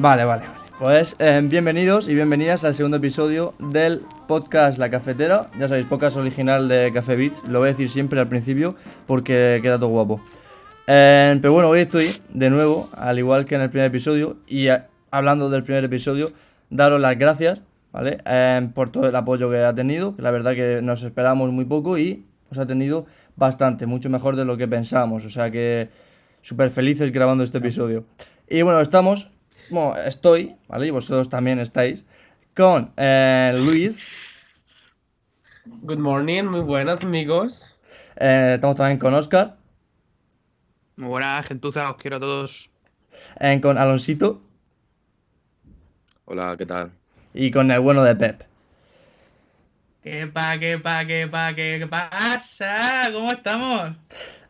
[0.00, 0.60] Vale, vale, vale.
[0.78, 5.50] Pues eh, bienvenidos y bienvenidas al segundo episodio del podcast La Cafetera.
[5.58, 7.46] Ya sabéis, podcast original de Café Beats.
[7.46, 8.76] Lo voy a decir siempre al principio
[9.06, 10.22] porque queda todo guapo.
[10.86, 14.38] Eh, pero bueno, hoy estoy de nuevo, al igual que en el primer episodio.
[14.46, 14.80] Y eh,
[15.10, 16.30] hablando del primer episodio,
[16.70, 17.60] daros las gracias,
[17.92, 18.22] ¿vale?
[18.72, 20.14] Por todo el apoyo que ha tenido.
[20.16, 23.04] La verdad que nos esperamos muy poco y os ha tenido
[23.36, 25.26] bastante, mucho mejor de lo que pensábamos.
[25.26, 25.90] O sea que
[26.40, 28.06] súper felices grabando este episodio.
[28.48, 29.30] Y bueno, estamos,
[29.70, 30.86] bueno, estoy, ¿vale?
[30.86, 32.04] Y vosotros también estáis,
[32.56, 34.10] con eh, Luis.
[35.64, 37.80] Good morning, muy buenas amigos.
[38.16, 39.56] eh, estamos también con Oscar,
[40.96, 42.70] Muy buena gentuza, os quiero a todos.
[43.40, 44.40] eh, con Alonsito
[46.24, 46.92] Hola, ¿qué tal?
[47.34, 48.42] y con el bueno de Pep.
[50.02, 53.10] ¿Qué pa, qué pa, qué pa, qué, qué pasa?
[53.12, 53.96] ¿Cómo estamos?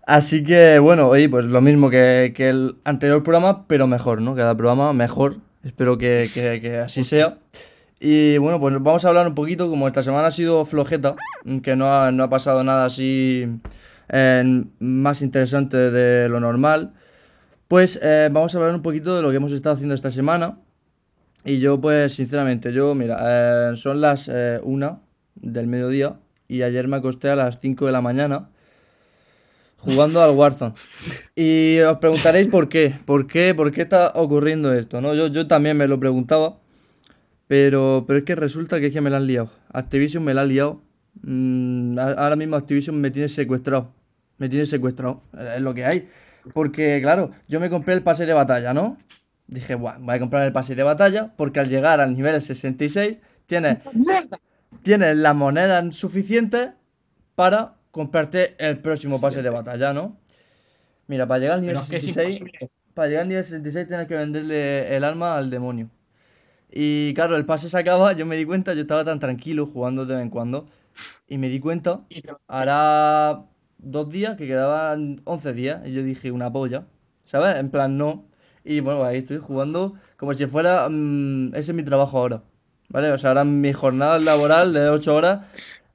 [0.06, 4.34] Así que bueno, hoy pues lo mismo que, que el anterior programa, pero mejor, ¿no?
[4.34, 5.36] Cada programa mejor.
[5.62, 7.38] Espero que, que- que así sea.
[8.00, 11.16] Y bueno, pues vamos a hablar un poquito, como esta semana ha sido flojeta,
[11.62, 13.46] que no ha, no ha pasado nada así
[14.08, 16.94] eh, más interesante de lo normal,
[17.68, 20.58] pues eh, vamos a hablar un poquito de lo que hemos estado haciendo esta semana.
[21.44, 23.18] Y yo pues sinceramente, yo mira,
[23.72, 25.02] eh, son las eh, 1
[25.36, 26.16] del mediodía
[26.48, 28.48] y ayer me acosté a las 5 de la mañana
[29.80, 30.74] jugando al Warzone.
[31.36, 35.14] Y os preguntaréis por qué, por qué, por qué está ocurriendo esto, ¿no?
[35.14, 36.58] Yo, yo también me lo preguntaba,
[37.46, 39.50] pero, pero es que resulta que es que me la han liado.
[39.72, 40.82] Activision me la ha liado.
[41.22, 43.92] Mm, ahora mismo Activision me tiene secuestrado.
[44.38, 45.22] Me tiene secuestrado.
[45.36, 46.08] eh, Es lo que hay.
[46.54, 48.96] Porque, claro, yo me compré el pase de batalla, ¿no?
[49.46, 53.16] Dije, bueno, voy a comprar el pase de batalla porque al llegar al nivel 66
[53.46, 53.78] tienes
[54.82, 56.70] tienes las monedas suficientes
[57.34, 60.18] para comprarte el próximo pase de batalla, ¿no?
[61.06, 62.70] Mira, para llegar al nivel Pero es que es 66, imposible.
[62.94, 65.90] para llegar al nivel 66 tienes que venderle el alma al demonio.
[66.70, 70.06] Y claro, el pase se acaba, yo me di cuenta, yo estaba tan tranquilo jugando
[70.06, 70.68] de vez en cuando,
[71.28, 72.02] y me di cuenta,
[72.48, 73.46] hará
[73.78, 76.86] dos días, que quedaban 11 días, y yo dije, una polla,
[77.26, 77.56] ¿sabes?
[77.58, 78.26] En plan, no.
[78.64, 82.42] Y bueno, ahí estoy jugando como si fuera, mm, ese es mi trabajo ahora,
[82.88, 83.10] ¿vale?
[83.12, 85.40] O sea, ahora mi jornada laboral de 8 horas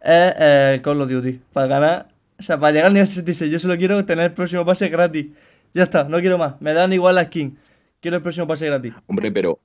[0.06, 2.08] es eh, Call of Duty, para ganar,
[2.40, 5.28] o sea, para llegar al nivel 66, yo solo quiero tener el próximo pase gratis.
[5.74, 7.58] Ya está, no quiero más, me dan igual la skin,
[8.00, 8.94] quiero el próximo pase gratis.
[9.08, 9.60] Hombre, pero.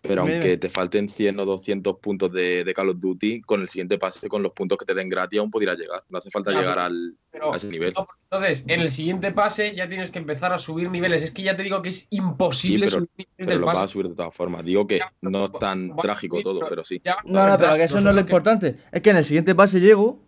[0.00, 3.68] Pero aunque te falten 100 o 200 puntos de, de Call of Duty, con el
[3.68, 6.04] siguiente pase, con los puntos que te den gratis, aún podrías llegar.
[6.08, 7.92] No hace falta Ya, llegar al, pero- a ese nivel.
[7.96, 11.22] no, Entonces, en el siguiente pase ya tienes que empezar a subir niveles.
[11.22, 13.66] Es que ya te digo que es imposible Sí, pero- subir niveles Pero del lo
[13.66, 14.64] vas a subir de todas formas.
[14.64, 17.00] Digo que Ya, no es tan trágico todo, pero- pero sí.
[17.04, 18.76] Ya, No, no, pero que eso no es lo que- importante.
[18.92, 20.20] Es que en el siguiente pase llego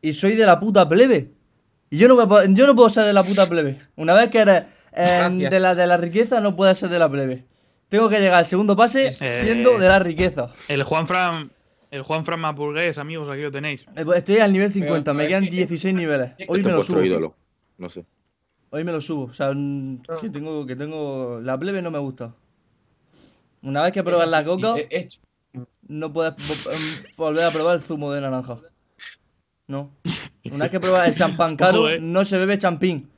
[0.00, 1.30] y soy de la puta plebe.
[1.90, 3.78] Y yo no, yo no puedo ser de la puta plebe.
[3.96, 4.64] Una vez que eres
[4.94, 7.44] eh, de la, de la riqueza, no puedes ser de la plebe.
[7.92, 10.50] Tengo que llegar al segundo pase Eh, siendo de la riqueza.
[10.66, 11.50] El Juan Fran,
[11.90, 13.84] el Juan Fran Mapurgués, amigos, aquí lo tenéis.
[13.94, 16.30] Eh, pues Estoy al nivel 50, Pero me quedan que- 16 niveles.
[16.48, 17.02] Hoy me lo subo.
[17.04, 17.34] ídolo.
[17.76, 18.06] No sé.
[18.70, 19.24] Hoy me lo subo.
[19.24, 19.50] O sea,
[20.22, 21.38] que tengo, que tengo.
[21.42, 22.34] La plebe no me gusta.
[23.60, 24.74] Una vez que pruebas la coca,
[25.86, 26.32] no puedes
[26.66, 28.58] em, volver a probar el zumo de naranja.
[29.66, 29.90] No.
[30.50, 31.98] Una vez que pruebas el champán caro, Ojo, eh.
[32.00, 33.10] no se bebe champín.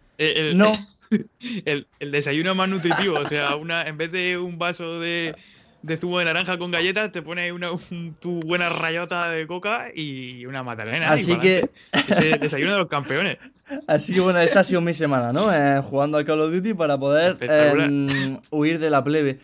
[0.54, 0.72] No.
[1.64, 5.34] el, el desayuno más nutritivo, o sea, una, en vez de un vaso de,
[5.82, 9.88] de zumo de naranja con galletas, te pones una, un- tu buena rayota de coca
[9.94, 11.12] y una magdalena.
[11.12, 13.38] Así que, Ese desayuno de los campeones.
[13.86, 15.52] así que bueno, esa ha sido mi semana, ¿no?
[15.54, 19.38] Eh, jugando al Call of Duty para poder em, huir de la plebe.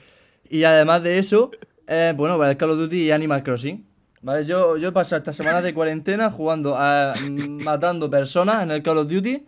[0.49, 1.51] Y además de eso,
[1.87, 3.87] eh, bueno, el Call of Duty y Animal Crossing.
[4.23, 4.45] ¿Vale?
[4.45, 8.83] Yo, yo he pasado esta semana de cuarentena jugando a mm, matando personas en el
[8.83, 9.45] Call of Duty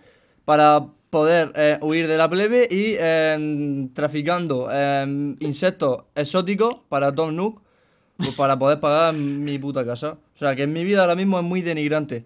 [0.46, 7.36] para poder eh, huir de la plebe y em, traficando em, insectos exóticos para Tom
[7.36, 7.60] Nook
[8.16, 10.16] pues, para poder pagar mi puta casa.
[10.34, 12.24] O sea, que en mi vida ahora mismo es muy denigrante.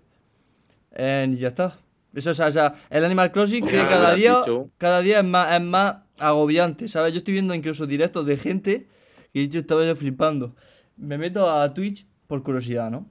[0.92, 1.76] Eh, y ya está.
[2.14, 4.70] Eso, o sea, o sea, el Animal Crossing que Ya, cada día, dicho.
[4.78, 7.12] cada día es más, es más agobiante, ¿sabes?
[7.12, 8.86] Yo estoy viendo incluso directos de gente
[9.32, 10.54] que yo estaba yo flipando.
[10.96, 13.04] Me meto a Twitch por curiosidad, ¿no?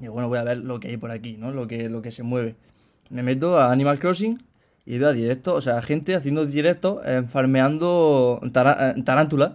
[0.00, 1.50] Y bueno, voy a ver lo que hay por aquí, ¿no?
[1.50, 2.56] Lo que, lo que se mueve.
[3.10, 4.45] Me meto a Animal Crossing
[4.86, 9.52] y veo directos, o sea, gente haciendo directos, eh, farmeando eh, tarántulas.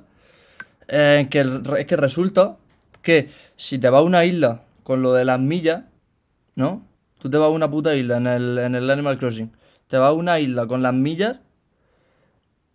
[0.87, 2.57] Eh, que es que resulta
[3.01, 5.83] que si te vas a una isla con lo de las millas,
[6.55, 6.85] ¿no?
[7.19, 9.51] Tú te vas a una puta isla en el, en el Animal Crossing.
[9.87, 11.39] Te vas a una isla con las millas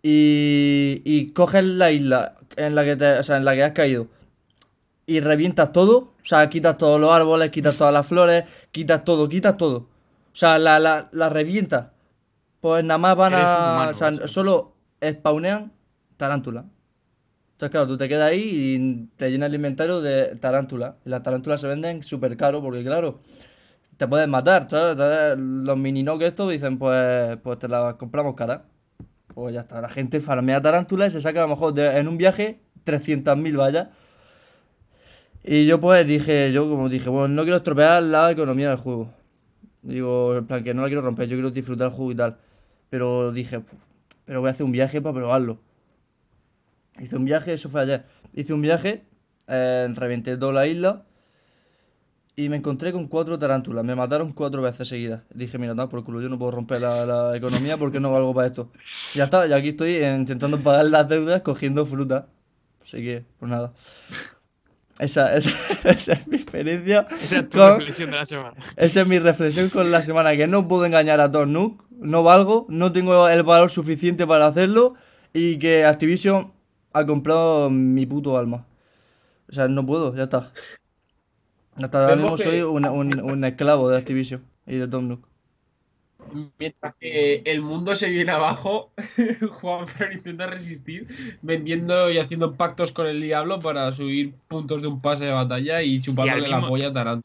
[0.03, 3.73] y, y coges la isla en la que te, o sea, en la que has
[3.73, 4.09] caído
[5.07, 6.15] y revientas todo.
[6.23, 9.77] O sea, quitas todos los árboles, quitas todas las flores, quitas todo, quitas todo.
[9.79, 9.89] O
[10.39, 11.89] sea, la, la, la revientas.
[12.61, 13.73] Pues nada más van Eres a.
[13.73, 15.73] humano, o sea, solo spawnean
[16.17, 16.65] tarántulas.
[17.53, 18.43] Entonces, claro, tú te quedas ahí
[18.77, 20.95] y te llenas el inventario de tarántulas.
[21.07, 23.21] Y las tarántulas se venden súper caro porque, claro,
[23.97, 24.93] te pueden matar, ¿sabes?
[24.93, 28.65] Entonces, los mini que estos dicen, pues, pues te las compramos cara.
[29.35, 32.09] Pues ya está, la gente farmea tarántulas y se saca a lo mejor de- en
[32.09, 33.89] un viaje 300.000 vallas.
[35.45, 39.11] Y yo pues dije, yo como dije, bueno, no quiero estropear la economía del juego.
[39.83, 42.37] Digo, en plan, que no la quiero romper, yo quiero disfrutar el juego y tal.
[42.91, 43.79] Pero dije, "Puf,
[44.25, 45.59] pero voy a hacer un viaje para probarlo.
[47.01, 48.05] Hice un viaje, eso fue ayer.
[48.33, 49.05] Hice un viaje,
[49.49, 51.05] eh, reventé toda la isla
[52.37, 53.85] y me encontré con cuatro tarántulas.
[53.85, 55.23] Me mataron cuatro veces seguidas.
[55.35, 58.35] Dije, mira, no, por culo, yo no puedo romper la, la economía porque no valgo
[58.35, 58.71] para esto.
[59.15, 62.29] Ya está, y aquí estoy eh, intentando pagar las deudas cogiendo fruta.
[62.83, 63.73] Así que, pues nada.
[64.99, 65.51] Esa, esa,
[65.91, 67.07] esa es mi experiencia.
[67.11, 68.55] Esa es tu con- reflexión de la semana.
[68.77, 72.23] esa es mi reflexión con la semana, que no puedo engañar a Tom Nook, no
[72.23, 74.95] valgo, no tengo el valor suficiente para hacerlo
[75.33, 76.53] y que Activision
[76.93, 78.67] ha comprado mi puto alma.
[79.49, 80.53] O sea, no puedo, ya está.
[81.77, 85.29] Hasta ahora mismo soy un, un- un esclavo de Activision y de Tom Nook.
[86.59, 88.91] Mientras que el mundo se viene abajo,
[89.61, 91.07] Juan Fer intenta resistir
[91.43, 95.83] vendiendo y haciendo pactos con el diablo para subir puntos de un pase de batalla
[95.83, 97.25] y chupándole la mismo- polla a Tarant.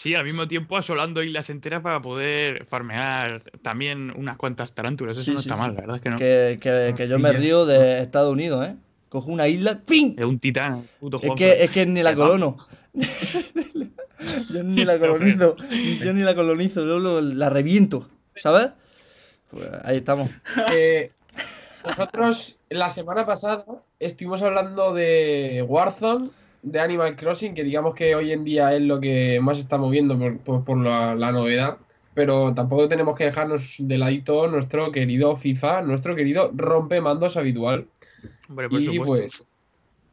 [0.00, 5.14] Sí, al mismo tiempo asolando islas enteras para poder farmear también unas cuantas tarántulas.
[5.14, 5.60] Eso Sí, no sí, está sí.
[5.60, 6.16] mal, la verdad es que no.
[6.16, 7.40] Que, que- que yo me Hostia.
[7.42, 8.76] río de Estados Unidos, ¿eh?
[9.10, 10.14] Cojo una isla, ¡ping!
[10.18, 12.56] Es un titán, puto Es que, es que ni la colono.
[14.50, 15.56] Yo ni la colonizo.
[16.02, 18.08] Yo ni la colonizo, yo lo- la reviento.
[18.36, 18.70] ¿Sabes?
[19.50, 20.30] Pues ahí estamos.
[20.74, 21.12] Eh,
[21.84, 23.66] nosotros la semana pasada
[23.98, 26.30] estuvimos hablando de Warzone,
[26.62, 30.18] de Animal Crossing, que digamos que hoy en día es lo que más está moviendo
[30.18, 31.78] por, por- por la, la novedad.
[32.14, 37.86] Pero tampoco tenemos que dejarnos de ladito nuestro querido FIFA, nuestro querido rompemandos habitual.
[38.48, 39.06] Hombre, por y supuesto.
[39.06, 39.44] pues,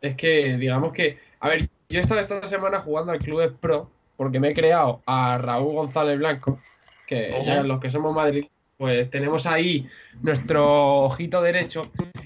[0.02, 3.90] es que digamos que, a ver, yo he estado esta semana jugando al Clubes Pro
[4.16, 6.60] porque me he creado a Raúl González Blanco,
[7.08, 8.46] que ya los que somos Madrid,
[8.78, 9.88] pues tenemos ahí
[10.22, 11.82] nuestro ojito derecho.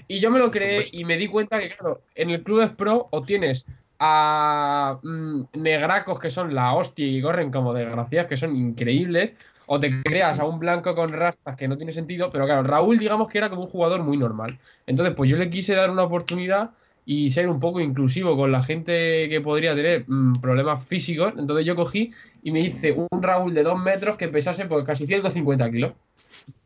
[0.06, 3.08] Y yo me lo creé y me di cuenta que, claro, en el Clubes Pro
[3.10, 3.64] o tienes
[4.04, 9.34] a mm, negracos que son la hostia y corren como desgraciadas, que son increíbles,
[9.66, 12.98] o te creas a un blanco con rastas que no tiene sentido, pero claro, Raúl
[12.98, 14.58] digamos que era como un jugador muy normal.
[14.88, 16.70] Entonces, pues yo le quise dar una oportunidad
[17.06, 21.34] y ser un poco inclusivo con la gente que podría tener mm, problemas físicos.
[21.38, 22.12] Entonces yo cogí
[22.42, 25.92] y me hice un Raúl de dos metros que pesase por casi 150 kilos.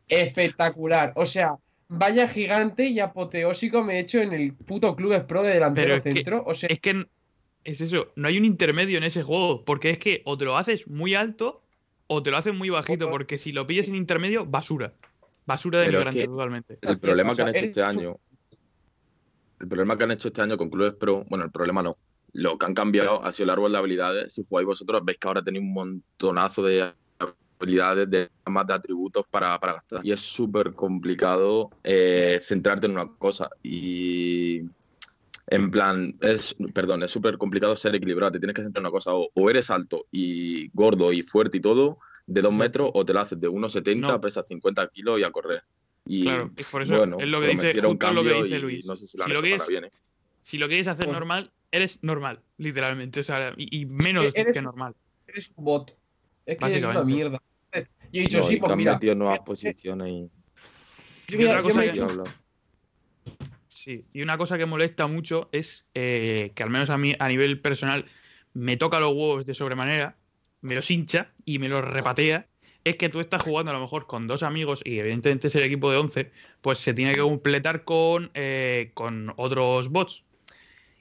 [0.07, 1.13] Espectacular.
[1.15, 1.55] O sea,
[1.87, 5.97] vaya gigante y apoteósico me he hecho en el puto Clubes Pro de delantero Pero
[5.97, 6.43] es que- centro.
[6.45, 7.05] O sea, Es que
[7.67, 10.55] es eso, no hay un intermedio en ese juego, porque es que o te lo
[10.55, 11.61] haces muy alto
[12.07, 14.93] o te lo haces muy bajito, porque si lo pillas en intermedio, basura.
[15.45, 16.79] Basura de que- totalmente.
[16.81, 18.17] El problema que han hecho este año.
[19.59, 21.97] El problema que han hecho este año con Clubes Pro, bueno, el problema no.
[22.31, 24.33] Lo que han cambiado ha sido el árbol de habilidades.
[24.33, 26.93] Si jugáis vosotros, veis que ahora tenéis un montonazo de
[27.59, 30.05] habilidades, de más de atributos para, para gastar.
[30.05, 33.49] Y es súper complicado eh, centrarte en una cosa.
[33.61, 34.61] Y
[35.49, 38.31] en plan, es, perdón, es súper complicado ser equilibrado.
[38.33, 39.13] Te tienes que centrar en una cosa.
[39.13, 43.13] O, o eres alto y gordo y fuerte y todo, de dos metros, o te
[43.13, 44.21] lo haces de 1,70, No.
[44.21, 45.63] pesas 50 kilos y a correr.
[46.05, 48.55] Y Claro, y por eso bueno, es lo que dice, justo lo que cambio dice
[48.55, 48.85] y Luis.
[48.85, 49.85] No sé si lo Si lo que es- bien.
[49.85, 49.91] ¿eh?
[50.41, 53.19] Si lo quieres hacer normal, eres normal, literalmente.
[53.19, 54.93] O sea, y, y menos Eres- que normal.
[55.27, 55.93] eres un bot.
[56.45, 57.41] Es que es una mierda.
[57.73, 57.81] Yo
[58.13, 58.93] he dicho, No, sí, pues mira.
[58.93, 60.29] metido nuevas eh, posiciones y,
[61.27, 62.23] yo mira, otra yo cosa me he que- y hecho- habla.
[63.87, 67.29] Sí, y una cosa que molesta mucho es eh, que al menos a mí a
[67.29, 68.03] nivel personal
[68.53, 70.17] me toca los huevos de sobremanera,
[70.59, 72.47] me los hincha y me los repatea.
[72.83, 75.63] Es que tú estás jugando a lo mejor con dos amigos y evidentemente es el
[75.63, 80.25] equipo de 11, pues se tiene que completar con, eh, con otros bots.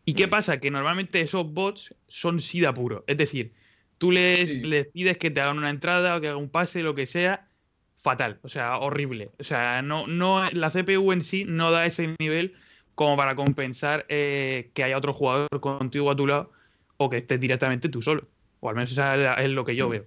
[0.04, 0.30] ¿Y qué Mm.
[0.30, 0.60] pasa?
[0.60, 3.02] Que normalmente esos bots son SIDA puro.
[3.08, 3.52] Es decir,
[3.98, 4.60] tú les, Sí.
[4.60, 7.48] les pides que te hagan una entrada o que hagan un pase, lo que sea,
[7.96, 9.32] fatal, o sea, horrible.
[9.40, 12.54] O sea, no, no, la CPU en sí no da ese nivel
[12.96, 16.50] como para compensar eh, que haya otro jugador contigo a tu lado
[16.96, 18.26] o que estés directamente tú solo.
[18.58, 19.90] O al menos eso es lo que yo Mm.
[19.92, 20.04] veo.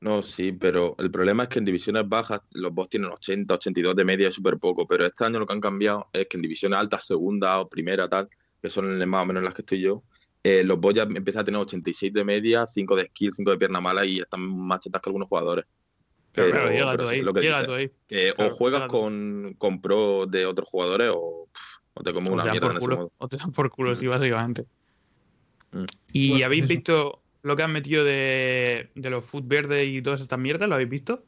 [0.00, 3.94] No, sí, pero el problema es que en divisiones bajas los bots tienen 80, 82
[3.96, 4.86] de media, es súper poco.
[4.86, 8.08] Pero este año lo que han cambiado es que en divisiones altas, segunda o primera,
[8.08, 8.28] tal,
[8.60, 10.02] que son más o menos en las que estoy yo,
[10.44, 13.58] eh, los bots ya empiezan a tener 86 de media, 5 de skill, 5 de
[13.58, 15.64] pierna mala y están más chetas que algunos jugadores.
[16.32, 17.68] Pero, Pero- llega pero tú ahí, lo que llega dices.
[17.68, 17.90] tú ahí.
[18.08, 22.30] Que Claro, o juegas con, con pro de otros jugadores o, pff, o te comes
[22.30, 23.12] O una mierda en por ese culo, modo.
[23.18, 23.96] o te dan por culo, Mm.
[23.96, 24.64] sí, básicamente.
[25.72, 25.84] Mm.
[26.12, 26.68] ¿Y Bueno, habéis eso.
[26.68, 30.68] visto lo que han metido de, de los food verdes y todas estas mierdas?
[30.68, 31.24] ¿Lo habéis visto?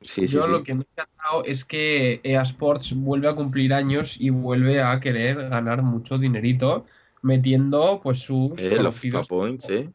[0.00, 0.50] Sí, sí, Yo sí.
[0.50, 4.80] lo que me he encantado es que EA Sports vuelve a cumplir años y vuelve
[4.80, 6.86] a querer ganar mucho dinerito
[7.22, 9.90] metiendo pues sus Eh, los FIFA Points, ¿eh?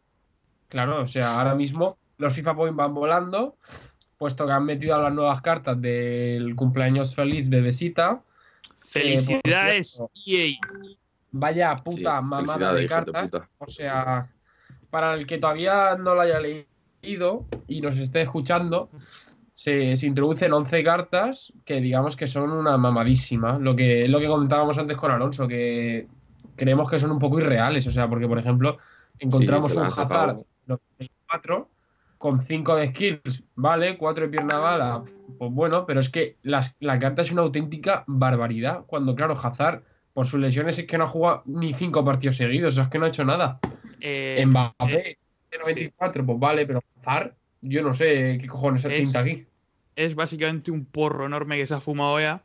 [0.67, 3.55] Claro, o sea, ahora mismo los FIFA Points van volando,
[4.17, 8.21] puesto que han metido las nuevas cartas del cumpleaños feliz de Besita.
[8.93, 10.57] Felicidades, por EA.
[11.31, 13.31] Vaya Sí, puta mamada felicidades, de cartas.
[13.31, 13.49] puta.
[13.57, 14.31] O sea,
[14.89, 18.89] para el que todavía no lo haya leído y nos esté escuchando,
[19.53, 23.57] se, se introducen 11 cartas que digamos que son una mamadísima.
[23.57, 26.07] Lo que, lo que comentábamos antes con Alonso, que
[26.55, 27.87] creemos que son un poco irreales.
[27.87, 28.77] O sea, porque por ejemplo,
[29.17, 29.87] encontramos la un.
[29.87, 31.72] Hazard 94
[32.23, 33.97] con 5 de skills, ¿vale?
[33.97, 35.03] 4 de pierna bala,
[35.37, 38.85] pues bueno, pero es que las- la carta es una auténtica barbaridad.
[38.87, 42.77] Cuando, claro, Hazard, por sus lesiones, es que no ha jugado ni 5 partidos seguidos,
[42.77, 43.59] es que no ha hecho nada.
[43.99, 45.17] Eh, Mbappé,
[45.51, 49.45] de 94, pues vale, pero Hazard, yo no sé qué cojones Es- pinta aquí.
[49.97, 52.41] es básicamente un porro enorme que se ha fumado EA,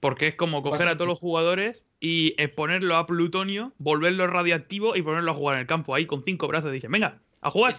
[0.00, 5.02] porque es como coger a todos los jugadores y exponerlo a plutonio, volverlo radiactivo y
[5.02, 6.72] ponerlo a jugar en el campo ahí con cinco brazos.
[6.72, 7.74] Dicen, venga, a jugar.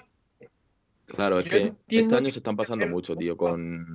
[1.16, 3.86] Claro, es Yo que este año que se están que pasando mucho, tío, con,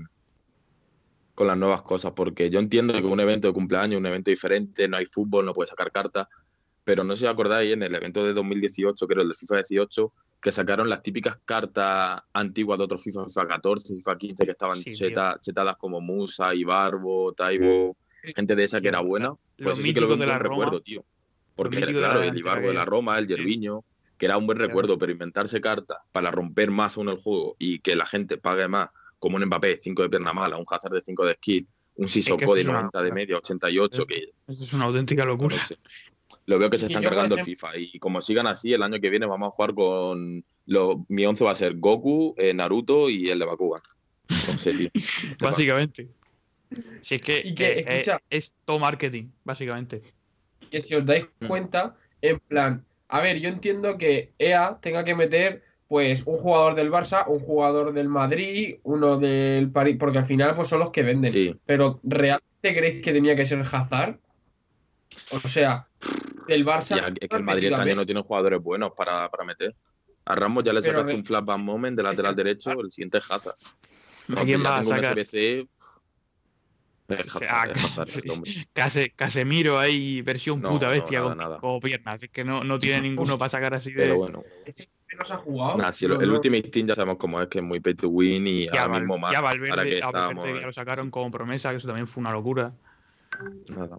[1.34, 4.88] con las nuevas cosas, porque yo entiendo que un evento de cumpleaños, un evento diferente,
[4.88, 6.26] no hay fútbol, no puedes sacar cartas,
[6.84, 10.12] pero no sé si acordáis en el evento de 2018, creo, el de FIFA 18,
[10.40, 14.76] que sacaron las típicas cartas antiguas de otros FIFA, FIFA 14, FIFA 15, que estaban
[14.76, 17.96] Sí, cheta- chetadas como Musa, Ibarbo, Taibo,
[18.34, 20.38] gente de esa Sí, que era buena, pues eso sí que lo un de la
[20.38, 21.04] recuerdo, tío.
[21.54, 23.26] Porque, claro, el Ibarbo de la que- Roma, el.
[23.26, 23.82] Yerviño,
[24.18, 24.68] que era un buen Claro.
[24.68, 28.66] recuerdo, pero inventarse cartas para romper más aún el juego y que la gente pague
[28.68, 32.08] más, como un Mbappé, 5 de pierna mala, un Hazard de 5 de skill, un
[32.08, 34.14] Sissoko de es una 90 de media, 88, Es- que
[34.48, 35.56] Esto es una auténtica no locura.
[35.66, 35.78] sé.
[36.46, 37.76] Lo veo que se están cargando el FIFA.
[37.76, 40.44] Y como sigan así, el año que viene vamos a jugar con.
[40.66, 43.80] Lo, mi 11 va a ser Goku, eh, Naruto y el de Bakugan.
[44.28, 44.90] Sé, tío.
[45.40, 46.08] Básicamente.
[47.00, 48.20] Si es que, Y que, eh, eh, escucha.
[48.30, 50.02] es todo marketing, básicamente.
[50.70, 51.46] que si os dais Mm.
[51.46, 56.74] cuenta, en plan, a ver, yo entiendo que EA tenga que meter pues un jugador
[56.74, 60.90] del Barça, un jugador del Madrid, uno del París, porque al final pues son los
[60.90, 61.32] que venden.
[61.32, 61.54] Sí.
[61.64, 64.18] Pero ¿realmente creéis que tenía que ser Hazard?
[65.32, 65.86] O sea,
[66.48, 66.96] del Barça.
[66.96, 69.74] Ya, es que el Madrid a este no tiene jugadores buenos para, para meter.
[70.24, 73.30] A Ramos ya le Pero sacaste un flashback moment de lateral derecho, el siguiente es
[73.30, 73.56] Hazard.
[74.36, 75.24] ¿A quién ya va a tengo un sacar?
[75.24, 75.68] SBC,
[78.30, 78.68] Hombre.
[78.72, 81.80] Case- Casemiro ahí, versión No, puta no, bestia nada, con nada.
[81.80, 82.22] piernas.
[82.22, 84.02] Es que no, no tiene ninguno para sacar así de.
[84.02, 84.42] Pero bueno.
[85.18, 85.92] no se ha jugado.
[85.92, 86.34] Si el, No, el no.
[86.34, 88.86] Ultimate Team ya sabemos cómo es, que es muy pay to win y Ya, ahora
[88.88, 89.32] Val- mismo más.
[89.32, 92.32] ya ahora Valverde, que Valverde ya lo sacaron como promesa, que eso también fue una
[92.32, 92.72] locura.
[93.74, 93.98] nada.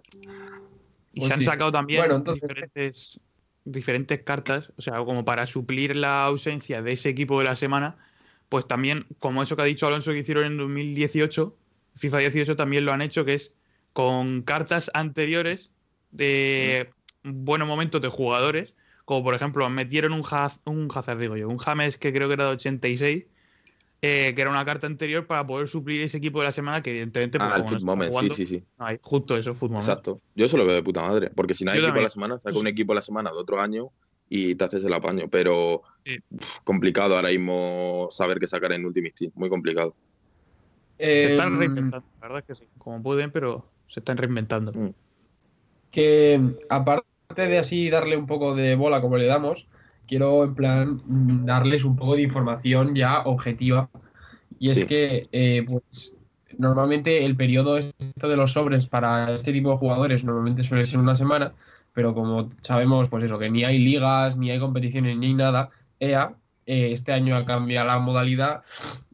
[1.12, 1.46] Y Pues se han sí.
[1.46, 3.20] sacado también Bueno, entonces- diferentes,
[3.64, 7.96] diferentes cartas, o sea, como para suplir la ausencia de ese equipo de la semana,
[8.48, 11.54] pues también, como eso que ha dicho Alonso que hicieron en 2018,
[11.98, 13.52] FIFA 18 también lo han hecho, que es
[13.92, 15.70] con cartas anteriores
[16.10, 16.90] de
[17.24, 18.74] buenos momentos de jugadores,
[19.04, 22.34] como por ejemplo metieron un, Haz- un Hazard, digo yo, un James que creo que
[22.34, 23.24] era de 86,
[24.00, 26.90] eh, que era una carta anterior para poder suplir ese equipo de la semana que
[26.90, 28.62] evidentemente pues, Ah, el no Moment, sí, jugando, sí, sí.
[28.78, 28.98] no hay.
[29.02, 29.88] justo eso, Foot Moment.
[29.88, 30.20] Exacto.
[30.36, 31.30] Yo eso lo veo de puta madre.
[31.34, 32.04] Porque si no hay Yo equipo a también.
[32.04, 33.88] la semana, saca un equipo a la semana de otro año
[34.28, 35.24] y te haces el apaño.
[35.28, 36.16] Pero Sí.
[36.62, 39.32] complicado ahora mismo saber qué sacar en Ultimate Team.
[39.34, 39.96] Muy complicado.
[40.98, 42.70] Se están Em, reinventando, la verdad es que sí.
[42.78, 44.72] Como pueden, pero se están reinventando.
[44.72, 44.90] Mm.
[45.90, 49.66] que aparte de así darle un poco de bola como le damos,
[50.06, 51.00] quiero en plan
[51.46, 53.88] darles un poco de información ya objetiva.
[54.58, 54.86] Y es Sí.
[54.86, 56.14] que eh, pues
[56.58, 60.98] normalmente el periodo esto de los sobres para este tipo de jugadores normalmente suele ser
[60.98, 61.52] una semana,
[61.94, 65.70] pero como sabemos, pues eso, que ni hay ligas, ni hay competiciones, ni hay nada,
[66.00, 66.34] EA
[66.68, 68.62] eh, este año ha cambiado la modalidad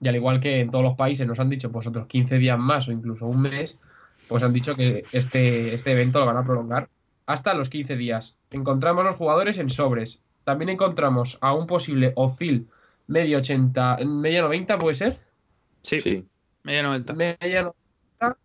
[0.00, 2.58] y al igual que en todos los países nos han dicho pues otros 15 días
[2.58, 3.76] más o incluso un mes,
[4.26, 6.88] pues han dicho que este, este evento lo van a prolongar
[7.26, 8.36] hasta los 15 días.
[8.50, 10.20] Encontramos los jugadores en sobres.
[10.42, 12.66] También encontramos a un posible Ozil
[13.06, 15.20] medio 80, media 90 puede ser,
[15.82, 16.26] Sí, Sí.
[16.64, 17.12] media 90.
[17.12, 18.38] media 90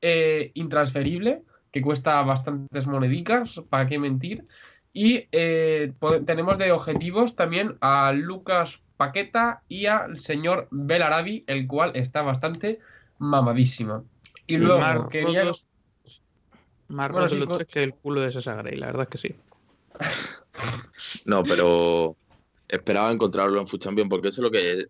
[0.00, 4.44] eh, intransferible, que cuesta bastantes monedicas, para qué mentir.
[4.98, 5.92] Y eh,
[6.24, 12.78] tenemos de objetivos también a Lucas Paqueta y al señor Belarabi, el cual está bastante
[13.18, 14.02] mamadísima.
[14.46, 14.94] Y luego más
[17.10, 19.18] Bueno, sí, los co- tres que el culo de Sasa Grey, la verdad es que
[19.18, 19.34] sí.
[21.26, 22.16] No, pero
[22.66, 24.86] esperaba encontrarlo en Food Champion porque eso es lo que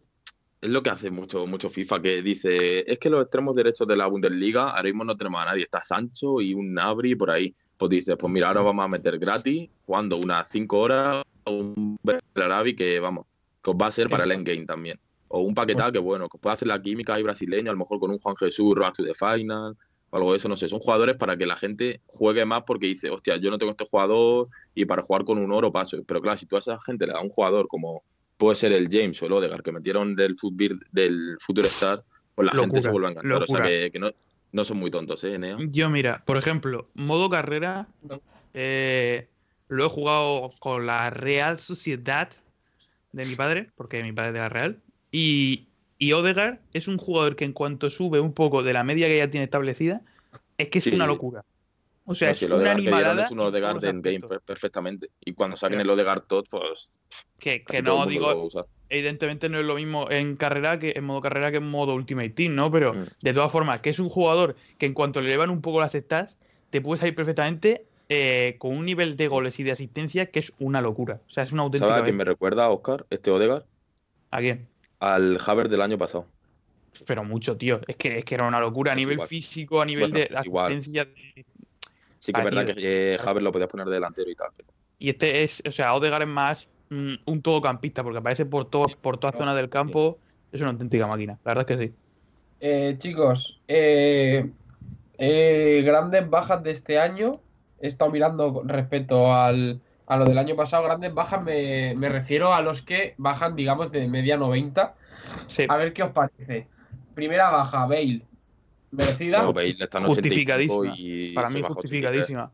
[0.61, 3.97] es lo que hace mucho, mucho FIFA, que dice, es que los extremos derechos de
[3.97, 7.57] la Bundesliga, ahora mismo no tenemos a nadie, está Sancho y un Nabri por ahí.
[7.79, 11.99] Pues dices, pues mira, ahora vamos a meter gratis, jugando unas 5 horas, un
[12.35, 13.27] Belarabi que vamos,
[13.63, 14.99] que os va a ser para el endgame también.
[15.29, 17.99] O un paquetá que, bueno, que puede hacer la química ahí brasileño, a lo mejor
[17.99, 19.77] con un Juan Jesús, Road to the Final,
[20.11, 20.69] o algo de eso, no sé.
[20.69, 23.85] Son jugadores para que la gente juegue más porque dice, hostia, yo no tengo este
[23.85, 25.99] jugador y para jugar con un oro paso.
[26.07, 28.05] Pero claro, si tú a esa gente le das un jugador como
[28.37, 32.05] puede ser el James o el Odegaard que metieron del Futbir, del Future Star,
[32.35, 33.43] pues la gente se vuelve a encantar.
[33.43, 34.11] O sea que no,
[34.57, 35.59] no son muy tontos, ¿eh, Nea?
[35.71, 38.21] Yo, mira, por ejemplo, modo carrera, No.
[38.55, 39.29] eh,
[39.69, 42.31] lo he jugado con la Real Sociedad
[43.13, 44.81] de mi padre, porque mi padre es de la Real.
[45.13, 49.07] Y, y Odegaard es un jugador que en cuanto sube un poco de la media
[49.09, 50.01] que ya tiene establecida,
[50.57, 50.95] es que es Sí.
[50.95, 51.45] una locura.
[52.07, 53.23] O sea, No, es si el una animalada.
[53.25, 54.29] es un en Odegaard aspectos.
[54.31, 55.11] per- perfectamente.
[55.25, 56.93] Y cuando saquen Pero- el Odegaard Todd, pues
[57.39, 58.65] Que, que todo no digo, usar.
[58.89, 62.31] Evidentemente no es lo mismo en carrera que en modo carrera que en modo Ultimate
[62.31, 62.71] Team, ¿no?
[62.71, 63.05] Pero Mm.
[63.21, 65.93] de todas formas, que es un jugador que en cuanto le elevan un poco las
[65.93, 66.37] stats,
[66.71, 70.53] te puede salir perfectamente eh, con un nivel de goles y de asistencia que es
[70.61, 71.21] una locura.
[71.27, 71.99] O sea, es una ¿Sabes auténtica.
[72.01, 73.05] a quién me recuerda, Oscar?
[73.11, 73.65] Este Odegaard.
[74.31, 74.69] ¿A quién?
[75.01, 76.27] Al Haver del año pasado.
[77.05, 77.81] Pero mucho, tío.
[77.89, 79.29] Es que, es que era una locura a Es nivel igual.
[79.29, 81.05] físico, a nivel Bueno, de asistencia.
[81.05, 81.45] de-
[82.21, 84.51] Sí que es verdad que eh, Haver lo podías poner de delantero y tal.
[84.57, 84.69] pero-
[85.01, 88.87] Y este es, o sea, Odegaard es más mm, un todocampista, porque aparece por, todo,
[89.01, 90.19] por toda zona del campo.
[90.53, 91.39] Es una auténtica máquina.
[91.45, 91.95] La verdad es que sí.
[92.61, 94.51] Eh, chicos, eh,
[95.19, 97.41] eh, grandes bajas de este año.
[97.81, 100.85] He estado mirando con respecto al, a lo del año pasado.
[100.85, 104.95] Grandes bajas me, me refiero a los que bajan, digamos, de media 90.
[105.47, 105.67] Sí.
[105.69, 106.69] A ver qué os parece.
[107.15, 108.23] Primera baja, Bale.
[108.91, 109.43] ¿Merecida?
[109.43, 110.95] No, Bale está en 85 Justificadísima.
[110.97, 111.77] y Para mí, baja a 83.
[111.77, 112.53] justificadísima.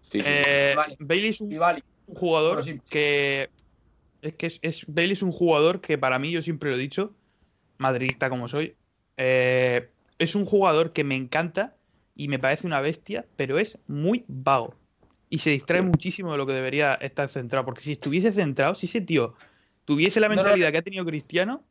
[0.00, 0.24] Sí, sí.
[0.26, 0.96] Eh, Vale.
[0.98, 1.50] Bailey es un
[2.14, 2.80] jugador sí.
[2.88, 3.50] que
[4.22, 6.80] es que es, es- Bale es un jugador que para mí, yo siempre lo he
[6.80, 7.16] dicho,
[7.78, 8.78] madridista como soy,
[9.16, 11.78] eh, es un jugador que me encanta
[12.14, 14.80] y me parece una bestia, pero es muy vago.
[15.30, 17.64] Y se distrae muchísimo de lo que debería estar centrado.
[17.66, 19.34] Porque si estuviese centrado, si ese tío
[19.86, 21.66] tuviese la No, no, mentalidad que ha tenido Cristiano,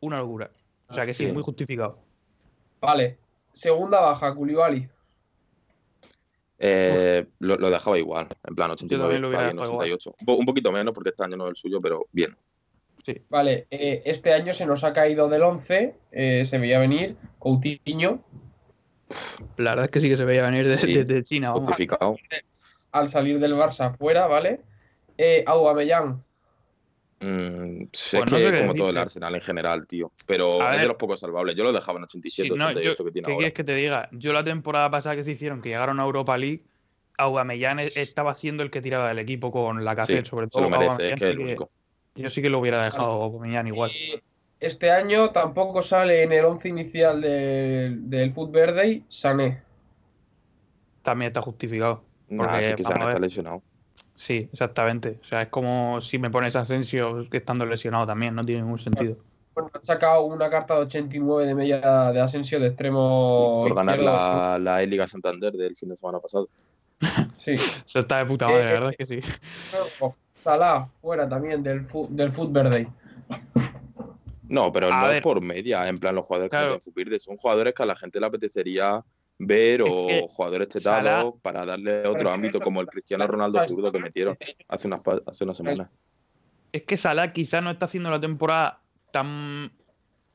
[0.00, 0.52] una locura.
[0.88, 1.32] O sea que sí, Sí.
[1.32, 2.06] muy justificado.
[2.80, 3.20] Vale.
[3.52, 4.90] Segunda baja, Koulibaly.
[6.58, 9.86] Eh, lo, lo dejaba igual, en plan 89, también lo hubiera para bien, dejado igual.
[9.92, 10.14] 88.
[10.20, 12.36] Un, po- un poquito menos porque este año no es el suyo, pero bien.
[13.28, 15.94] Vale, eh, este año se nos ha caído del 11.
[16.10, 18.24] eh, se veía venir Coutinho.
[19.58, 20.92] La verdad es que sí que se veía venir de- Sí.
[20.92, 21.50] desde China.
[21.50, 21.68] vamos.
[21.68, 22.16] Justificado.
[22.92, 24.60] al salir del Barça fuera, ¿vale?
[25.18, 26.22] Eh, Aubameyang.
[27.20, 28.98] Mm, es Pues no que sé como todo el.
[28.98, 30.12] Arsenal en general, tío.
[30.26, 31.54] Pero A es de los pocos salvables.
[31.56, 33.38] Yo lo dejaba en 87, Sí, no, 88 yo- que tiene ¿Qué ahora.
[33.38, 34.08] quieres que te diga?
[34.12, 36.64] Yo la temporada pasada que se hicieron, que llegaron a Europa League,
[37.18, 40.50] Aubameyang e- estaba siendo el que tiraba del equipo con la Sí, cassette, sobre se
[40.50, 40.62] todo.
[40.64, 41.70] lo merece, Aubameyang es que es sí el único.
[42.16, 43.90] yo sí que lo hubiera dejado a Aubameyang igual.
[43.92, 44.20] Y
[44.60, 49.62] este año tampoco sale en el 11 inicial del, del Foot Verde Sané.
[51.02, 52.04] También está justificado.
[52.28, 53.62] Nah, porque, sí que a está lesionado.
[54.14, 55.18] Sí, exactamente.
[55.20, 58.78] O sea, es como si me pones Asensio que estando lesionado también, no tiene ningún
[58.78, 59.16] sentido.
[59.54, 63.64] Bueno, han sacado una carta de 89 de media de Asensio de extremo.
[63.66, 66.48] Por ganar la, la E-Liga Santander del fin de semana pasado.
[67.38, 67.52] Sí.
[67.86, 69.20] Eso está de puta madre, la verdad es que sí.
[70.40, 72.88] Salah, fuera también del, del Foot Verde.
[74.48, 75.16] No, pero A no ver.
[75.16, 76.66] es por media, en plan los jugadores Claro.
[76.66, 79.04] que meten Fupirde, son jugadores que a la gente le apetecería
[79.38, 83.92] ver o que jugadores chetados Salah- para darle otro ámbito como el Cristiano Ronaldo zurdo
[83.92, 84.36] que metieron
[84.68, 85.90] hace unas, hace unas semanas.
[86.72, 89.72] Es que Salah quizás no está haciendo la temporada tan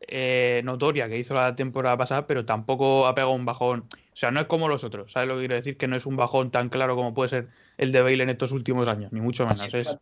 [0.08, 3.82] eh, notoria que hizo la temporada pasada, pero tampoco ha pegado un bajón.
[3.92, 5.12] O sea, no es como los otros.
[5.12, 5.78] ¿Sabes lo que quiero decir?
[5.78, 8.52] Que no es un bajón tan claro como puede ser el de Bale en estos
[8.52, 9.74] últimos años, ni mucho menos.
[9.74, 9.98] Es,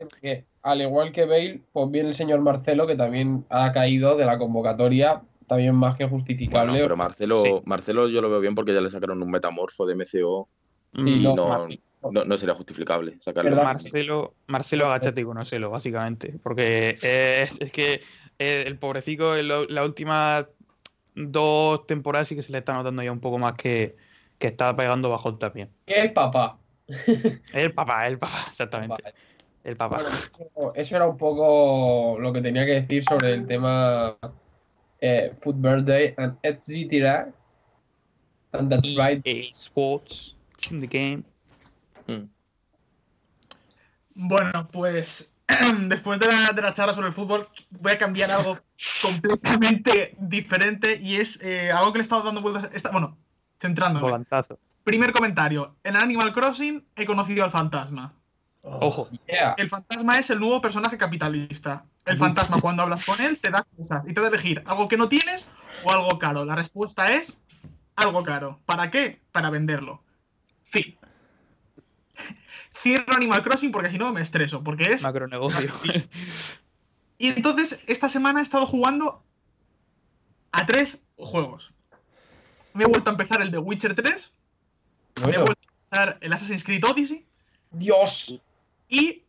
[0.62, 4.38] al igual que Bale, pues viene el señor Marcelo, que también ha caído de la
[4.38, 6.79] convocatoria, también más que Bueno, justificable.
[6.81, 7.51] pero Marcelo, Sí.
[7.65, 10.47] Marcelo yo lo veo bien porque ya le sacaron un metamorfo de MCO
[10.95, 11.67] Sí, y no, no,
[12.12, 13.55] no, no sería justificable sacarlo.
[13.57, 16.39] Marcelo, Marcelo agáchate y conócelo, básicamente.
[16.41, 17.99] Porque es, es que
[18.39, 20.45] eh, el pobrecito las últimas
[21.13, 23.97] dos temporadas sí que se le está notando ya un poco más que,
[24.38, 25.69] que está pegando bajón también.
[25.85, 26.57] El papá.
[27.53, 29.03] El papá, el papá, exactamente.
[29.03, 29.15] Vale.
[29.63, 29.97] El papá.
[29.97, 34.17] Bueno, eso- eso era un poco lo que tenía que decir sobre el tema
[35.01, 37.31] eh, Food Birthday and etc.
[38.53, 39.21] And that's right.
[39.25, 41.23] EA Sports, it's in the game.
[42.07, 42.27] Mm.
[44.15, 45.33] Bueno, pues
[45.88, 48.57] después de la, de la charla sobre el fútbol, voy a cambiar algo
[49.01, 52.69] completamente diferente y es eh, algo que le he estado dando vueltas.
[52.73, 53.17] esta- bueno,
[53.59, 54.01] centrándome.
[54.03, 54.59] Volantazo.
[54.83, 55.75] Primer comentario.
[55.83, 58.13] En Animal Crossing he conocido al fantasma.
[58.62, 59.10] Ojo.
[59.28, 59.56] Yeah.
[59.58, 61.86] El fantasma es el nuevo personaje capitalista.
[62.06, 64.98] El fantasma, cuando hablas con él, te da cosas y te da elegir algo que
[64.98, 65.48] no tienes
[65.84, 66.43] o algo caro.
[66.45, 67.41] La respuesta es
[67.95, 68.60] algo caro.
[68.65, 69.22] ¿Para qué?
[69.32, 70.02] Para venderlo.
[70.63, 70.98] Fin.
[72.82, 74.63] Cierro Animal Crossing porque si no me estreso.
[74.63, 75.72] Porque es Macronegocio.
[77.22, 79.22] Y entonces, esta semana he estado jugando
[80.54, 81.74] a tres juegos.
[82.74, 84.32] Me he vuelto a empezar el de Witcher 3,
[85.26, 87.28] me he vuelto a empezar el Assassin's Creed Odyssey
[87.72, 88.39] Dios.
[88.89, 89.23] Y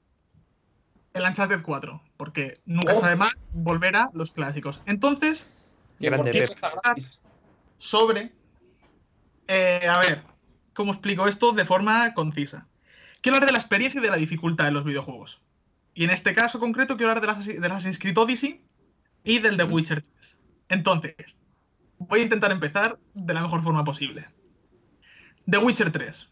[1.12, 2.96] el Uncharted 4, porque nunca Oh.
[2.96, 4.80] está de más volver a los clásicos.
[4.86, 5.48] Entonces,
[6.16, 6.24] por
[6.82, 7.20] gratis.
[7.78, 8.32] sobre.
[9.48, 10.22] eh, a ver,
[10.74, 12.66] ¿cómo explico esto de forma concisa?
[13.20, 15.40] Quiero hablar de la experiencia y de la dificultad en los videojuegos.
[15.92, 18.64] Y en este caso concreto quiero hablar del del Assassin's Creed Odyssey
[19.24, 19.74] y del The Ujú.
[19.74, 20.38] Witcher 3.
[20.68, 21.14] Entonces,
[21.98, 24.28] voy a intentar empezar de la mejor forma posible.
[25.50, 26.28] The Witcher 3.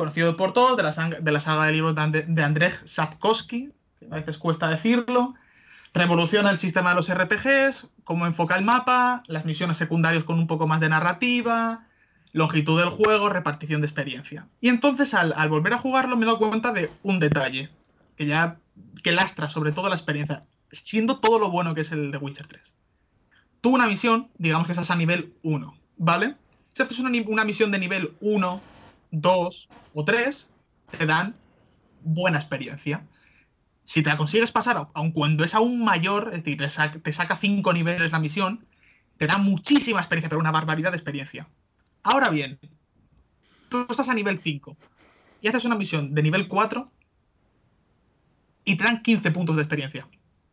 [0.00, 4.38] Conocido por todos, de la, saga de libros de, de Andrzej Sapkowski, que a veces
[4.38, 5.34] cuesta decirlo.
[5.92, 10.46] Revoluciona el sistema de los RPGs, cómo enfoca el mapa, las misiones secundarias con un
[10.46, 11.86] poco más de narrativa,
[12.32, 14.48] longitud del juego, repartición de experiencia.
[14.62, 17.68] Y entonces al, volver a jugarlo me he dado cuenta de un detalle
[18.16, 18.56] que ya
[19.02, 20.40] que lastra sobre todo la experiencia,
[20.72, 22.74] siendo todo lo bueno que es el de Witcher 3.
[23.60, 26.36] Tú una misión, digamos que estás a nivel 1, ¿vale?
[26.72, 28.62] Si haces una, una misión de nivel 1,
[29.10, 30.52] 2 o 3,
[30.90, 31.42] te dan
[32.00, 33.08] buena experiencia.
[33.84, 37.12] Si te la consigues pasar, aun cuando es aún mayor, es decir, te, sa- te
[37.12, 38.68] saca 5 niveles la misión,
[39.18, 41.50] te da muchísima experiencia, pero una barbaridad de experiencia.
[42.02, 42.60] Ahora bien,
[43.68, 44.76] tú estás a nivel 5
[45.40, 46.92] y haces una misión de nivel 4
[48.64, 50.08] y te dan 15 puntos de experiencia.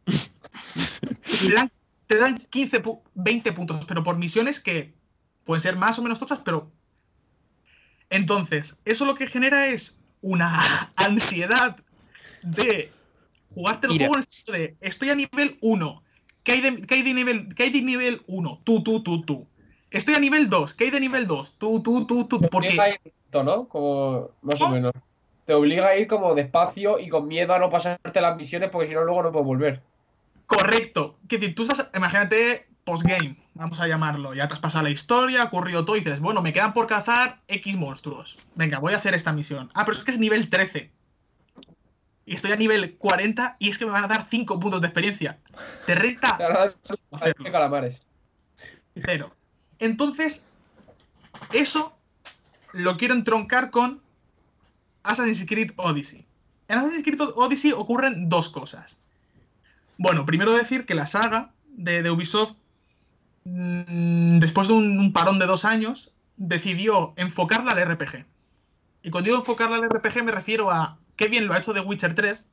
[1.40, 1.72] te, dan,
[2.08, 4.94] te dan 15, pu- 20 puntos, pero por misiones que
[5.44, 6.72] pueden ser más o menos tochas, pero...
[8.10, 11.78] Entonces, eso lo que genera es una ansiedad
[12.42, 12.92] de
[13.54, 14.08] jugarte el Ira.
[14.08, 16.04] juego en el sentido de estoy a nivel 1,
[16.44, 18.62] ¿qué hay de, qué hay de nivel, qué hay de nivel 1?
[18.64, 19.48] Tú, tú, tú, tú.
[19.90, 21.58] Estoy a nivel 2, ¿qué hay de nivel 2?
[21.58, 22.40] Tú, tú, tú, tú.
[22.40, 23.68] Te Porque obliga a ir lento, ¿no?
[23.68, 24.94] Como más o menos.
[25.46, 28.90] Te obliga a ir como despacio y con miedo a no pasarte las misiones porque
[28.90, 29.82] si no luego no puedes volver.
[30.46, 31.18] Correcto.
[31.30, 34.34] Que tú estás, imagínate, postgame, vamos a llamarlo.
[34.34, 36.88] Ya te has pasado la historia, ha ocurrido todo y dices, bueno, me quedan por
[36.88, 38.38] cazar X monstruos.
[38.56, 39.70] Venga, voy a hacer esta misión.
[39.74, 40.90] Ah, pero es que es nivel 13.
[42.26, 44.88] Y estoy a nivel 40 y es que me van a dar 5 puntos de
[44.88, 45.38] experiencia.
[45.86, 46.38] Te renta
[47.44, 48.02] que calamares.
[48.96, 49.36] Cero.
[49.80, 50.46] Entonces,
[51.52, 51.94] eso
[52.72, 54.02] lo quiero entroncar con
[55.04, 56.26] Assassin's Creed Odyssey.
[56.70, 58.96] En Assassin's Creed Odyssey ocurren dos cosas.
[59.98, 62.56] Bueno, primero decir que la saga de, de Ubisoft,
[64.40, 68.26] después de un, un parón de dos años, decidió enfocarla al RPG.
[69.04, 71.80] Y cuando digo enfocarla al RPG me refiero a qué bien lo ha hecho The
[71.82, 72.46] Witcher 3,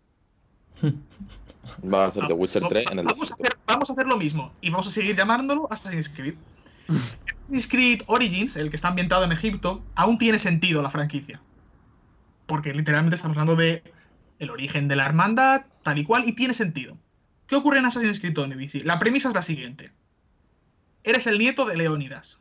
[1.93, 3.45] Va a hacer The Witcher Vamos- 3 en el vamos, a desierto.
[3.45, 6.35] hacer, vamos a hacer lo mismo y vamos a seguir llamándolo Assassin's Creed.
[6.89, 11.41] Assassin's Creed Origins, el que está ambientado en Egipto, aún tiene sentido la franquicia.
[12.47, 13.83] Porque literalmente estamos hablando de
[14.39, 16.97] el origen de la hermandad, tal y cual, y tiene sentido.
[17.47, 18.83] ¿Qué ocurre en Assassin's Creed Odyssey?
[18.83, 19.91] La premisa es la siguiente.
[21.05, 22.41] Eres el nieto de Leónidas,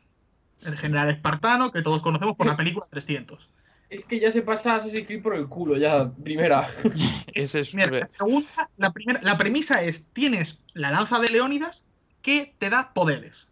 [0.64, 3.48] el general espartano que todos conocemos por la película 300.
[3.90, 6.74] Es que ya se pasa Assassin's Creed por el culo, ya, primera.
[7.34, 7.74] Ese es.
[7.74, 11.86] Mira, la, segunda, la, primera, la premisa es, tienes la lanza de Leónidas
[12.22, 13.48] que te da poderes.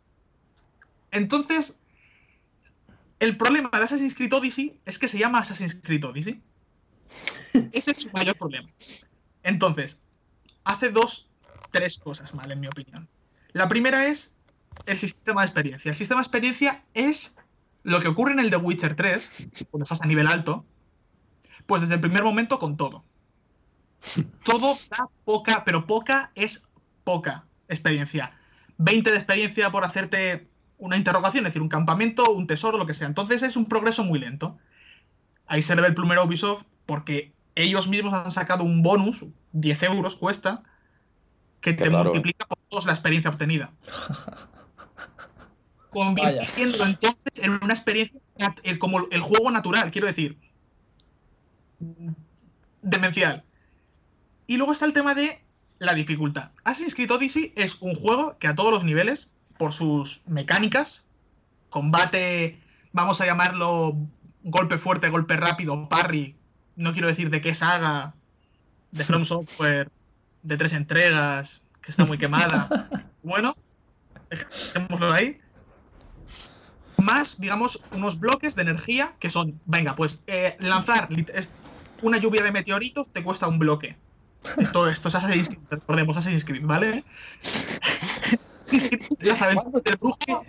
[1.10, 1.78] Entonces,
[3.20, 6.40] el problema de Assassin's Creed Odyssey es que se llama Assassin's Creed Odyssey.
[7.72, 8.68] Ese es su mayor problema.
[9.42, 10.00] Entonces,
[10.64, 11.28] hace dos,
[11.70, 13.08] tres cosas mal, en mi opinión.
[13.52, 14.34] La primera es
[14.86, 15.90] el sistema de experiencia.
[15.90, 17.36] El sistema de experiencia es
[17.82, 19.32] lo que ocurre en el The Witcher 3,
[19.70, 20.64] cuando estás a nivel alto,
[21.66, 23.04] pues desde el primer momento con todo.
[24.44, 26.64] Todo da poca, pero poca es
[27.04, 28.32] poca experiencia.
[28.78, 32.94] 20 de experiencia por hacerte una interrogación, es decir, un campamento, un tesoro, lo que
[32.94, 33.06] sea.
[33.06, 34.58] Entonces es un progreso muy lento.
[35.46, 39.24] Ahí se le ve el plumero a Ubisoft porque ellos mismos han sacado un bonus,
[39.52, 40.62] 10 euros cuesta,
[41.60, 42.04] que Qué te raro, ¿eh?
[42.04, 43.72] multiplica por dos la experiencia obtenida.
[45.90, 48.20] Convirtiendo entonces en una experiencia
[48.78, 50.38] como el juego natural, quiero decir.
[52.80, 53.44] Demencial.
[54.46, 55.42] Y luego está el tema de
[55.78, 56.50] la dificultad.
[56.64, 61.04] Assassin's Creed Odyssey es un juego que a todos los niveles, por sus mecánicas,
[61.70, 62.58] combate,
[62.92, 63.96] vamos a llamarlo
[64.44, 66.36] golpe fuerte, golpe rápido, parry,
[66.76, 68.14] no quiero decir de qué saga,
[68.90, 69.90] de From Software,
[70.42, 72.88] de tres entregas, que está muy quemada.
[73.24, 73.54] Bueno,
[74.32, 75.38] dejémoslo ahí.
[76.98, 81.08] Más, digamos, unos bloques de energía que son, venga, pues eh, lanzar
[82.02, 83.96] una lluvia de meteoritos te cuesta un bloque.
[84.58, 87.04] Esto, esto es Assassin's Creed, recordemos Assassin's Creed, ¿vale?
[87.42, 90.44] Assassin's Creed, ya saben, el brujo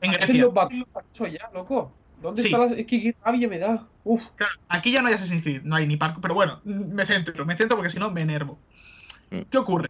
[0.00, 0.44] en Grecia.
[0.44, 1.92] los ya, loco.
[2.22, 2.48] ¿Dónde Sí.
[2.48, 2.66] está la.?
[2.66, 3.86] Es que qué rabia me da.
[4.04, 4.22] Uf.
[4.36, 7.44] Claro, aquí ya no hay Assassin's Creed, no hay ni parkour, pero bueno, me centro,
[7.46, 8.58] me centro porque si no me enervo.
[9.30, 9.40] Mm.
[9.50, 9.88] ¿Qué ocurre?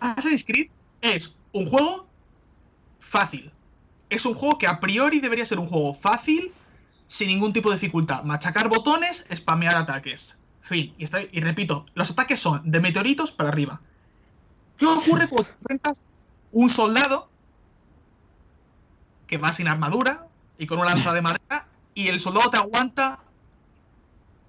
[0.00, 0.70] Assassin's Creed
[1.02, 2.06] es un juego
[3.00, 3.50] fácil.
[4.10, 6.52] Es un juego que a priori debería ser un juego fácil,
[7.08, 8.22] sin ningún tipo de dificultad.
[8.24, 10.38] Machacar botones, spamear ataques.
[10.60, 10.94] Fin.
[10.98, 13.80] Y, está- y repito, los ataques son de meteoritos para arriba.
[14.76, 16.02] ¿Qué ocurre cuando te enfrentas
[16.52, 17.28] un soldado
[19.26, 20.26] que va sin armadura
[20.58, 23.20] y con una lanza de madera y el soldado te aguanta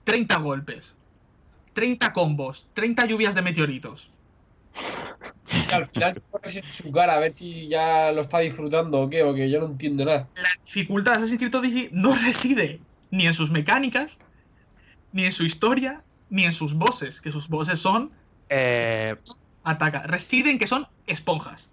[0.04, 0.96] 30 golpes,
[1.74, 4.10] 30 combos, 30 lluvias de meteoritos?
[5.70, 9.24] Y al final en su cara a ver si ya lo está disfrutando o qué,
[9.24, 10.28] o que yo no entiendo nada.
[10.36, 12.80] La dificultad de Assassin's Creed Odyssey no reside
[13.12, 14.18] ni en sus mecánicas,
[15.14, 18.12] ni en su historia, ni en sus bosses, que sus bosses son
[18.50, 19.16] Eh,
[19.64, 20.04] ataca.
[20.04, 21.70] Reside en que son esponjas.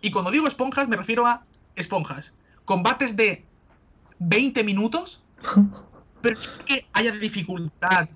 [0.00, 1.44] Y cuando digo esponjas me refiero a
[1.76, 2.32] esponjas.
[2.64, 3.44] Combates de
[4.20, 5.22] 20 minutos,
[6.22, 8.08] pero no porque haya dificultad,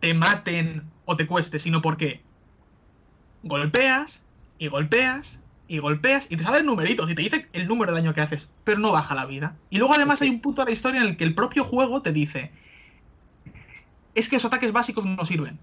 [0.00, 2.22] te maten o te cueste, sino porque
[3.44, 4.24] golpeas
[4.58, 8.14] y golpeas y golpeas y te salen numeritos y te dice el número de daño
[8.14, 9.56] que haces, pero no baja la vida.
[9.70, 12.02] Y luego además hay un punto de la historia en el que el propio juego
[12.02, 12.50] te dice
[14.14, 15.58] es que los ataques básicos no sirven.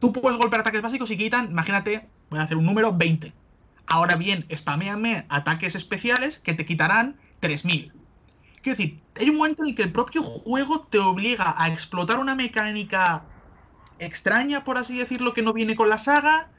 [0.00, 3.32] Tú puedes golpear ataques básicos y quitan, imagínate, voy a hacer un número 20.
[3.86, 7.92] Ahora bien, spameame ataques especiales que te quitarán 3000.
[8.62, 12.18] Quiero decir, hay un momento en el que el propio juego te obliga a explotar
[12.18, 13.24] una mecánica
[13.98, 16.50] extraña, por así decirlo, que no viene con la saga,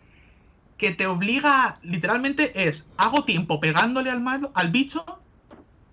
[0.80, 5.06] que te obliga, literalmente es, hago tiempo pegándole al, malo, al bicho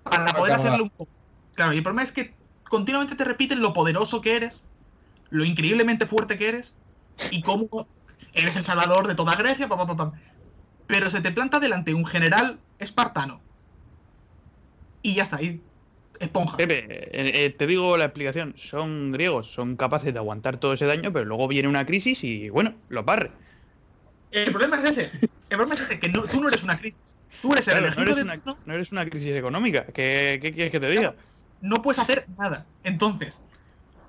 [0.05, 0.69] para poder Acaba.
[0.69, 1.11] hacerle un poco.
[1.55, 2.35] Claro, y el problema es que
[2.71, 4.65] continuamente te repiten lo poderoso que eres,
[5.31, 6.73] lo increíblemente fuerte que eres,
[7.33, 7.89] y cómo
[8.33, 10.13] eres el salvador de toda Grecia, pam, pam, pam,
[10.87, 13.41] pero se te planta delante un general espartano.
[15.03, 15.61] Y ya está, y
[16.21, 16.57] esponja.
[16.57, 18.55] Pepe, eh, eh, te digo la explicación.
[18.57, 22.51] Son griegos, son capaces de aguantar todo ese daño, pero luego viene una crisis y,
[22.51, 23.33] bueno, los barre.
[24.37, 25.11] El problema es ese.
[25.23, 27.01] El problema es ese, que no- tú no eres una crisis.
[27.41, 28.35] Tú eres el no, eres de una,
[28.67, 29.87] no eres una crisis económica.
[29.87, 31.15] ¿Qué, qué quieres que te diga?
[31.63, 32.67] no puedes hacer nada.
[32.85, 33.41] Entonces,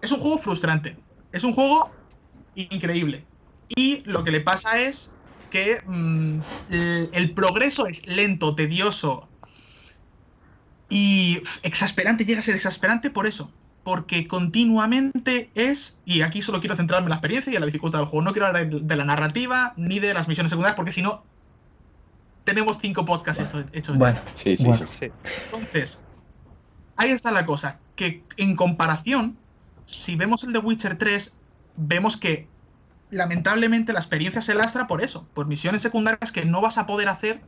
[0.01, 0.97] es un juego frustrante.
[1.31, 1.89] Es un juego
[2.55, 3.25] increíble.
[3.69, 5.09] Y lo que le pasa es
[5.49, 6.39] que mm,
[6.71, 9.29] el, el progreso es lento, tedioso
[10.89, 12.25] y exasperante.
[12.25, 13.51] Llega a ser exasperante por eso.
[13.87, 17.99] Porque continuamente es, y aquí solo quiero centrarme en la experiencia y en la dificultad
[17.99, 18.21] del juego.
[18.21, 21.23] No quiero hablar de, de la narrativa ni de las misiones secundarias, porque si no,
[22.43, 23.97] tenemos cinco podcasts esto- hechos.
[23.97, 24.85] Bueno, Sí, sí, Bueno.
[24.87, 25.05] sí.
[25.05, 25.11] Sí.
[25.45, 26.01] Entonces,
[26.97, 29.37] ahí está la cosa, que en comparación,
[29.85, 31.31] si vemos el de Witcher 3,
[31.77, 32.45] vemos que
[33.09, 37.07] lamentablemente la experiencia se lastra por eso, por misiones secundarias que no vas a poder
[37.07, 37.39] hacer,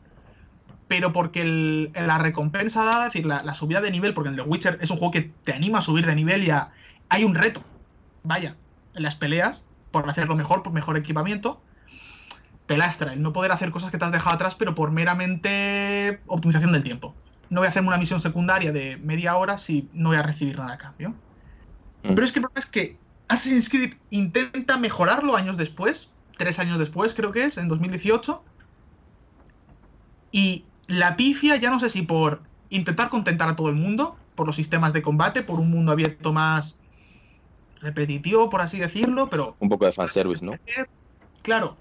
[0.89, 4.36] pero porque el- la recompensa dada, es decir, la, la subida de nivel, porque el
[4.36, 6.71] de Witcher es un juego que te anima a subir de nivel y a-
[7.10, 7.63] hay un reto,
[8.23, 8.58] vaya,
[8.95, 11.63] en las peleas, por hacerlo mejor, por mejor equipamiento,
[12.65, 16.21] te lastra el no poder hacer cosas que te has dejado atrás, pero por meramente
[16.25, 17.15] optimización del tiempo.
[17.49, 20.58] No voy a hacerme una misión secundaria de media hora si no voy a recibir
[20.58, 21.12] nada a cambio.
[22.04, 22.15] Mm.
[22.15, 26.80] Pero es que el problema es que Assassin's Creed intenta mejorarlo años después, tres años
[26.80, 28.43] después creo que es, en 2018,
[30.32, 34.47] y la pifia ya no sé si por intentar contentar a todo el mundo, por
[34.47, 36.80] los sistemas de combate, por un mundo abierto más
[37.82, 40.54] repetitivo, por así decirlo, pero Un poco de fanservice, ¿no?
[41.41, 41.78] Claro.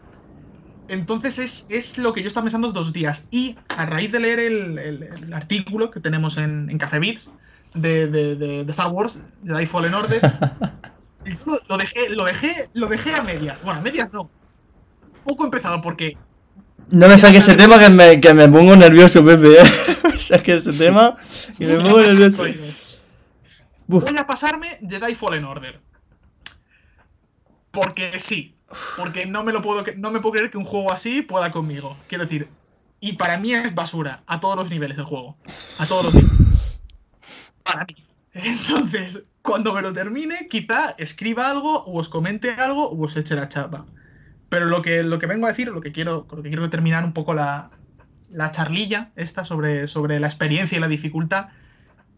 [0.89, 3.27] Entonces es, es lo que yo estaba pensando estos dos días.
[3.31, 7.31] Y a raíz de leer el, el- el artículo que tenemos en, en Café Beats
[7.75, 10.21] de, de, de- de Star Wars, de Die Fallen Order,
[11.25, 13.63] yo lo, lo dejé, lo dejé, lo dejé a medias.
[13.63, 14.33] Bueno, a medias no.
[15.23, 16.21] Poco empezado porque
[16.91, 19.61] no me saques ese tema que me, que me pongo nervioso, Pepe.
[19.61, 19.65] ¿eh?
[20.05, 21.17] me saques ese tema
[21.57, 22.45] que me pongo nervioso.
[23.87, 25.81] Voy a pasarme de Die Fallen Order.
[27.71, 28.55] Porque sí.
[28.97, 31.97] Porque no me lo puedo no me puedo creer que un juego así pueda conmigo.
[32.07, 32.49] Quiero decir.
[33.01, 34.23] Y para mí es basura.
[34.27, 35.37] A todos los niveles el juego.
[35.79, 36.81] A todos los niveles.
[37.63, 37.97] Para mí.
[38.35, 43.35] Entonces, cuando me lo termine, quizá escriba algo, o os comente algo, o os eche
[43.35, 43.87] la chapa.
[44.49, 46.71] Pero lo que, lo que vengo a decir, lo que quiero, con lo que quiero
[46.71, 47.71] terminar un poco la,
[48.31, 51.49] la charlilla esta sobre, sobre la experiencia y la dificultad,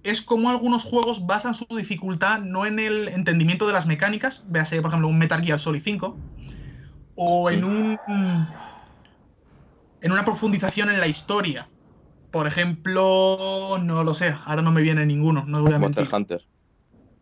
[0.03, 4.81] es como algunos juegos basan su dificultad no en el entendimiento de las mecánicas, véase
[4.81, 6.17] por ejemplo un Metal Gear Solid 5,
[7.17, 7.99] o en un
[10.01, 11.69] en una profundización en la historia.
[12.31, 16.15] Por ejemplo, no lo sé, ahora no me viene ninguno, no voy a Monster mentir.
[16.15, 16.45] Hunter.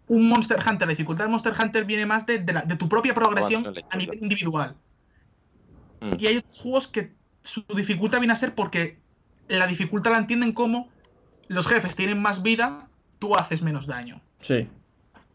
[0.07, 2.89] Un Monster Hunter, la dificultad de Monster Hunter viene más de, de la- de tu
[2.89, 4.77] propia progresión a nivel individual.
[6.01, 6.13] Mm.
[6.19, 8.99] Y hay otros juegos que su dificultad viene a ser porque
[9.49, 10.89] la dificultad la entienden como
[11.49, 14.21] los jefes tienen más vida, tú haces menos daño.
[14.41, 14.69] Sí.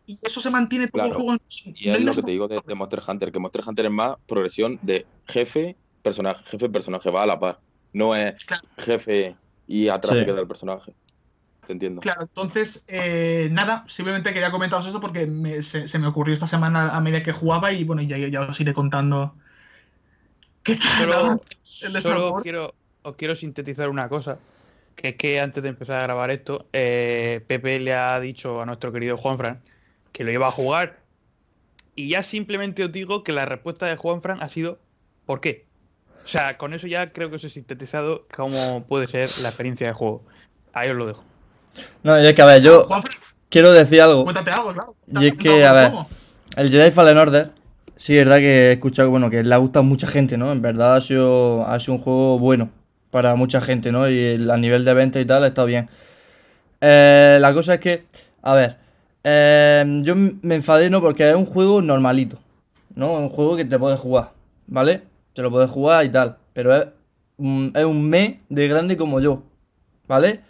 [0.05, 1.23] Y eso se mantiene todo el Claro.
[1.23, 1.39] juego.
[1.65, 3.91] Y no es lo que te digo de, de Monster Hunter, que Monster Hunter es
[3.91, 7.59] más progresión de jefe, personaje, jefe, personaje, va a la par.
[7.93, 8.63] No es Claro.
[8.77, 9.35] jefe
[9.67, 10.19] y atrás Sí.
[10.19, 10.93] se queda el personaje.
[11.65, 12.01] Te entiendo.
[12.01, 16.47] Claro, entonces, eh, nada, simplemente quería comentaros eso porque me- se, se me ocurrió esta
[16.47, 19.33] semana a medida que jugaba y bueno, ya, ya os iré contando
[20.63, 21.39] qué tal.
[21.63, 22.73] Solo, solo quiero,
[23.03, 24.37] os quiero sintetizar una cosa.
[24.95, 28.65] Que es que antes de empezar a grabar esto, eh, Pepe le ha dicho a
[28.65, 29.61] nuestro querido Juanfran
[30.11, 30.99] que lo iba a jugar.
[31.95, 34.79] Y ya simplemente os digo que la respuesta de Juanfran ha sido
[35.25, 35.65] ¿por qué?
[36.25, 39.87] O sea, con eso ya creo que os he sintetizado cómo puede ser la experiencia
[39.87, 40.23] de juego.
[40.71, 41.23] Ahí os lo dejo.
[42.03, 42.87] No, y es que a ver, yo
[43.49, 44.23] quiero decir algo.
[44.23, 44.95] cuéntate algo, claro.
[45.07, 45.91] Y es que, a ver,
[46.55, 47.51] El Jedi Fallen Order,
[48.03, 50.51] sí, es verdad que he escuchado bueno, que le ha gustado a mucha gente, ¿no?
[50.51, 52.69] En verdad ha sido, un juego bueno
[53.11, 54.09] para mucha gente, ¿no?
[54.09, 55.87] Y a nivel de venta y tal ha estado bien.
[56.81, 58.03] Eh, la cosa es que,
[58.41, 58.75] a ver,
[59.23, 60.99] eh, yo me enfadé, ¿no?
[60.99, 62.39] Porque es un juego normalito,
[62.93, 63.13] ¿no?
[63.13, 64.31] Un juego que te puedes jugar,
[64.67, 65.03] ¿vale?
[65.31, 69.43] Te lo puedes jugar y tal, pero es, es un me de grande como yo,
[70.09, 70.41] ¿vale?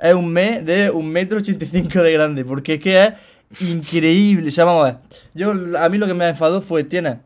[0.00, 3.12] Es un me de un metro ochenta y cinco de grande, porque es que es
[3.60, 4.48] increíble.
[4.48, 4.96] O sea, vamos a ver.
[5.34, 7.18] Yo, a mí lo que me enfadó fue, tienes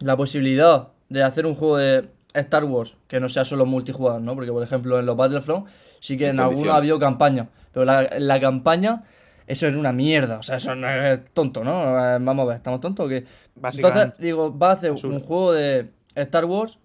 [0.00, 4.34] la posibilidad de hacer un juego de Star Wars que no sea solo multijugador, ¿no?
[4.34, 5.66] Porque, por ejemplo, en los Battlefront
[6.00, 6.72] sí que En condiciones.
[6.74, 9.04] ha habido campaña, pero la, la campaña,
[9.46, 10.38] eso es una mierda.
[10.38, 11.82] O sea, eso no es tonto, ¿no?
[11.98, 13.24] Eh, Vamos a ver, ¿estamos tontos o qué?
[13.62, 16.78] Entonces, digo, va a hacer un juego de Star Wars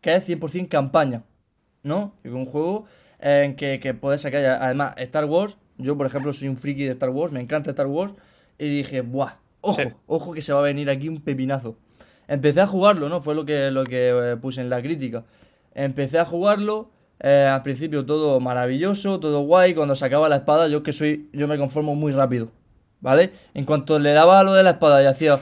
[0.00, 1.22] que es 100% campaña,
[1.82, 2.12] ¿no?
[2.22, 2.84] Digo, un juego
[3.20, 6.92] en que, que puedes sacar, además, Star Wars, yo por ejemplo soy un friki de
[6.92, 8.12] Star Wars, me encanta Star Wars,
[8.58, 9.34] y dije, ¡buah!
[9.60, 9.88] Ojo, Sí.
[10.06, 11.76] ojo que se va a venir aquí un pepinazo.
[12.28, 13.20] Empecé a jugarlo, ¿no?
[13.20, 15.24] Fue lo que, lo que eh, puse en la crítica.
[15.74, 16.90] Empecé a jugarlo,
[17.20, 21.46] eh, al principio todo maravilloso, todo guay, cuando sacaba la espada, yo que soy, yo
[21.46, 22.48] me conformo muy rápido,
[23.00, 23.32] ¿vale?
[23.54, 25.38] En cuanto le daba a lo de la espada y hacía...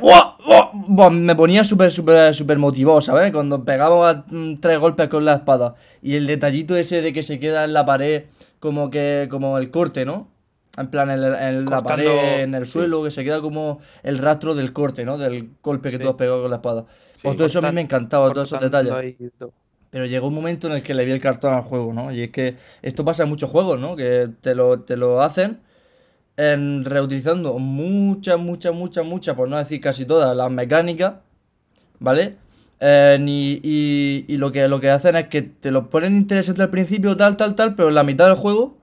[0.00, 3.30] Buah, Me ponía súper, súper, súper motivado, ¿sabes?
[3.32, 5.74] Cuando pegaba mm, tres golpes con la espada.
[6.02, 8.24] Y el detallito ese de que se queda en la pared,
[8.62, 10.28] como que, como el corte, ¿no?
[10.78, 12.72] En plan, en, la pared, en el sí.
[12.74, 15.18] suelo, que se queda como el rastro del corte, ¿no?
[15.18, 16.02] Del golpe que Sí.
[16.04, 16.86] tú has pegado con la espada.
[17.16, 18.92] Sí, Pues todo eso a mí me encantaba, todos esos detalles.
[18.92, 19.16] ahí.
[19.90, 22.12] Pero llegó un momento en el que le vi el cartón al juego, ¿no?
[22.12, 23.96] Y es que esto pasa en muchos juegos, ¿no?
[23.96, 25.58] Que te lo, te lo hacen
[26.36, 31.14] en reutilizando muchas, muchas, muchas, muchas, por no decir casi todas, las mecánicas,
[31.98, 32.36] ¿vale?
[32.84, 36.62] Eh, ni- y, y lo que, lo que hacen es que te lo ponen interesante
[36.62, 38.76] al principio, tal, tal, tal, pero en la mitad del juego,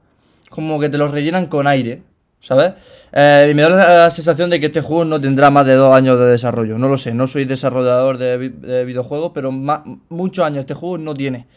[0.49, 2.03] como que te lo rellenan con aire,
[2.39, 2.73] ¿sabes?
[3.11, 5.73] Eh, y me da la, la sensación de que este juego no tendrá más de
[5.75, 6.77] dos años de desarrollo.
[6.77, 10.97] No lo sé, no soy desarrollador de, vi- de videojuegos, pero muchos años este juego
[10.97, 11.47] no tiene.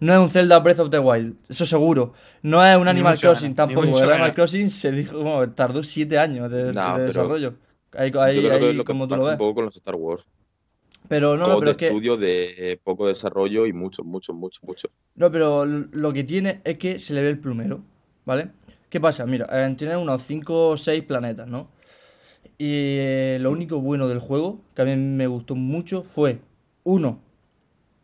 [0.00, 2.12] No es un Zelda Breath of the Wild, eso seguro.
[2.42, 3.86] No es un Ni Animal Crossing tampoco.
[3.98, 4.34] El Animal.
[4.34, 7.54] Crossing se dijo, bueno, tardó siete años de, de Nah, pero desarrollo.
[7.96, 9.38] Ahí, Yo ahí, ahí como tú lo pasa un ves.
[9.38, 10.22] poco con los Star Wars.
[11.08, 11.86] Pero no, pero de es que.
[11.86, 14.88] estudio de eh, poco desarrollo y mucho, mucho, mucho, mucho.
[15.14, 17.82] No, pero lo que tiene es que se le ve el plumero,
[18.24, 18.50] ¿vale?
[18.90, 19.26] ¿Qué pasa?
[19.26, 21.70] Mira, eh, tiene unos 5 o 6 planetas, ¿no?
[22.58, 26.40] Y eh, lo único bueno del juego, que a mí me gustó mucho, fue,
[26.84, 27.20] uno,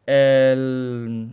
[0.07, 1.29] el...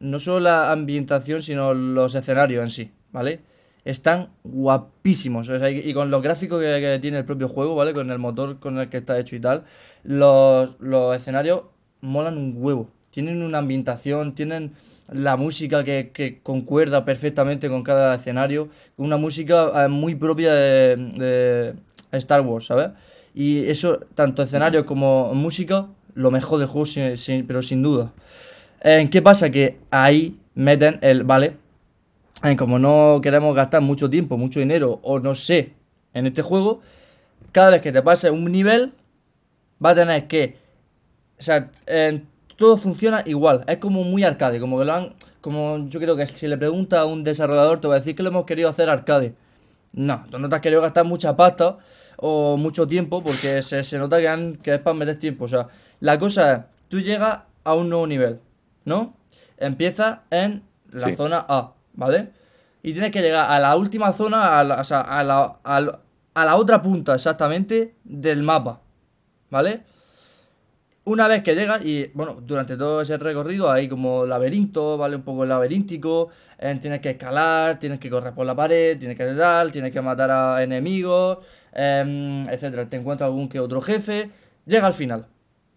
[0.00, 3.40] no solo la ambientación, sino los escenarios en sí, ¿vale?
[3.84, 7.92] Están guapísimos, y, con los gráficos que, tiene el propio juego, ¿vale?
[7.92, 9.64] Con el motor con el que está hecho y tal,
[10.04, 11.62] los, los escenarios
[12.00, 12.88] molan un huevo.
[13.10, 14.72] Tienen una ambientación, tienen
[15.12, 20.96] la música que, que concuerda perfectamente con cada escenario, una música eh, muy propia de,
[20.96, 22.90] de Star Wars, ¿sabes?
[23.34, 28.12] Y eso, tanto escenario como música, lo mejor del juego, sin- sin- pero sin duda.
[28.82, 29.50] Eh, ¿Qué pasa?
[29.50, 31.56] Que ahí meten el, vale,
[32.56, 35.72] como no queremos gastar mucho tiempo, mucho dinero, o no sé,
[36.12, 36.80] en este juego,
[37.52, 38.92] cada vez que te pases un nivel,
[39.84, 40.58] va a tener que,
[41.38, 42.22] o sea, eh,
[42.56, 46.26] todo funciona igual, es como muy arcade, como que lo han, como yo creo que
[46.26, 48.88] si le pregunta a un desarrollador te va a decir que lo hemos querido hacer
[48.90, 49.34] arcade.
[49.92, 51.78] No, tú no te has querido gastar mucha pasta
[52.16, 55.44] o mucho tiempo porque se, se nota que, han- que es para meter tiempo.
[55.44, 55.68] O sea,
[56.00, 58.40] la cosa es, tú llegas a un nuevo nivel,
[58.84, 59.14] ¿no?
[59.58, 61.16] Empiezas en la Sí.
[61.16, 62.30] zona A, ¿vale?
[62.84, 65.80] Y tienes que llegar a la última zona, a la, o sea, a la, a
[66.44, 68.80] la- otra punta exactamente del mapa,
[69.50, 69.82] ¿vale?
[71.06, 75.16] Una vez que llegas y, bueno, durante todo ese recorrido hay como laberinto, ¿vale?
[75.16, 79.26] Un poco laberíntico, eh, tienes que escalar, tienes que correr por la pared, tienes que
[79.34, 81.38] tal, tienes que matar a enemigos,
[81.72, 82.88] em, etcétera.
[82.88, 84.30] Te encuentras algún que otro jefe,
[84.66, 85.26] llega al final.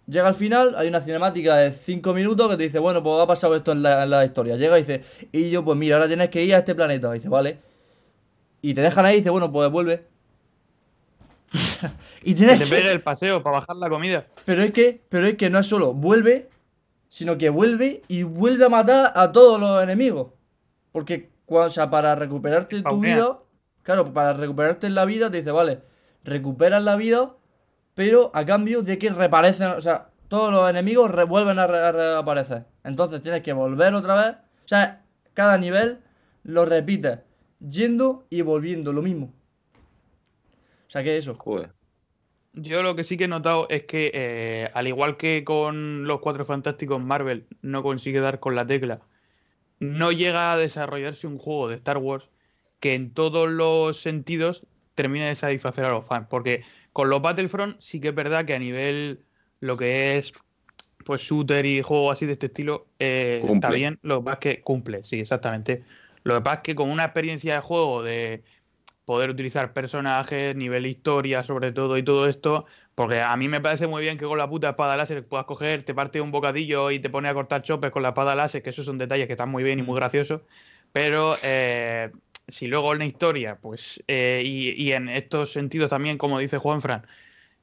[0.07, 3.27] Llega al final, hay una cinemática de 5 minutos que te dice, bueno, pues ha
[3.27, 4.55] pasado esto en la, en la historia.
[4.55, 7.09] Llega y dice, y yo, pues mira, ahora tienes que ir a este planeta.
[7.09, 7.57] Y dice, vale.
[8.61, 10.05] Y te dejan ahí y dice, bueno, pues vuelve.
[12.23, 12.69] y Que tienes te que...
[12.69, 14.25] pegue el paseo para bajar la comida.
[14.45, 16.49] Pero es que, pero es que no es solo vuelve
[17.09, 20.27] sino que vuelve y vuelve a matar a todos los enemigos.
[20.91, 23.39] Porque, o sea, para recuperarte tu vida,
[23.83, 25.81] claro, para recuperarte la vida te dice, vale,
[26.23, 27.35] recuperas la vida,
[27.97, 31.91] pero a cambio de que reaparecen, o sea, todos los enemigos vuelven a, re- a
[31.91, 32.65] reaparecer.
[32.83, 34.35] Entonces tienes que volver otra vez.
[34.65, 35.97] O sea, cada nivel
[36.43, 37.21] lo repites,
[37.59, 39.33] yendo y volviendo, lo mismo.
[40.87, 41.33] O sea, que eso.
[41.33, 41.71] Joder.
[42.53, 46.19] Yo lo que sí que he notado es que, eh, al igual que con los
[46.19, 49.01] Cuatro Fantásticos, Marvel no consigue dar con la tecla.
[49.79, 52.29] No llega a desarrollarse un juego de Star Wars
[52.79, 56.27] que en todos los sentidos termine de satisfacer a los fans.
[56.29, 56.63] Porque
[56.97, 59.19] con los Battlefront sí que es verdad que a nivel
[59.59, 60.33] lo que es
[61.05, 63.99] pues shooter y juegos así de este estilo eh, está bien.
[64.01, 65.83] Lo que pasa es que cumple, sí, exactamente.
[66.23, 68.41] Lo que pasa es que con una experiencia de juego de
[69.05, 73.85] poder utilizar personajes, nivel historia sobre todo y todo esto, porque a mí me parece
[73.85, 76.97] muy bien que con la puta espada láser puedas coger, te parte un bocadillo y
[76.97, 79.49] te pone a cortar chopes con la espada láser, que esos son detalles que están
[79.49, 80.41] muy bien y muy graciosos,
[80.91, 82.09] pero eh,
[82.47, 86.57] si luego en la historia, pues, eh, y, y en estos sentidos también, como dice
[86.57, 87.05] Juanfran,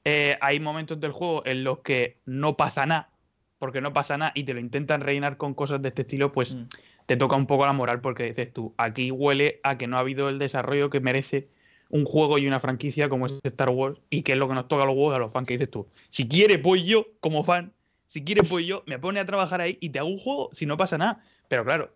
[0.05, 3.11] eh, hay momentos del juego en los que no pasa nada,
[3.59, 6.55] porque no pasa nada y te lo intentan rellenar con cosas de este estilo, pues
[6.55, 6.65] Mm.
[7.07, 10.01] te toca un poco la moral porque dices tú, aquí huele a que no ha
[10.01, 11.49] habido el desarrollo que merece
[11.89, 14.69] un juego y una franquicia como es Star Wars y que es lo que nos
[14.69, 15.87] toca a los huevos a los fans que dices tú.
[16.09, 17.73] Si quiere, pues yo, como fan,
[18.07, 20.67] si quiere, pues yo, me pone a trabajar ahí y te hago un juego si
[20.67, 21.23] no pasa nada.
[21.49, 21.95] Pero claro,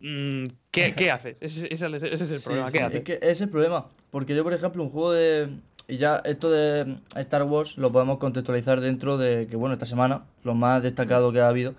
[0.00, 1.36] ¿qué, qué haces?
[1.40, 2.66] Ese, ese- ese es el Sí, problema.
[2.68, 3.04] sí, ¿Qué es haces?
[3.04, 3.86] que ese es el problema.
[4.10, 5.48] Porque yo, por ejemplo, un juego de.
[5.88, 10.22] Y ya esto de Star Wars lo podemos contextualizar dentro de que, bueno, esta semana
[10.44, 11.74] lo más destacado que ha habido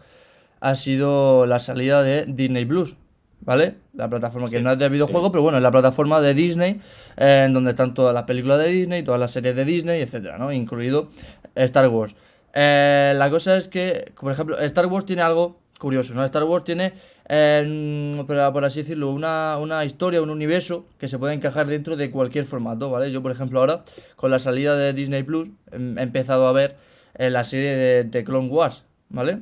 [0.59, 2.95] ha sido la salida de Disney Plus,
[3.39, 3.75] ¿vale?
[3.93, 6.81] La plataforma que Sí, no es de videojuegos, pero bueno, es la plataforma de Disney,
[7.17, 10.37] eh, en donde están todas las películas de Disney, todas las series de Disney, etcétera,
[10.37, 10.51] ¿no?
[10.51, 11.09] Incluido
[11.55, 12.13] Star Wars.
[12.53, 16.23] Eh, la cosa es que, por ejemplo, Star Wars tiene algo curioso, ¿no?
[16.25, 16.93] Star Wars tiene,
[17.33, 22.11] eh, por, así decirlo, una, una historia, un universo que se puede encajar dentro de
[22.11, 23.09] cualquier formato, ¿vale?
[23.11, 23.83] Yo, por ejemplo, ahora,
[24.17, 26.75] con la salida de Disney Plus, em, he empezado a ver
[27.15, 29.39] eh, la serie de, de Clone Wars, ¿vale?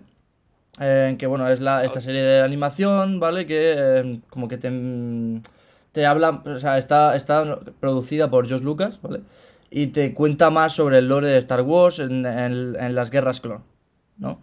[1.17, 3.45] Que bueno, es la, esta serie de animación, ¿vale?
[3.45, 4.71] Que eh, como que te,
[5.91, 9.21] te habla, o sea, está, está producida por George Lucas, ¿vale?
[9.71, 13.39] Y te cuenta más sobre el lore de Star Wars en, en- en las guerras
[13.41, 13.63] clon,
[14.17, 14.39] ¿no?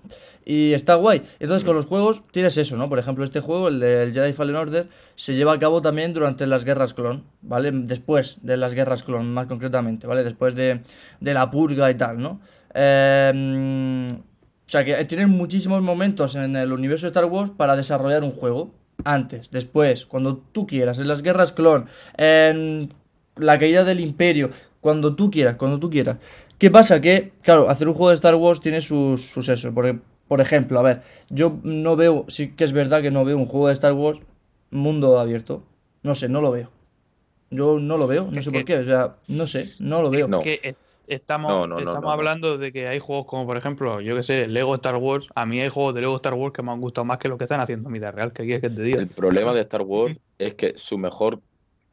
[0.48, 1.22] Y está guay.
[1.40, 2.88] Entonces con los juegos tienes eso, ¿no?
[2.88, 6.46] Por ejemplo, este juego, el del Jedi Fallen Order, se lleva a cabo también durante
[6.46, 7.72] las guerras clon, ¿vale?
[7.72, 10.22] Después de las guerras clon, más concretamente, ¿vale?
[10.22, 10.82] Después de,
[11.20, 12.40] de la purga y tal, ¿no?
[12.74, 18.22] Eh, o sea que tienes muchísimos momentos en el universo de Star Wars para desarrollar
[18.22, 18.72] un juego.
[19.04, 21.86] Antes, después, cuando tú quieras, en las guerras clon,
[22.16, 22.94] en
[23.34, 26.18] la caída del imperio, cuando tú quieras, cuando tú quieras.
[26.58, 27.00] ¿Qué pasa?
[27.00, 29.74] Que, claro, hacer un juego de Star Wars tiene sus, sus eso.
[29.74, 29.98] Porque,
[30.28, 33.46] por ejemplo, a ver, yo no veo, sí que es verdad que no veo un
[33.46, 34.20] juego de Star Wars
[34.70, 35.62] mundo abierto.
[36.02, 36.70] No sé, no lo veo.
[37.50, 38.78] Yo no lo veo, no Es sé que- por qué.
[38.78, 40.26] O sea, no sé, no lo veo.
[40.28, 40.40] No.
[40.40, 40.74] que es-
[41.06, 42.10] estamos, No, no, estamos no, no.
[42.10, 45.28] hablando de que hay juegos como, por ejemplo, yo que sé, Lego Star Wars.
[45.36, 47.38] A mí hay juegos de Lego Star Wars que me han gustado más que lo
[47.38, 48.32] que están haciendo en vida real.
[48.32, 48.98] ¿Qué quieres que te diga?
[48.98, 51.40] El problema de Star Wars es que su mejor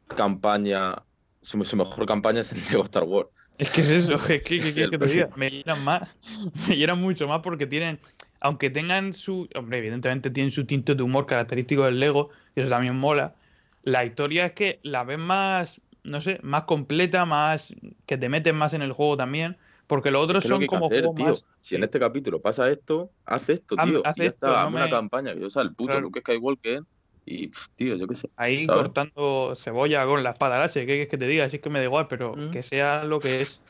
[0.07, 0.95] campaña,
[1.41, 3.29] su, su mejor campaña es el Lego Star Wars.
[3.57, 5.29] Es que es eso, es que, ¿qué Sí, quieres el que te diga?
[5.37, 6.09] Me llenan más,
[6.67, 7.99] me llenan mucho más porque tienen,
[8.43, 12.69] aunque tengan su, hombre, evidentemente tienen su tinte de humor característico del Lego, y eso
[12.69, 13.35] también mola.
[13.83, 17.73] La historia es que la ves más, no sé, más completa, más,
[18.05, 20.67] que te metes más en el juego también, porque los otros ¿Qué es son que
[20.67, 21.27] como hacer, juegos tío?
[21.27, 21.47] más.
[21.61, 24.01] Si en este capítulo pasa esto, haz esto, Haz- tío.
[24.05, 25.33] haz y ya esto, está, no hazme una me- campaña.
[25.45, 26.01] O sea, el puto Claro.
[26.01, 26.83] Luke Skywalker
[27.25, 28.29] y, pff, tío, yo qué sé.
[28.35, 28.83] Ahí ¿sabes?
[28.83, 31.47] cortando cebolla con la espada láser, ¿qué quieres que te diga?
[31.49, 32.51] Si es que me da igual, pero Mm.
[32.51, 33.61] que sea lo que es.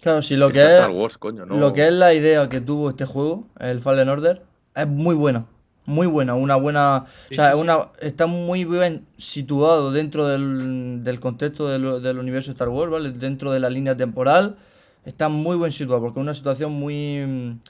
[0.00, 0.72] Claro, si lo Es que es.
[0.72, 1.56] Star Wars, coño, no.
[1.56, 4.42] Lo que es la idea que tuvo este juego, el Fallen Order,
[4.74, 5.46] es muy buena.
[5.86, 7.06] Muy buena, una buena.
[7.28, 7.62] Sí, o sea, sí, sí.
[7.62, 13.12] una, está muy bien situado dentro del, del contexto del, del universo Star Wars, ¿vale?
[13.12, 14.56] Dentro de la línea temporal.
[15.04, 17.60] Está muy bien situado, porque es una situación muy.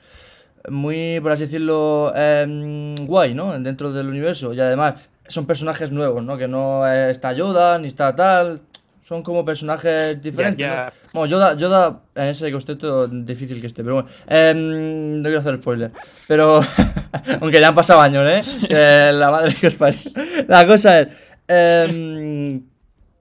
[0.68, 3.56] Muy, por así decirlo, em, guay, ¿no?
[3.60, 4.52] Dentro del universo.
[4.52, 4.94] Y además,
[5.28, 6.38] son personajes nuevos, ¿no?
[6.38, 8.62] Que no está Yoda, ni está tal.
[9.06, 10.74] Son como personajes diferentes, ¿no?
[10.74, 10.92] ya.
[11.14, 14.08] Bueno, Yoda, Yoda en ese contexto difícil que esté, pero bueno.
[14.26, 15.92] Em, no quiero hacer spoiler.
[16.26, 16.60] Pero.
[17.40, 19.12] aunque ya han pasado años, ¿eh?
[19.14, 20.00] La madre que os parió.
[20.48, 21.08] La cosa es.
[21.46, 22.64] em,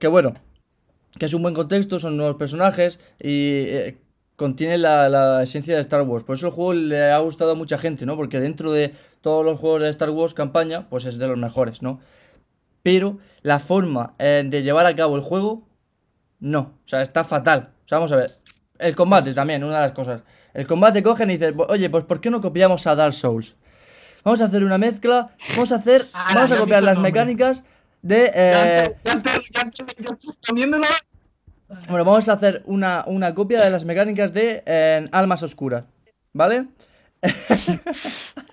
[0.00, 0.34] que bueno.
[1.20, 3.98] Que es un buen contexto, son nuevos personajes y eh,
[4.34, 6.24] contiene la, la esencia de Star Wars.
[6.24, 8.16] Por eso el juego le ha gustado a mucha gente, ¿no?
[8.16, 11.80] Porque dentro de todos los juegos de Star Wars campaña, pues es de los mejores,
[11.80, 12.00] ¿no?
[12.82, 15.66] Pero la forma eh, de llevar a cabo el juego
[16.40, 17.70] no, o sea, está fatal.
[17.84, 18.32] O sea, vamos a ver.
[18.78, 20.20] El combate también, una de las cosas.
[20.52, 23.56] El combate cogen y dicen, oye, pues ¿por qué no copiamos a Dark Souls?
[24.24, 25.30] Vamos a hacer una mezcla.
[25.50, 26.06] Vamos a hacer.
[26.12, 27.62] Ala, Vamos a copiar las mecánicas
[28.02, 28.30] de.
[28.34, 28.96] Eh.
[31.88, 35.84] Bueno, vamos a hacer una, una copia de las mecánicas de eh, Almas Oscuras,
[36.32, 36.66] ¿vale?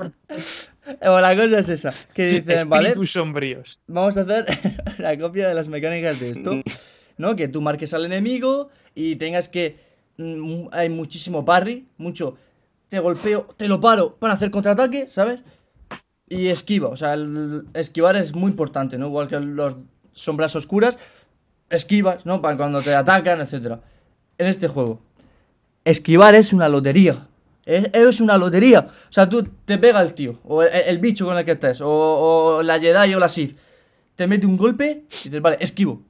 [0.99, 2.89] bueno, la cosa es esa, que dicen, ¿vale?
[2.89, 3.79] Espíritus sombríos.
[3.86, 4.45] Vamos a hacer
[4.97, 6.61] la copia de las mecánicas de esto,
[7.24, 7.36] ¿no?
[7.36, 9.80] Que tú marques al enemigo y tengas que...
[10.17, 12.38] mm, hay muchísimo parry, mucho...
[12.89, 15.39] Te golpeo, te lo paro para hacer contraataque, ¿sabes?
[16.30, 19.07] Y esquiva, o sea, el esquivar es muy importante, ¿no?
[19.07, 19.78] Igual que los
[20.11, 20.99] sombras oscuras,
[21.71, 22.39] esquivas, ¿no?
[22.39, 23.82] Para cuando te atacan, etcétera.
[24.38, 24.99] En este juego,
[25.84, 27.28] esquivar es una lotería.
[27.65, 28.89] Es, es una lotería.
[29.09, 31.82] O sea, tú te pega el tío, o el, el bicho con el que estés,
[31.82, 33.57] o, o la Jedi o la Sith.
[34.15, 36.03] Te mete un golpe y dices, vale, esquivo.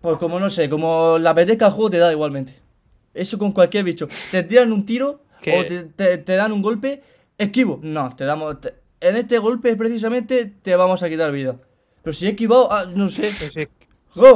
[0.00, 2.54] Pues como no sé, como la apetezca el juego te da igualmente.
[3.12, 4.08] Eso con cualquier bicho.
[4.30, 5.22] Te tiran un tiro
[5.58, 7.02] o te, te- te dan un golpe,
[7.36, 7.78] esquivo.
[7.82, 8.60] No, te damos.
[8.60, 11.56] te- en este golpe precisamente te vamos a quitar vida.
[12.02, 13.24] Pero si he esquivado, ah, no sé.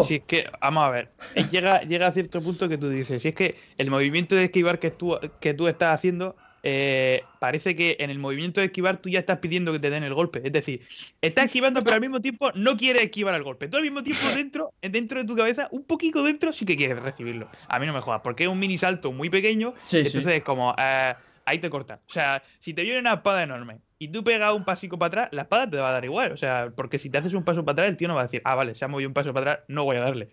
[0.05, 3.21] Si es que, vamos a ver, eh, llega, llega a cierto punto que tú dices,
[3.23, 7.75] si es que el movimiento de esquivar que tú, que tú estás haciendo, eh, parece
[7.77, 10.41] que en el movimiento de esquivar tú ya estás pidiendo que te den el golpe.
[10.43, 10.81] Es decir,
[11.21, 13.69] estás esquivando, pero al mismo tiempo no quieres esquivar el golpe.
[13.69, 16.99] Tú al mismo tiempo dentro, dentro de tu cabeza, un poquito dentro, sí que quieres
[17.01, 17.49] recibirlo.
[17.69, 20.07] A mí no me jodas, porque es un mini salto muy pequeño, Sí, sí.
[20.07, 22.01] entonces es como, eh, ahí te corta.
[22.09, 25.29] O sea, si te viene una espada enorme y tú pegas un pasico para atrás,
[25.33, 26.33] la espada te va a dar igual.
[26.33, 28.25] O sea, porque si te haces un paso para atrás, el tío no va a
[28.25, 30.31] decir, ah, vale, se ha movido un paso para atrás, no voy a darle.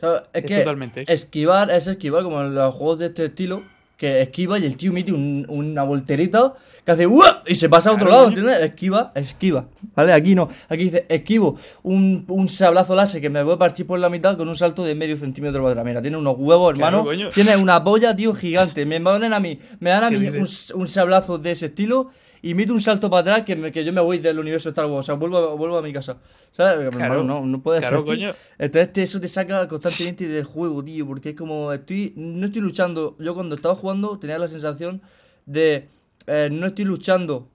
[0.00, 3.62] Claro, es Es que totalmente esquivar es esquivar como en los juegos de este estilo.
[4.02, 7.44] Que esquiva y el tío mete un- una voltereta que hace ¡Uah!
[7.46, 8.26] y se pasa a otro lado.
[8.26, 8.60] ¿entiendes?
[8.60, 9.66] Esquiva, esquiva.
[9.94, 10.12] ¿Vale?
[10.12, 10.48] Aquí no.
[10.68, 14.36] Aquí dice esquivo un, un sablazo láser que me voy a partir por la mitad
[14.36, 15.84] con un salto de medio centímetro para atrás.
[15.86, 17.06] Mira, tiene unos huevos, hermano.
[17.32, 18.84] tiene una polla, tío, gigante.
[18.84, 20.48] Me ponen a mí, me dan a ¿Qué mí un,
[20.80, 22.10] un sablazo de ese estilo
[22.42, 24.86] y mete un salto para atrás que, me- que yo me voy del universo Star
[24.86, 25.00] Wars.
[25.00, 26.18] O sea, vuelvo, a- vuelvo a mi casa.
[26.52, 26.90] ¿Sabes?
[26.90, 27.14] Claro.
[27.14, 28.04] Hermano, no, no puede Claro, ser.
[28.06, 28.32] coño.
[28.58, 32.60] Entonces te- eso te saca constantemente del juego, tío, porque es como estoy, no estoy
[32.62, 33.16] luchando.
[33.20, 35.00] Yo cuando estaba jugando tenía la sensación
[35.46, 35.88] de
[36.26, 37.48] eh, no estoy luchando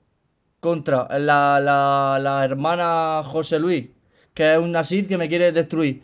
[0.59, 3.89] contra la, la, la hermana José Luis,
[4.33, 6.01] que es una Sith que me quiere destruir.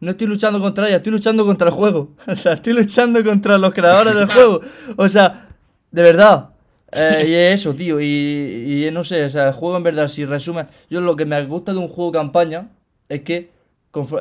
[0.00, 2.10] No estoy luchando contra ella, estoy luchando contra el juego.
[2.26, 4.60] O sea, estoy luchando contra los creadores del juego.
[4.96, 5.48] O sea,
[5.90, 6.50] de verdad.
[6.92, 8.00] Eh, y es eso, tío.
[8.00, 10.66] Y, y no sé, o sea, el juego en verdad, si resume.
[10.90, 12.70] Yo lo que me gusta de un juego campaña
[13.08, 13.50] es que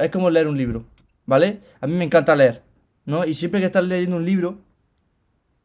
[0.01, 0.85] es como leer un libro,
[1.25, 1.59] ¿vale?
[1.81, 2.61] A mí me encanta leer,
[3.05, 3.25] ¿no?
[3.25, 4.59] Y siempre que estás leyendo un libro,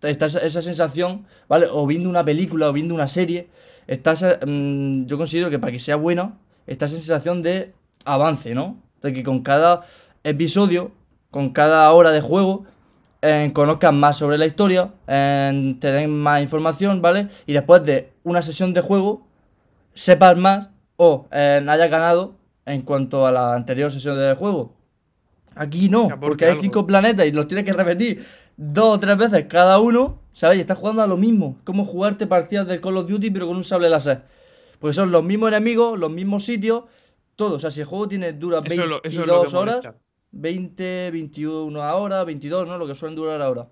[0.02, 1.66] está esa, esa sensación, ¿vale?
[1.70, 3.48] O viendo una película o viendo una serie,
[3.86, 7.72] estás, mm, yo considero que para que sea buena, está esa sensación de
[8.04, 8.82] avance, ¿no?
[9.02, 9.86] De que con cada
[10.24, 10.92] episodio,
[11.30, 12.64] con cada hora de juego,
[13.22, 17.28] eh, conozcas más sobre la historia, eh, te den más información, ¿vale?
[17.46, 19.26] Y después de una sesión de juego,
[19.94, 22.34] sepas más o eh, hayas ganado
[22.66, 24.74] en cuanto a la anterior sesión de juego.
[25.54, 28.24] Aquí no, porque hay cinco planetas y los tienes que repetir
[28.56, 30.58] dos o tres veces cada uno, ¿sabes?
[30.58, 31.58] Y estás jugando a lo mismo.
[31.64, 34.22] Como jugarte partidas del Call of Duty pero con un sable láser.
[34.78, 36.84] Porque son los mismos enemigos, los mismos sitios,
[37.36, 37.56] todo.
[37.56, 39.56] O sea, si el juego tiene, dura Eso es lo, 22 eso es lo que
[39.56, 39.94] horas, molesta.
[40.32, 42.78] 20, 21 ahora, 22, ¿no?
[42.78, 43.68] Lo que suelen durar ahora.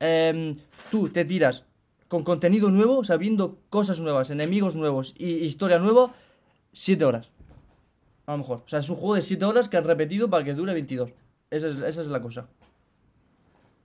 [0.00, 0.56] Em,
[0.90, 1.64] tú te tiras
[2.08, 6.14] con contenido nuevo, o sea, viendo cosas nuevas, enemigos nuevos y historia nueva,
[6.72, 7.30] 7 horas.
[8.26, 8.62] A lo mejor.
[8.64, 11.10] O sea, es un juego de 7 horas que han repetido para que dure 22.
[11.50, 12.48] Esa es, esa es la cosa.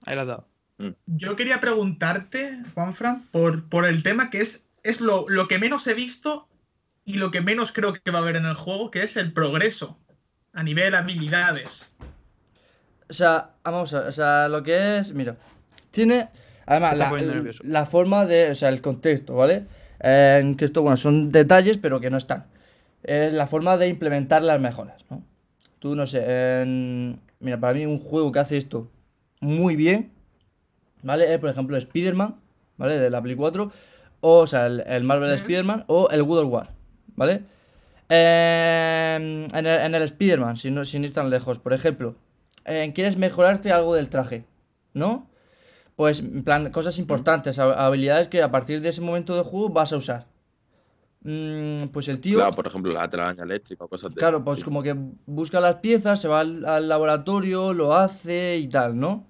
[0.05, 0.47] Ahí la has dado.
[1.07, 5.85] Yo quería preguntarte, Juanfran, por, por el tema que es, es lo, lo que menos
[5.87, 6.47] he visto
[7.03, 9.33] y lo que menos creo que va a haber en el juego, que es el
[9.33, 9.97] progreso
[10.59, 11.89] a nivel habilidades.
[13.09, 15.37] O sea, vamos a ver, o sea, lo que es, mira,
[15.89, 16.27] tiene,
[16.65, 16.97] además,
[17.63, 19.63] la, forma de, o sea, el contexto, ¿vale?
[20.01, 22.47] Eh, que esto, bueno, son detalles, pero que no están.
[23.03, 25.23] Es la forma de implementar las mejoras, ¿no?
[25.79, 26.65] Tú, no sé,
[27.39, 28.91] mira, para mí un juego que hace esto
[29.39, 30.11] muy bien,
[31.03, 31.33] ¿vale?
[31.33, 32.35] Es, por ejemplo, Spider-Man,
[32.75, 32.99] ¿vale?
[32.99, 33.71] De la Play 4,
[34.19, 35.35] o, o sea, el, el Marvel Sí.
[35.37, 36.69] Spider-Man o el God of War,
[37.15, 37.43] ¿vale?
[38.09, 42.15] Eh, en el, en el Spider-Man, si no, sin ir tan lejos, por ejemplo,
[42.65, 44.45] eh, quieres mejorarte algo del traje,
[44.93, 45.27] ¿no?
[45.95, 49.69] Pues, en plan, cosas importantes, hab- habilidades que a partir de ese momento de juego
[49.69, 50.27] vas a usar.
[51.21, 54.59] Mm, pues el tío, Claro, por ejemplo, la telaraña eléctrica o cosas de claro, pues
[54.59, 54.63] sí.
[54.63, 54.95] como que
[55.25, 59.25] busca las piezas, se va al, al laboratorio, lo hace y tal, ¿no?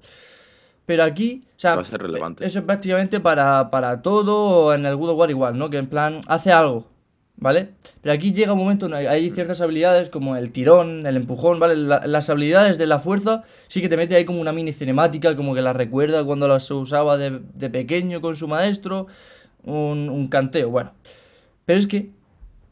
[0.85, 2.45] Pero aquí, o sea, Va a ser relevante.
[2.45, 5.69] eso es prácticamente para, para todo en el God of War igual, ¿no?
[5.71, 6.87] Que en plan hace algo,
[7.39, 7.69] ¿vale?
[8.01, 11.75] Pero aquí llega un momento hay ciertas habilidades como el tirón, el empujón, ¿vale?
[11.75, 15.35] La- las habilidades de la fuerza sí que te mete ahí como una mini cinemática,
[15.35, 19.07] como que las recuerda cuando las usaba de, de pequeño con su maestro.
[19.63, 20.93] un, un canteo, bueno.
[21.65, 22.11] Pero es que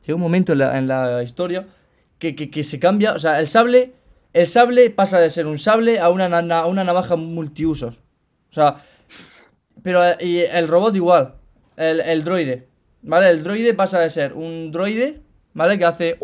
[0.05, 1.67] llega un momento en la, en la historia
[2.19, 3.93] que, que- que se cambia, o sea, el sable,
[4.33, 6.27] el sable pasa de ser un sable a una,
[6.65, 7.99] una navaja multiusos.
[8.51, 8.77] O sea,
[9.83, 11.35] pero eh, y el robot igual,
[11.75, 12.66] el, el droide,
[13.01, 13.29] ¿vale?
[13.29, 15.21] El droide pasa de ser un droide,
[15.53, 15.77] ¿vale?
[15.77, 16.19] Que hace...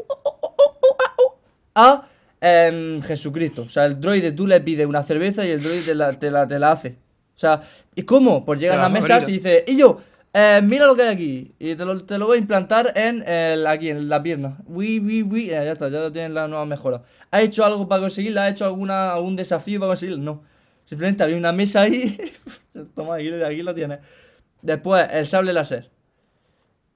[1.76, 2.08] a
[2.40, 3.64] em, Jesucristo.
[3.64, 6.32] O sea, el droide tú le pides una cerveza y el droide te la, te
[6.32, 6.98] la, te la hace.
[7.36, 7.62] O sea,
[7.96, 8.46] ¿y cómo?
[8.46, 9.32] Pues llegan la a mesas favorita.
[9.32, 10.02] y dice, y yo,
[10.34, 11.56] eh, mira lo que hay aquí.
[11.60, 14.58] Y te lo, te lo voy a implantar en el, aquí, en la pierna.
[14.66, 15.50] Uy, uy, uy.
[15.50, 17.04] Eh, ya está, ya tienes la nueva mejora.
[17.32, 18.46] ¿Ha hecho algo para conseguirla?
[18.46, 20.24] ¿Ha hecho alguna, algún desafío para conseguirla?
[20.24, 20.44] No.
[20.86, 22.18] Simplemente había una mesa ahí.
[22.96, 24.00] Toma, aquí, aquí lo tienes.
[24.62, 25.93] Después, el sable láser.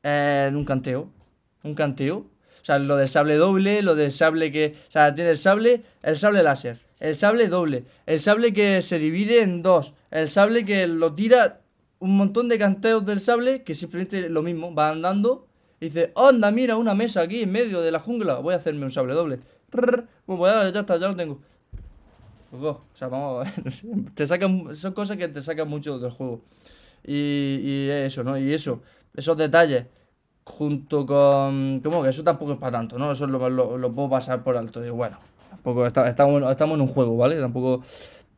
[0.04, 1.10] Eh, un canteo.
[1.64, 2.18] Un canteo.
[2.18, 4.76] O sea, lo del sable doble, lo del sable que.
[4.88, 9.00] O sea, tiene el sable, el sable láser, el sable doble, el sable que se
[9.00, 11.62] divide en dos, el sable que lo tira.
[12.00, 15.48] Un montón de canteos del sable que simplemente lo mismo, va andando
[15.80, 18.84] y dice: Anda, mira, una mesa aquí en medio de la jungla, voy a hacerme
[18.84, 19.40] un sable doble.
[19.72, 21.40] Bueno, pues ya, ya está, ya lo tengo.
[22.52, 26.12] Loco, O sea, vamos, no sé, te sacan, son cosas que te sacan mucho del
[26.12, 26.42] juego.
[27.06, 28.38] Y, y eso, ¿no?
[28.38, 28.82] Y eso,
[29.18, 29.86] esos detalles,
[30.46, 31.82] junto con...
[31.84, 32.04] ¿Cómo?
[32.04, 33.12] Que eso tampoco es para tanto, ¿no?
[33.12, 34.80] Eso lo, lo- lo puedo pasar por alto.
[34.82, 35.18] Digo, bueno,
[35.50, 37.38] tampoco está- estamos, estamos en un juego, ¿vale?
[37.40, 37.84] Tampoco...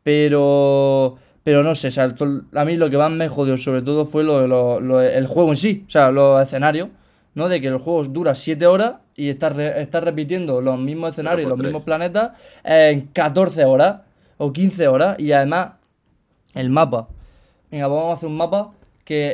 [0.04, 1.16] Pero...
[1.44, 2.14] Pero no sé, o sea,
[2.56, 5.50] a mí lo que más me jodió sobre todo fue lo, lo- lo- el juego
[5.52, 6.90] en sí, o sea, los escenarios,
[7.34, 7.48] ¿no?
[7.48, 11.52] De que el juego dura 7 horas y estás re- repitiendo los mismos escenarios, por
[11.52, 11.68] los tres.
[11.70, 12.32] mismos planetas
[12.64, 14.02] en 14 horas
[14.38, 15.72] o 15 horas y además
[16.54, 17.08] el mapa.
[17.72, 18.72] Venga, pues vamos a hacer un mapa
[19.10, 19.32] que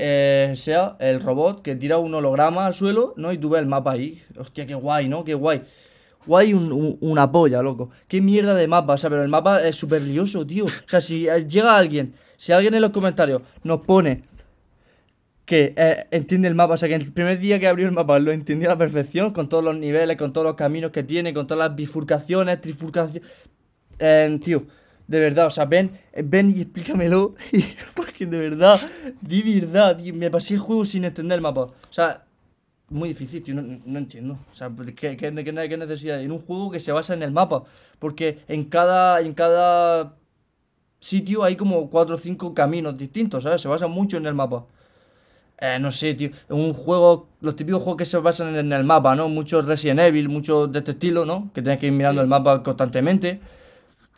[0.52, 3.34] eh, sea el robot que tira un holograma al suelo, ¿no?
[3.34, 4.24] Y tú ves el mapa ahí.
[4.38, 5.26] Hostia, qué guay, ¿no?
[5.26, 5.64] Qué guay.
[6.26, 7.90] Guay un- un- una polla, loco.
[8.08, 10.64] Qué mierda de mapa, o sea, pero el mapa es súper lioso, tío.
[10.66, 14.24] O sea, si eh, llega alguien, si alguien en los comentarios nos pone
[15.46, 18.18] que eh, entiende el mapa, o sea, que el primer día que abrió el mapa
[18.20, 21.34] lo entendió a la perfección, con todos los niveles, con todos los caminos que tiene,
[21.34, 23.24] con todas las bifurcaciones, trifurcaciones.
[24.00, 24.64] Eh, tío,
[25.08, 25.92] de verdad, o sea, ven,
[26.24, 27.36] ven y explícamelo.
[27.96, 28.80] Porque de verdad,
[29.22, 31.62] de verdad, tío, me pasé el juego sin entender el mapa.
[31.62, 32.24] O sea,
[32.90, 34.38] muy difícil, tío, no, no entiendo.
[34.52, 36.22] O sea, pues, ¿qué, qué, qué- necesidad?
[36.22, 37.64] En un juego que se basa en el mapa.
[38.00, 40.16] Porque en cada, en cada
[41.00, 43.62] sitio hay como cuatro o cinco caminos distintos, ¿sabes?
[43.62, 44.66] Se basa mucho en el mapa.
[45.60, 46.32] Eh, no sé, tío.
[46.50, 49.30] Un juego, los típicos juegos que se basan en el mapa, ¿no?
[49.30, 51.52] Muchos Resident Evil, muchos de este estilo, ¿no?
[51.54, 52.24] Que tienes que ir mirando Sí.
[52.24, 53.40] el mapa constantemente.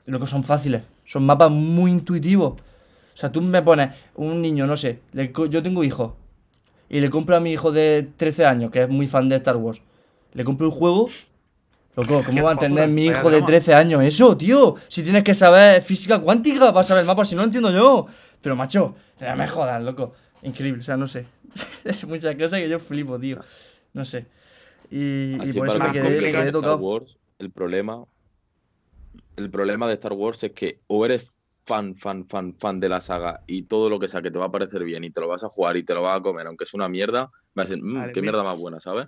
[0.08, 0.82] Y lo que son fáciles.
[1.06, 2.54] Son mapas muy intuitivos.
[2.54, 5.02] O sea, tú me pones un niño, no sé.
[5.12, 6.14] le yo tengo hijos.
[6.90, 9.58] Y le compro a mi hijo de 13 años, que es muy fan de Star
[9.58, 9.82] Wars.
[10.34, 11.10] Le compro un juego.
[11.96, 13.48] Loco, ¿cómo va a entender mi hijo de drama.
[13.48, 14.76] 13 años eso, tío?
[14.88, 18.06] Si tienes que saber física cuántica para saber el mapa, si no lo entiendo yo.
[18.42, 20.14] Pero macho, ya me jodas, loco.
[20.44, 21.26] Increíble, o sea, no sé.
[21.86, 23.40] Hay muchas cosas que yo flipo, tío.
[23.94, 24.28] No sé.
[24.92, 26.78] Y, por eso me que quedé, me quedé Star tocado.
[26.78, 28.06] Wars, el problema,
[29.38, 33.00] el problema de Star Wars es que o eres fan, fan, fan, fan de la
[33.02, 35.28] saga y todo lo que sea que te va a parecer bien y te lo
[35.28, 37.70] vas a jugar y te lo vas a comer, aunque es una mierda, vas a
[37.70, 39.08] decir, "Mm, Vale, qué mierda más buena, ¿sabes?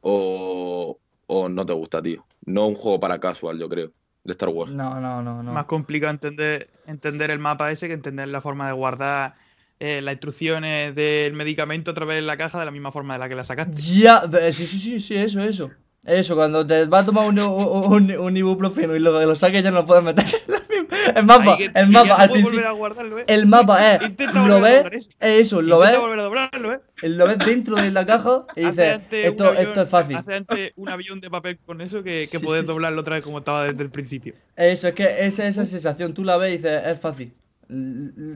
[0.00, 2.24] O, o no te gusta, tío.
[2.44, 3.92] No un juego para casual, yo creo,
[4.24, 4.72] de Star Wars.
[4.72, 5.52] No, no, no, no.
[5.52, 9.34] Más complicado entender, entender el mapa ese que entender la forma de guardar
[9.80, 13.20] eh, las instrucciones del medicamento otra vez en la caja de la misma forma de
[13.20, 13.80] la que la sacaste.
[13.82, 15.72] Ya, sí, sí, sí, sí, eso, eso.
[16.06, 19.70] Eso, cuando te vas a tomar un, un, un ibuprofeno y lo, lo saques ya
[19.72, 20.24] no lo puedes meter.
[20.46, 20.86] en la misma-
[21.16, 22.52] el mapa, que- el mapa, al principio.
[22.52, 23.24] volver a guardarlo, ¿eh?
[23.26, 25.10] El mapa es, Intenta lo ves, eso.
[25.20, 26.80] es eso, lo ves, doblarlo, ¿eh?
[27.02, 30.16] lo ves dentro de la caja y dices, un esto, avión- esto es fácil.
[30.16, 32.72] Hace antes un avión de papel con eso que, que Sí, puedes sí, sí.
[32.72, 34.34] doblarlo otra vez como estaba desde el principio.
[34.54, 37.32] Eso, es que esa, esa sensación, tú la ves y dices, es fácil.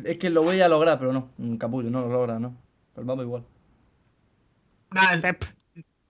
[0.05, 2.57] Es que lo voy a lograr, pero no, un capullo, no lo logra, no.
[2.95, 3.45] Pero el mapa igual.
[4.91, 5.15] Nada,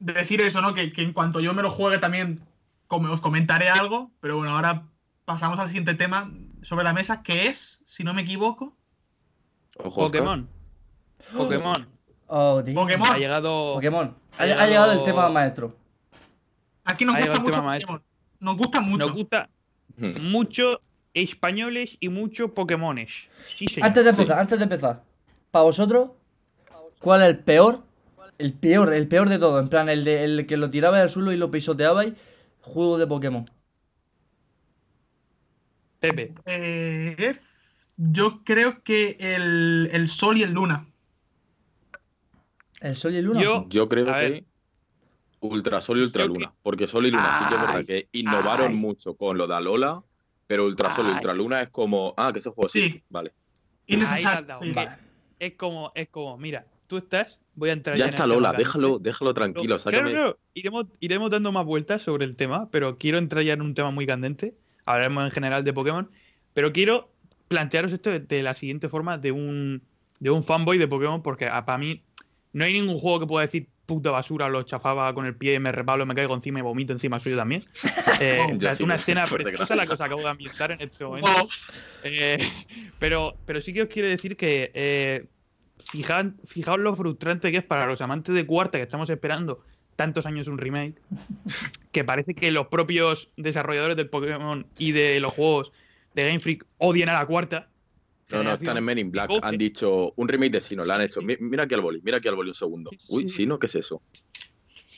[0.01, 0.75] decir eso, ¿no?
[0.75, 2.41] Que, que en cuanto yo me lo juegue también
[2.89, 4.83] como os comentaré algo, pero bueno, ahora
[5.25, 6.31] pasamos al siguiente tema
[6.63, 8.77] sobre la mesa, que es, si no me equivoco,
[9.79, 10.03] Ojo.
[10.03, 10.49] Pokémon.
[11.37, 11.87] Pokémon.
[12.33, 12.63] Oh.
[12.75, 13.09] Pokémon.
[13.11, 13.75] Ha llegado.
[13.75, 14.15] Pokémon.
[14.39, 15.77] Ha, Ha ha llegado el tema maestro.
[16.85, 17.61] aquí nos gusta mucho.
[17.61, 18.03] Pokémon.
[18.39, 19.07] Nos gusta mucho.
[19.07, 19.49] Nos gusta
[19.97, 20.31] Hmm.
[20.31, 20.79] mucho
[21.13, 23.27] españoles y mucho Pokémones.
[23.49, 23.67] Sí.
[23.83, 24.21] Antes de Sí.
[24.23, 25.03] empezar, antes de empezar,
[25.51, 26.11] para vosotros,
[27.01, 27.83] ¿cuál es el peor?
[28.41, 29.59] El peor, el peor de todo.
[29.61, 32.15] En plan, el, de, el que lo tiraba al suelo y lo pisoteabais.
[32.63, 33.45] Juego de Pokémon.
[36.01, 36.35] Pepe.
[36.47, 37.37] Eh,
[37.97, 40.87] yo creo que el, el Sol y el Luna.
[42.81, 43.43] El Sol y el Luna.
[43.43, 44.33] Yo- Yo creo ver.
[44.33, 44.45] que
[45.41, 46.47] Ultrasol y Ultraluna.
[46.49, 48.77] que- Porque Sol y Luna sí que es verdad que innovaron ay.
[48.77, 50.03] mucho con lo de Alola,
[50.47, 51.15] pero Ultrasol y Ay.
[51.17, 53.03] Ultraluna es como, ah, que ese juego Sí.
[53.11, 53.31] Vale.
[53.89, 54.73] Ahí Innecesario, has dado, sí.
[54.73, 54.89] que
[55.39, 58.99] Es como, es como, mira, tú estás, voy a entrar Ya el está Lola, déjalo,
[58.99, 59.79] déjalo tranquilo.
[59.79, 63.63] Claro, claro, Iremos, iremos dando más vueltas sobre el tema, pero quiero entrar ya en
[63.63, 64.55] un tema muy candente.
[64.87, 66.11] Hablaremos en general de Pokémon,
[66.55, 67.11] pero quiero
[67.49, 69.83] plantearos esto de, de la siguiente forma de un,
[70.21, 72.03] de un fanboy de Pokémon, porque para mí
[72.53, 75.73] no hay ningún juego que pueda decir puta basura, lo chafaba con el pie, me
[75.73, 77.65] repalo, me caigo encima y vomito encima suyo también.
[78.21, 81.49] Eh, sí, una escena preciosa la que os acabo de ambientar en este momento.
[82.05, 82.39] Eh,
[82.99, 85.25] pero, pero sí que os quiero decir que eh,
[85.85, 89.65] fijad- fijaos lo frustrante que es para los amantes de cuarta que estamos esperando
[89.97, 90.95] tantos años un remake,
[91.93, 95.73] que parece que los propios desarrolladores del Pokémon y de los juegos
[96.15, 97.69] de Game Freak odian a la cuarta.
[98.33, 99.29] No, no, están en Men in Black.
[99.43, 101.21] Han dicho un remake de Sino, lo han Sí, hecho.
[101.21, 101.27] sí.
[101.27, 102.91] Mi- Mira aquí al boli, mira aquí al boli un segundo.
[102.93, 103.29] Sí, sí, Uy, sí.
[103.31, 104.03] Sino, ¿qué es eso?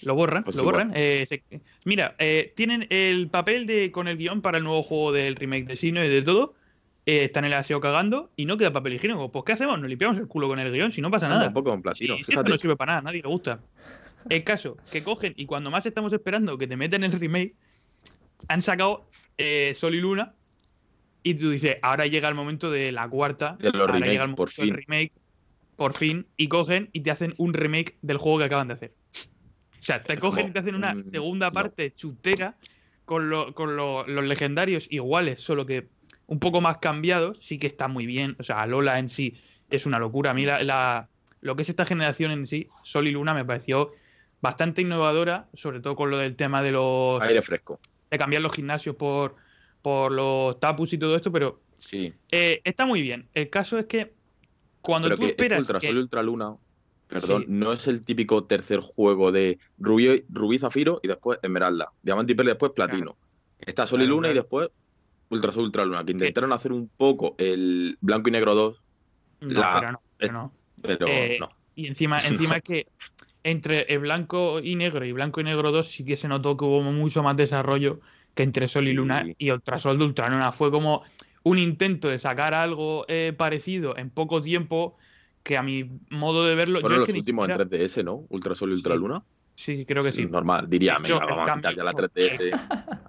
[0.05, 0.75] Lo borran, Pues lo igual.
[0.89, 0.93] borran.
[0.95, 1.43] Eh, se-
[1.85, 5.65] mira, eh, tienen el papel de con el guion para el nuevo juego del remake
[5.65, 6.55] de Sino y de todo.
[7.07, 9.31] Eh, están en el aseo cagando y no queda papel higiénico.
[9.33, 9.79] Pues ¿qué hacemos?
[9.81, 11.49] Nos limpiamos el culo con el guion si no pasa nada.
[11.49, 12.51] Un poco en Sí, platino, esto fíjate.
[12.51, 13.61] no sirve para nada, nadie le gusta.
[14.29, 17.55] El caso, que cogen y cuando más estamos esperando que te meten el remake,
[18.49, 19.05] han sacado
[19.39, 20.35] eh, Sol y Luna.
[21.25, 23.57] Y tú dices, ahora llega el momento de la cuarta.
[23.61, 24.75] De los ahora remakes, llega el por del fin.
[24.75, 25.13] remake.
[25.77, 26.27] Por fin.
[26.37, 28.93] Y cogen y te hacen un remake del juego que acaban de hacer.
[29.15, 31.53] O sea, te cogen y te hacen una mm, segunda no.
[31.53, 32.57] parte chutera
[33.05, 35.89] con, lo- con lo- los legendarios iguales, solo que
[36.33, 37.37] un poco más cambiados.
[37.41, 38.37] Sí que está muy bien.
[38.39, 39.35] O sea, Lola en sí
[39.71, 40.31] es una locura.
[40.31, 41.09] A mí la, la-
[41.43, 43.93] lo que es esta generación en sí, Sol y Luna, me pareció
[44.41, 47.81] bastante innovadora, sobre todo con lo del tema de los Aire fresco.
[48.11, 49.37] de cambiar los gimnasios por,
[49.83, 52.13] por los tapus y todo esto, pero Sí.
[52.31, 53.29] eh, está muy bien.
[53.35, 54.13] El caso es que
[54.81, 56.57] cuando Pero tú que es que esperas Ultra que- Sol y Ultra Luna,
[57.09, 57.47] perdón, Sí.
[57.49, 61.91] no es el típico tercer juego de Rubí, Rubí Zafiro y después Esmeralda.
[62.03, 63.17] Diamante y Perla y después Platino.
[63.59, 64.71] Está Sol y Claro, Luna y después
[65.33, 68.83] Ultra Sol, Ultra Luna, que intentaron hacer un poco el Blanco y Negro 2,
[69.41, 70.53] no, la- pero no, pero no.
[70.83, 71.49] pero Eh, no.
[71.75, 72.87] Y encima, encima es que
[73.45, 76.65] entre el blanco y negro y blanco y negro 2 sí que se notó que
[76.65, 78.01] hubo mucho más desarrollo
[78.35, 78.93] que entre Sol y.
[78.93, 80.53] Luna y Ultrasol de Ultraluna.
[80.53, 81.03] Fue como
[81.45, 84.97] un intento de sacar algo eh, parecido en poco tiempo
[85.43, 86.79] que a mi modo de verlo...
[86.79, 88.27] yo Fueron es los que últimos siquiera- en 3DS, ¿no?
[88.29, 88.95] Ultra Sol y Ultra
[89.55, 89.85] Sí.
[89.87, 90.25] Creo que sí.
[90.27, 92.61] Normal, diría, hecho, venga, vamos a quitar ya la cambio- 3DS.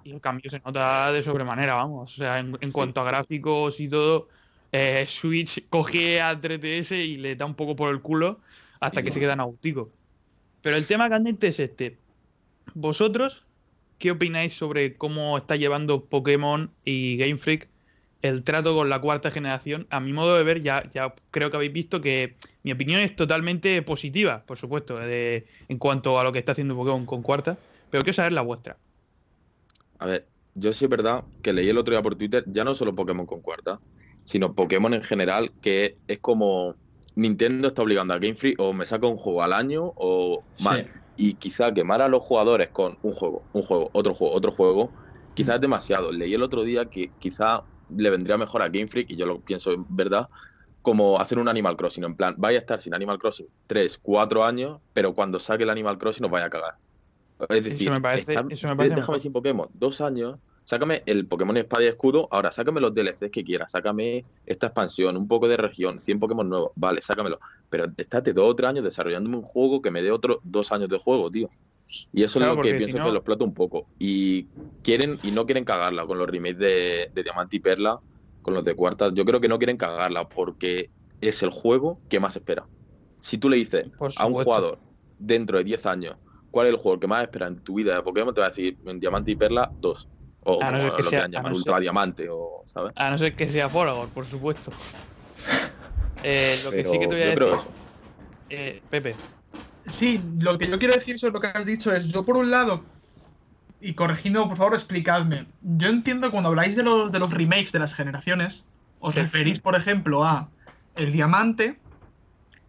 [0.04, 2.12] Y el cambio se nota de sobremanera, vamos.
[2.12, 4.28] O sea, en, en cuanto a gráficos y todo,
[4.70, 8.40] eh, Switch coge a 3DS y le da un poco por el culo
[8.80, 9.90] hasta que se quedan agustico.
[10.60, 11.96] Pero el tema candente es este.
[12.74, 13.44] ¿Vosotros
[13.98, 17.68] qué opináis sobre cómo está llevando Pokémon y Game Freak
[18.24, 19.86] el trato con la cuarta generación?
[19.90, 23.16] A mi modo de ver, ya, ya creo que habéis visto que mi opinión es
[23.16, 27.58] totalmente positiva, por supuesto, de- en cuanto a lo que está haciendo Pokémon con cuarta.
[27.90, 28.80] Pero quiero saber la vuestra.
[29.98, 32.74] A ver, yo sí es verdad que leí el otro día por Twitter, ya no
[32.74, 33.80] solo Pokémon con cuarta,
[34.24, 36.76] sino Pokémon en general, que es como
[37.14, 40.46] Nintendo está obligando a Game Freak o me saca un juego al año o.
[40.56, 40.66] Sí.
[41.16, 44.94] Y quizá quemar a los jugadores con un juego, un juego, otro juego, otro juego,
[45.32, 46.10] quizás es demasiado.
[46.12, 49.40] Leí el otro día que quizá le vendría mejor a Game Freak, y yo lo
[49.40, 50.28] pienso en verdad,
[50.82, 52.04] como hacer un Animal Crossing.
[52.04, 55.70] En plan, vaya a estar sin Animal Crossing 3, 4 años, pero cuando saque el
[55.70, 56.74] Animal Crossing nos vaya a cagar.
[57.48, 59.20] Es decir, me parece- está- eso me parece déjame mejor.
[59.20, 63.42] sin Pokémon, dos años, sácame el Pokémon Espada y Escudo, ahora sácame los DLCs que
[63.44, 67.38] quieras, sácame esta expansión, un poco de región, 100 Pokémon nuevos, vale, sácamelo.
[67.68, 70.88] Pero estate dos o tres años desarrollándome un juego que me dé otros dos años
[70.88, 71.48] de juego, tío.
[72.12, 73.86] Y eso Claro, es lo que si pienso no- que lo explota un poco.
[73.98, 74.44] Y
[74.82, 78.00] quieren y no quieren cagarla con los remakes de, de Diamante y Perla,
[78.42, 79.10] con los de Cuarta.
[79.12, 82.66] Yo creo que no quieren cagarla porque es el juego que más espera.
[83.20, 83.86] Si tú le dices
[84.18, 84.78] a un jugador
[85.18, 86.16] dentro de 10 años
[86.50, 88.50] cuál es el juego que más espera en tu vida de Pokémon, te va a
[88.50, 90.08] decir en Diamante y Perla 2.
[90.46, 92.92] O A no ser que sea- no Ultra ser- Diamante, o, ¿sabes?
[92.96, 94.70] A no ser que sea Foragor, por supuesto.
[96.26, 97.68] Eh, lo que sí que te voy a decir,
[98.48, 99.14] eh, Pepe,
[99.86, 102.50] Sí, lo que yo quiero decir sobre lo que has dicho es, yo por un
[102.50, 102.86] lado,
[103.80, 105.46] y corregidme, por favor, explicadme.
[105.60, 108.66] Yo entiendo que cuando habláis de los, de los remakes de las generaciones,
[108.98, 109.20] os Sí.
[109.20, 110.50] referís, por ejemplo, a
[110.94, 111.82] el diamante,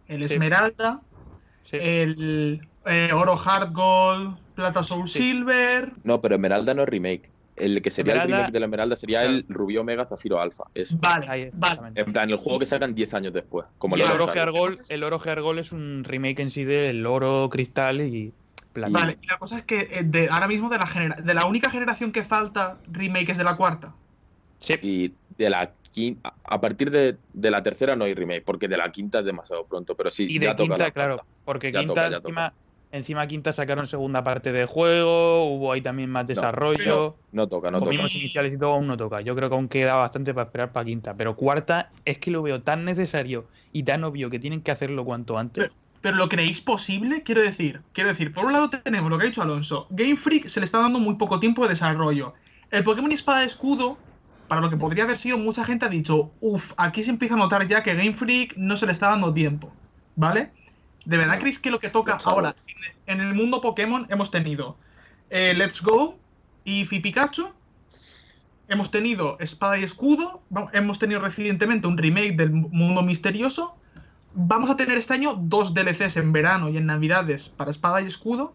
[0.06, 0.34] el Sí.
[0.34, 1.02] esmeralda,
[1.62, 1.78] sí.
[1.80, 5.18] el eh, oro hard gold, plata soul Sí.
[5.22, 5.92] silver.
[6.04, 7.32] No, pero Esmeralda no es remake.
[7.56, 10.64] El que sería Esmeralda- el remake de la Esmeralda sería el Rubí Omega Zafiro Alfa.
[10.74, 10.96] Eso.
[11.00, 11.92] Vale, Ahí, vale.
[11.94, 13.66] En plan, el juego que sacan 10 años después.
[13.78, 14.32] Como Y el Oro.
[14.32, 15.18] Heargol, el oro
[15.58, 18.32] es un remake en sí del oro cristal y.
[18.74, 21.46] Vale, y la cosa es que eh, de, ahora mismo de la, genera- de la
[21.46, 23.94] única generación que falta remake es de la cuarta.
[24.58, 28.68] Sí, Y de la quinta, a partir de, de la tercera no hay remake, porque
[28.68, 31.14] de la quinta es demasiado pronto, pero sí, y ya de toca quinta, la claro,
[31.16, 31.32] cuarta.
[31.44, 32.54] porque Ya quinta toca, ya encima,
[32.96, 37.16] encima quinta sacaron segunda parte del juego, hubo ahí también más desarrollo.
[37.32, 37.90] No toca, no Los toca.
[37.92, 39.20] mismos iniciales y todo aún no toca.
[39.20, 41.14] Yo creo que aún queda bastante para esperar para quinta.
[41.14, 45.04] Pero cuarta es que lo veo tan necesario y tan obvio que tienen que hacerlo
[45.04, 45.70] cuanto antes.
[46.00, 47.22] pero ¿lo creéis posible?
[47.22, 49.86] Quiero decir, quiero decir, por un lado tenemos lo que ha dicho Alonso.
[49.90, 52.34] Game Freak se le está dando muy poco tiempo de desarrollo.
[52.70, 53.98] El Pokémon Espada de Escudo,
[54.48, 57.38] para lo que podría haber sido, mucha gente ha dicho, uff, aquí se empieza a
[57.38, 59.72] notar ya que Game Freak no se le está dando tiempo,
[60.14, 60.52] ¿vale?
[61.06, 62.54] ¿De verdad creéis que lo que toca ahora
[63.06, 64.76] en el mundo Pokémon hemos tenido
[65.30, 66.18] eh, Let's Go
[66.64, 67.48] y Pikachu?
[68.68, 70.42] Hemos tenido Espada y Escudo,
[70.72, 73.76] hemos tenido recientemente un remake del Mundo Misterioso.
[74.34, 78.06] Vamos a tener este año dos DLCs en verano y en Navidades para Espada y
[78.06, 78.54] Escudo.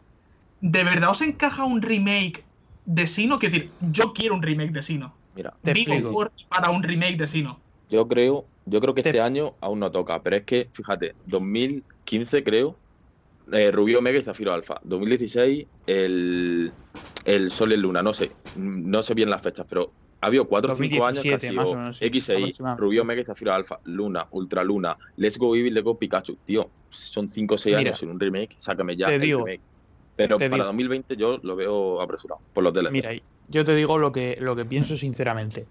[0.60, 2.44] ¿De verdad os encaja un remake
[2.86, 3.40] de Sino?
[3.40, 5.14] Quiero decir, yo quiero un remake de Sino.
[5.34, 6.30] Mira, Te Digo explico.
[6.50, 7.58] para un remake de Sino.
[7.90, 11.16] yo creo, yo creo que Te- este año aún no toca, pero es que, fíjate,
[11.26, 12.76] 2015 creo,
[13.52, 14.80] eh, Rubio Omega y Zafiro Alfa.
[14.84, 16.72] 2016, el,
[17.26, 19.92] el Sol y Luna, no sé, no sé bien las fechas, pero
[20.22, 22.36] ha habido 4 o 5 años que ha 2017 sido más o menos, sí, X6,
[22.38, 22.82] aproximadamente.
[22.82, 26.38] Rubio Omega y Zafiro Alfa, Luna, Ultra Luna, Let's Go Eevee, Let's Go Pikachu.
[26.46, 29.62] Tío, son 5 o 6 Mira, años sin un remake, sácame ya el digo, remake.
[30.16, 30.66] Pero para digo.
[30.66, 32.92] 2020 yo lo veo apresurado, por los DLC.
[32.92, 33.12] Mira,
[33.48, 35.66] yo te digo lo que, lo que pienso sinceramente.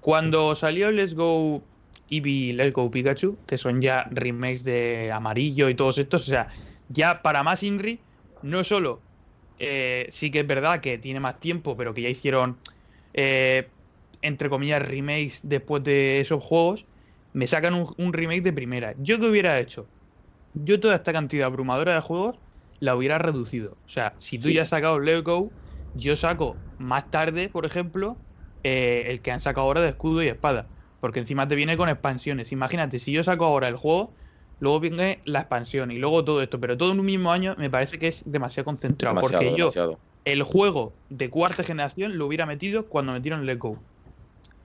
[0.00, 1.62] Cuando salió Let's Go
[2.10, 6.30] Eevee y Let's Go Pikachu, que son ya remakes de Amarillo y todos estos, o
[6.30, 6.48] sea,
[6.88, 8.06] ya para más Inri,
[8.42, 9.06] no solo
[9.58, 12.60] eh, sí que es verdad que tiene más tiempo, pero que ya hicieron,
[13.12, 13.74] eh,
[14.22, 16.86] entre comillas, remakes después de esos juegos,
[17.32, 18.94] me sacan un, un remake de primera.
[18.98, 19.90] ¿Yo qué hubiera hecho?
[20.52, 22.40] Yo toda esta cantidad abrumadora de juegos
[22.80, 23.74] la hubiera reducido.
[23.84, 24.54] O sea, si tú Sí.
[24.54, 25.54] ya has sacado Let's Go,
[25.92, 28.22] yo saco más tarde, por ejemplo,
[28.62, 30.70] eh, el que han sacado ahora de escudo y espada.
[31.00, 32.52] Porque encima te viene con expansiones.
[32.52, 34.12] Imagínate, si yo saco ahora el juego,
[34.58, 36.60] luego viene la expansión y luego todo esto.
[36.60, 39.16] Pero todo en un mismo año me parece que es demasiado concentrado.
[39.16, 43.78] demasiado, porque yo, el juego de cuarta generación lo hubiera metido cuando metieron Let's Go.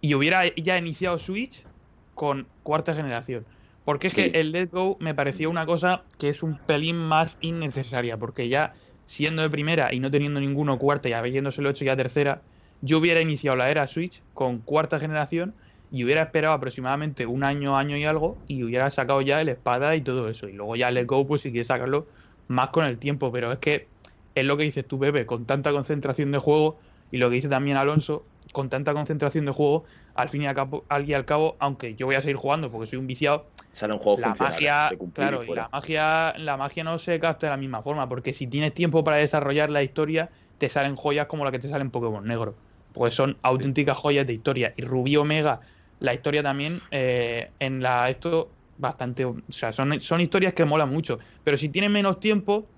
[0.02, 1.66] Y hubiera ya iniciado Switch
[2.14, 3.46] con cuarta generación.
[3.86, 7.38] Porque es que el Let's Go me parecía una cosa que es un pelín más
[7.42, 8.18] innecesaria.
[8.18, 8.74] Porque ya
[9.06, 12.42] siendo de primera y no teniendo ninguno cuarta y habiéndoselo hecho ya tercera,
[12.82, 15.56] yo hubiera iniciado la era Switch con cuarta generación
[15.96, 19.96] y hubiera esperado aproximadamente un año, año y algo y hubiera sacado ya el espada
[19.96, 20.50] y todo eso.
[20.50, 22.06] Y luego ya el Let's Go, pues si quieres sacarlo
[22.50, 23.32] más con el tiempo.
[23.32, 23.88] Pero es que
[24.36, 26.78] es lo que dices tú, Pepe, con tanta concentración de juego
[27.12, 29.86] y lo que dice también Alonso, con tanta concentración de juego,
[30.16, 32.70] al fin y al cabo, al, y al cabo aunque yo voy a seguir jugando
[32.70, 36.84] porque soy un viciado, Salen juegos la funcionales, magia, claro, y la magia, la magia
[36.84, 40.30] no se capta de la misma forma, porque si tienes tiempo para desarrollar la historia,
[40.58, 42.56] te salen joyas como la que te salen en Pokémon Negro.
[42.92, 44.74] Pues son auténticas joyas de historia.
[44.78, 45.60] Y Rubí Omega,
[46.00, 49.26] la historia también, eh, en la esto, bastante.
[49.26, 51.20] O sea, son, son historias que molan mucho.
[51.44, 52.74] Pero si tienes menos tiempo,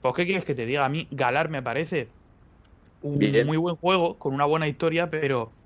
[0.00, 0.84] pues ¿qué quieres que te diga?
[0.84, 2.16] A mí, Galar me parece
[3.00, 3.46] un Bien.
[3.46, 5.58] muy buen juego, con una buena historia, pero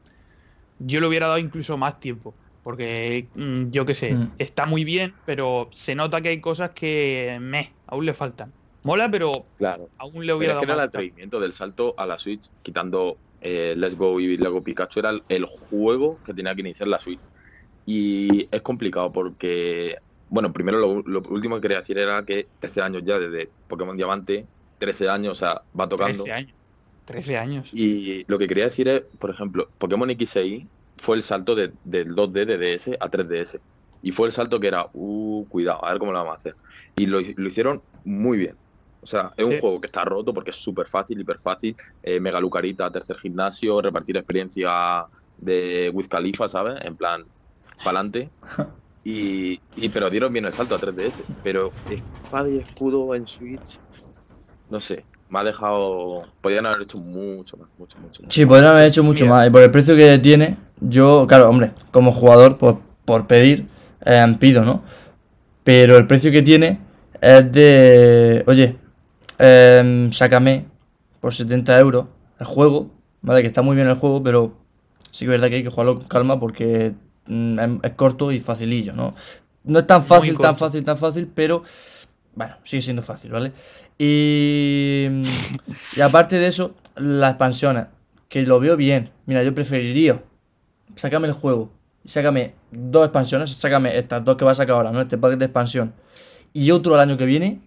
[0.78, 2.38] yo le hubiera dado incluso más tiempo.
[2.62, 4.34] Porque, mm, yo qué sé, Mm.
[4.38, 8.56] está muy bien, pero se nota que hay cosas que me aún le faltan.
[8.82, 9.90] Mola, pero Claro.
[9.98, 12.52] aún le Pero hubiera es que dado era el atrevimiento del salto a la Switch,
[12.62, 16.88] quitando eh, Let's Go y Let's Go Pikachu, era el, juego que tenía que iniciar
[16.88, 17.20] la Switch.
[17.84, 19.96] Y es complicado porque,
[20.28, 23.96] bueno, primero lo, lo último que quería decir era que 13 años ya desde Pokémon
[23.96, 26.24] Diamante, 13 años, o sea, va tocando.
[26.24, 26.56] 13 años.
[27.04, 27.70] 13 años.
[27.72, 32.14] Y lo que quería decir es, por ejemplo, Pokémon XY fue el salto de- del
[32.14, 33.60] 2D de DS a 3DS.
[34.00, 36.56] Y fue el salto que era, uh, cuidado, a ver cómo lo vamos a hacer.
[36.96, 38.58] Y lo, lo hicieron muy bien.
[39.02, 41.74] O sea, es un juego que está roto porque es súper fácil, hiper fácil.
[42.02, 45.04] Eh, Mega Lucarita, tercer gimnasio, repartir experiencia
[45.38, 46.84] de Wiz Khalifa, ¿sabes?
[46.84, 47.24] En plan,
[47.84, 48.30] pa'lante.
[49.04, 51.24] Y, y pero dieron bien el salto a 3DS.
[51.42, 53.80] Pero espada y escudo en Switch,
[54.70, 56.22] no sé, me ha dejado.
[56.40, 58.32] Podrían haber hecho mucho más, mucho, mucho más.
[58.32, 59.36] Sí, podrían haber hecho mucho Mira.
[59.36, 59.48] más.
[59.48, 63.66] Y por el precio que tiene, yo, claro, hombre, como jugador, por, por pedir,
[64.04, 64.84] eh, pido, ¿no?
[65.64, 66.78] Pero el precio que tiene
[67.20, 68.44] es de.
[68.46, 68.76] Oye,
[69.42, 70.66] eh, sácame
[71.20, 72.06] por 70 euros
[72.38, 72.90] el juego,
[73.20, 73.42] ¿vale?
[73.42, 74.54] Que está muy bien el juego, pero
[75.10, 76.94] sí que es verdad que hay que jugarlo con calma porque
[77.26, 79.14] mm, es, es corto y facilillo, ¿no?
[79.64, 81.62] No es tan fácil, tan fácil, tan fácil, pero
[82.34, 83.52] bueno, sigue siendo fácil, ¿vale?
[83.98, 85.08] Y,
[85.96, 87.86] y aparte de eso, las expansiones,
[88.28, 89.10] que lo veo bien.
[89.26, 90.22] Mira, yo preferiría
[90.96, 91.70] sácame el juego
[92.04, 95.00] sácame dos expansiones, sácame estas dos que va a sacar ahora, ¿no?
[95.00, 95.92] Este pack de expansión
[96.52, 97.60] y otro el año que viene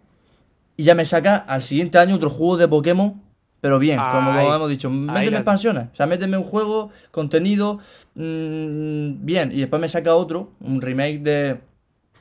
[0.77, 3.21] y ya me saca al siguiente año otro juego de Pokémon,
[3.61, 7.79] pero bien, como, Ahí, hemos dicho, méteme la- expansiones, o sea, méteme un juego, contenido,
[8.15, 11.59] mm, bien, y después me saca otro, un remake de,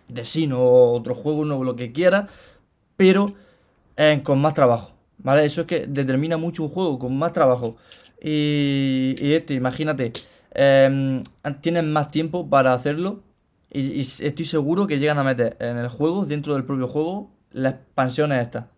[0.08, 2.28] de Sino otro juego, no, lo que quiera,
[2.96, 3.26] pero
[3.96, 5.44] eh, con más trabajo, ¿vale?
[5.44, 7.76] Eso es que determina mucho un juego con más trabajo.
[8.22, 10.12] Y, y este, imagínate,
[10.54, 11.22] em,
[11.60, 13.20] tienen más tiempo para hacerlo
[13.70, 17.30] y, y estoy seguro que llegan a meter en el juego, dentro del propio juego,
[17.54, 18.68] la expansión es esta.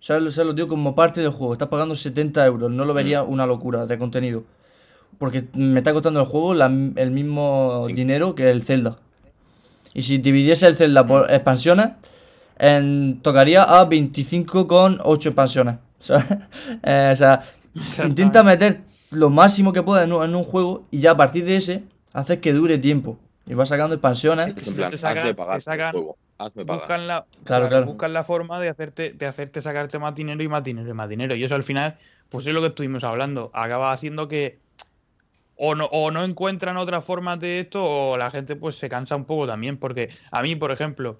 [0.00, 0.34] ¿Sabes?
[0.34, 1.52] Se lo digo como parte del juego.
[1.54, 2.70] Estás pagando 70 euros.
[2.70, 3.30] No lo vería Mm.
[3.32, 4.44] una locura de contenido.
[5.18, 7.92] Porque me está costando el juego la- el mismo Sí.
[7.94, 8.98] dinero que el Zelda.
[9.94, 11.88] Y si dividiese el Zelda por expansiones,
[12.58, 15.76] en- tocaría a 25 con 8 expansiones.
[16.82, 17.42] Eh, o sea,
[18.04, 21.44] intenta meter lo máximo que pueda en un, en un juego y ya a partir
[21.44, 23.18] de ese haces que dure tiempo.
[23.46, 24.54] Y vas sacando expansiones.
[24.56, 26.16] Es plan, te sacan- te pagar sacan- el juego.
[26.38, 26.80] Hazme pagar.
[26.82, 27.86] buscan la, Claro, claro.
[27.86, 31.08] buscan la forma de hacerte, de hacerte sacarte más dinero y más dinero y más
[31.08, 31.34] dinero.
[31.34, 31.96] Y eso al final,
[32.28, 33.50] pues es lo que estuvimos hablando.
[33.54, 34.58] Acaba haciendo que
[35.56, 39.16] o no, o no encuentran otra forma de esto, o la gente pues se cansa
[39.16, 39.78] un poco también.
[39.78, 41.18] Porque a mí, por ejemplo,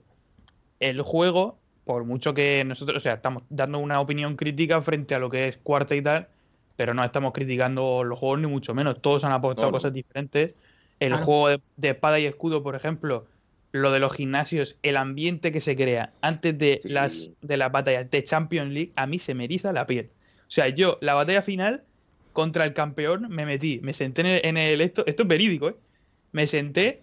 [0.80, 5.18] el juego, por mucho que nosotros, o sea, estamos dando una opinión crítica frente a
[5.18, 6.28] lo que es cuarta y tal,
[6.76, 9.00] pero no estamos criticando los juegos ni mucho menos.
[9.00, 9.76] Todos han aportado No, no.
[9.78, 10.52] cosas diferentes.
[11.00, 11.24] El Claro.
[11.24, 13.26] juego de, de espada y escudo, por ejemplo,
[13.82, 16.88] lo de los gimnasios, el ambiente que se crea antes de Sí.
[16.88, 20.10] las de las batallas de Champions League, a mí se me eriza la piel.
[20.40, 21.82] O sea, yo, la batalla final
[22.32, 25.70] contra el campeón, me metí, me senté en el, en el- esto, esto es verídico,
[25.70, 25.76] ¿eh?
[26.32, 27.00] Me senté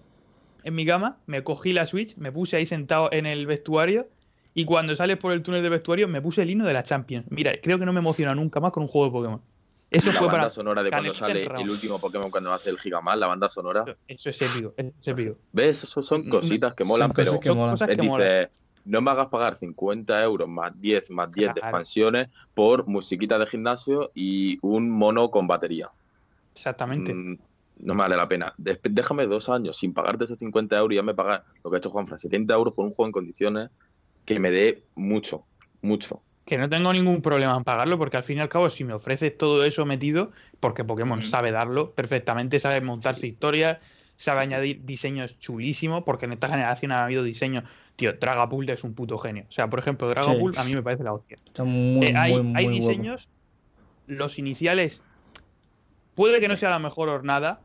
[0.63, 4.07] en mi cama, me cogí la Switch, me puse ahí sentado en el vestuario
[4.53, 7.25] y cuando sales por el túnel de vestuario me puse el himno de la Champions.
[7.29, 9.41] Mira, creo que no me emociona nunca más con un juego de Pokémon.
[9.93, 10.49] Eso la fue banda para...
[10.49, 13.85] sonora de cuando sale el último Pokémon cuando hace el Gigamal, la banda sonora.
[14.07, 15.37] Eso es épico, eso es épico.
[15.51, 15.83] ¿Ves?
[15.83, 17.71] Eso son Mm, cositas que molan, pero que molan.
[17.75, 18.49] cosas dices,
[18.85, 23.45] no me hagas pagar 50 euros más 10 más 10 de expansiones por musiquita de
[23.45, 25.89] gimnasio y un mono con batería.
[26.55, 27.13] Exactamente.
[27.13, 27.37] Mm,
[27.77, 28.53] no me vale la pena.
[28.57, 31.79] Déjame dos años sin pagarte esos 50 euros y ya me pagas lo que ha
[31.79, 33.69] hecho Juanfran, 70 euros por un juego en condiciones
[34.25, 35.45] que me dé mucho,
[35.81, 36.23] mucho.
[36.45, 38.93] Que no tengo ningún problema en pagarlo, porque al fin y al cabo, si me
[38.93, 43.79] ofreces todo eso metido, porque Pokémon sabe darlo perfectamente, sabe montar su historia,
[44.17, 47.63] sabe añadir diseños chulísimos, porque en esta generación ha habido diseños.
[47.95, 49.45] Tío, Dragapult es un puto genio.
[49.47, 51.37] O sea, por ejemplo, Dragapult a mí me parece la hostia.
[51.45, 52.77] Está muy, Eh, hay, muy, muy hay guapo.
[52.77, 53.29] diseños,
[54.07, 55.01] los iniciales,
[56.15, 57.61] puede que no sea la mejor hornada,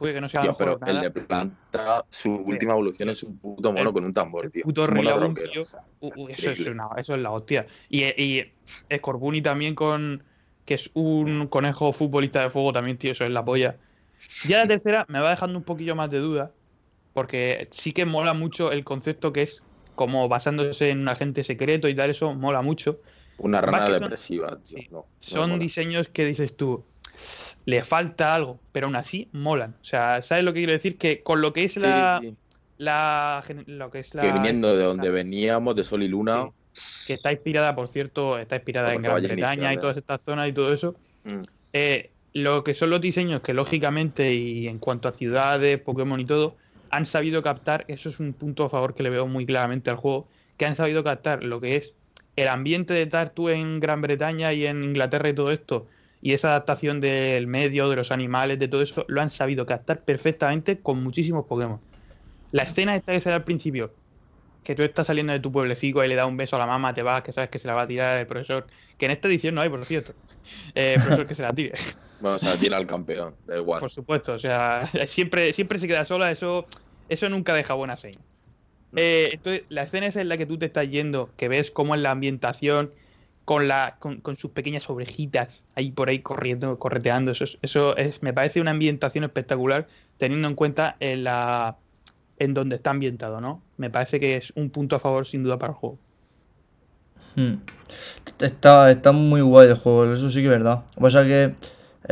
[0.00, 3.70] puede que no sea Tío, pero el de planta, su última evolución es un puto
[3.70, 4.64] mono El- con un tambor, tío.
[4.64, 5.62] puto rockero, tío.
[5.62, 6.70] o sea, Uh, uh, eso, es increíble.
[6.72, 7.66] una- eso es la hostia.
[7.90, 8.52] Y, y
[8.92, 10.24] Scorbunny también con.
[10.64, 13.76] que es un conejo futbolista de fuego también, tío, eso es la polla.
[14.48, 16.52] Ya la tercera me va dejando un poquillo más de duda.
[17.12, 19.62] Porque sí que mola mucho el concepto que es
[19.96, 23.00] como basándose en un agente secreto y tal, eso mola mucho.
[23.38, 24.78] Una rana que son- depresiva, tío.
[24.90, 26.84] no, Son diseños que dices tú,
[27.66, 29.76] le falta algo, pero aún así molan.
[29.80, 30.98] O sea, ¿sabes lo que quiero decir?
[30.98, 32.20] Que con lo que es la.
[32.22, 32.34] sí.
[32.78, 34.22] la gen- lo que es la.
[34.22, 36.50] Que viniendo de donde veníamos, de Sol y Luna,
[37.06, 40.52] que está inspirada, por cierto, está inspirada en Gran Bretaña y todas estas zonas y
[40.52, 40.94] todo eso.
[41.24, 41.42] mm,
[41.72, 46.24] Eh, lo que son los diseños que lógicamente y en cuanto a ciudades, Pokémon y
[46.24, 46.56] todo,
[46.88, 49.96] han sabido captar, eso es un punto a favor que le veo muy claramente al
[49.96, 51.96] juego, que han sabido captar lo que es
[52.36, 55.88] el ambiente de Tartu en Gran Bretaña y en Inglaterra y todo esto,
[56.22, 60.04] y esa adaptación del medio, de los animales, de todo eso, lo han sabido captar
[60.04, 61.80] perfectamente con muchísimos Pokémon.
[62.52, 63.94] La escena esta que sale al principio,
[64.64, 66.92] que tú estás saliendo de tu pueblecito y le das un beso a la mamá,
[66.92, 68.66] te vas, que sabes que se la va a tirar el profesor,
[68.98, 70.12] que en esta edición no hay, por cierto.
[70.74, 71.72] Eh, el profesor que se la tire,
[72.20, 73.80] vamos a tirar al campeón, da igual.
[73.80, 74.32] por supuesto.
[74.34, 76.66] O sea, siempre, siempre se queda sola, eso,
[77.08, 78.20] eso nunca deja buena seña.
[78.96, 81.94] Eh, entonces, la escena esa en la que tú te estás yendo, que ves cómo
[81.94, 82.92] en la ambientación,
[83.44, 88.22] con, la, con, sus pequeñas orejitas ahí por ahí corriendo, correteando, eso, es- eso es,
[88.22, 89.86] me parece una ambientación espectacular,
[90.18, 91.76] teniendo en cuenta en, la,
[92.38, 93.62] en donde está ambientado, ¿no?
[93.76, 95.98] Me parece que es un punto a favor sin duda para el juego.
[97.36, 97.54] Hmm.
[98.40, 100.84] Está, está muy guay el juego, eso sí que es verdad.
[101.00, 101.54] Pasa es que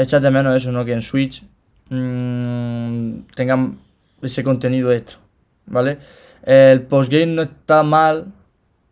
[0.00, 0.84] echas de menos eso, ¿no?
[0.84, 1.42] Que en Switch
[1.90, 3.78] mm, tengan
[4.22, 5.18] ese contenido extra,
[5.66, 5.98] ¿vale?
[6.44, 8.32] El postgame no está mal,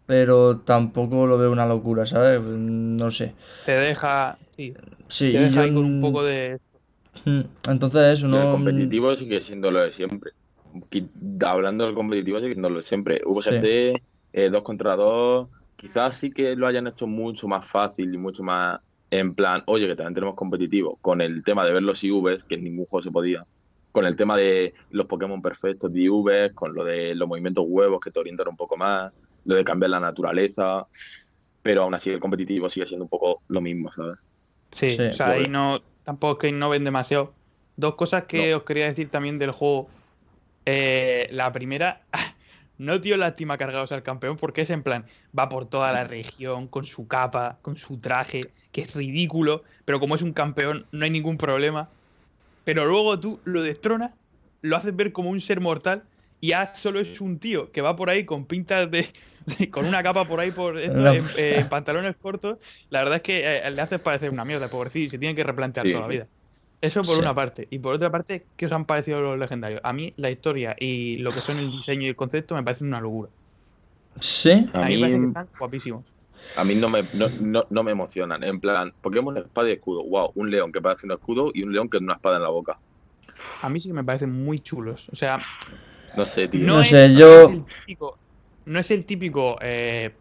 [0.07, 2.41] pero tampoco lo veo una locura, ¿sabes?
[2.43, 3.35] No sé.
[3.65, 4.73] Te deja, sí,
[5.09, 6.59] Sí, te deja yo ahí con un poco de...
[7.25, 8.53] Hmm, Entonces eso Y el no...
[8.53, 10.33] competitivo sigue siendo lo de siempre.
[11.45, 13.21] Hablando del competitivo sigue siendo lo de siempre.
[13.25, 14.03] VGC,
[14.51, 18.81] 2 contra 2, quizás sí que lo hayan hecho mucho más fácil y mucho más
[19.11, 22.57] en plan, oye, que también tenemos competitivo, con el tema de ver los IVs, que
[22.57, 23.47] en ningún juego se podía,
[23.93, 28.01] con el tema de los Pokémon perfectos de IVs, con lo de los movimientos huevos
[28.01, 29.13] que te orientan un poco más,
[29.47, 30.87] lo de cambiar la naturaleza,
[31.63, 34.15] pero aún así el competitivo sigue siendo un poco lo mismo, ¿sabes?
[34.73, 37.35] Sí, Sí, o sea, ahí no, tampoco es que innoven demasiado.
[37.77, 39.89] Dos cosas que os quería decir también del juego.
[40.65, 42.07] Eh, la primera,
[42.79, 45.05] no tío lástima cargados al campeón porque es en plan,
[45.37, 48.41] va por toda la región con su capa, con su traje,
[48.73, 51.91] que es ridículo, pero como es un campeón no hay ningún problema.
[52.65, 54.15] Pero luego tú lo destronas,
[54.61, 56.09] lo haces ver como un ser mortal
[56.41, 59.07] y ya solo es un tío que va por ahí con pintas de.
[59.59, 62.59] de- con una capa por ahí por esto, Una- en, eh, en pantalones cortos.
[62.91, 65.45] La verdad es que eh, le haces parecer una mierda, pobrecillo, y se tiene que
[65.45, 66.27] replantear Sí, toda la vida.
[66.81, 67.21] Eso por Sí.
[67.21, 67.69] una parte.
[67.71, 69.81] Y por otra parte, ¿qué os han parecido los legendarios?
[69.85, 72.89] A mí la historia y lo que son el diseño y el concepto me parecen
[72.89, 73.31] una locura.
[74.21, 74.69] Sí.
[74.73, 76.05] A, A mí me parece que mí, están guapísimos.
[76.57, 78.43] a mí no, me, no, no- no me emocionan.
[78.43, 80.03] En plan, Pokémon espada y escudo.
[80.05, 82.43] Wow, un león que parece un escudo y un león que tiene una espada en
[82.43, 82.79] la boca.
[83.63, 85.09] A mí sí que me parecen muy chulos.
[85.13, 85.39] O sea,
[86.17, 86.65] No sé, tío.
[86.67, 88.19] No es, sé, no yo- es el típico.
[88.65, 89.57] No es el típico.
[89.63, 90.15] eh,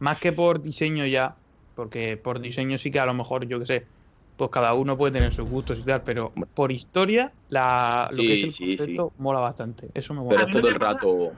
[0.00, 1.36] más que por diseño ya.
[1.74, 3.86] Porque por diseño sí que a lo mejor, yo qué sé.
[4.36, 6.02] Pues cada uno puede tener sus gustos y tal.
[6.02, 8.76] Pero por historia, la, lo Sí, que es el sí, sí.
[8.76, 9.88] concepto mola bastante.
[9.94, 10.42] Eso me Pero mola.
[10.46, 11.32] Lo todo que el rato.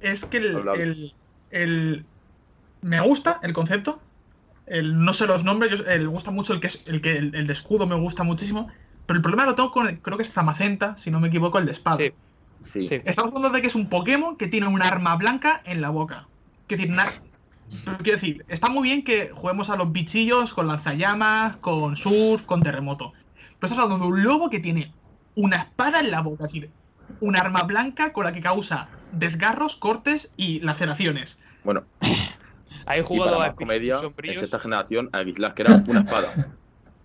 [0.00, 1.14] Es que el, el-
[1.50, 2.06] el-
[2.82, 4.00] me gusta el concepto.
[4.66, 7.16] El, no sé los nombres, yo- el, me gusta mucho el que es el que
[7.16, 8.68] el, el de escudo me gusta muchísimo.
[9.06, 11.58] Pero el problema lo tengo con el- creo que es Zamacenta, si no me equivoco,
[11.58, 11.98] el de espada.
[12.62, 12.86] Sí, Sí.
[12.86, 13.02] sí.
[13.04, 16.28] Estamos hablando de que es un Pokémon que tiene un arma blanca en la boca.
[16.66, 16.96] Quiero decir,
[18.02, 22.62] quiero decir, está muy bien que juguemos a los bichillos con lanzallamas, con surf, con
[22.62, 23.12] terremoto.
[23.34, 24.92] Pero estás hablando de un lobo que tiene
[25.34, 26.70] una espada en la boca, es decir,
[27.20, 31.40] un arma blanca con la que causa desgarros, cortes y laceraciones.
[31.64, 31.84] Bueno,
[32.86, 36.48] ¿Habéis y jugado para a comedia, en sexta generación, a Gislas que era una espada.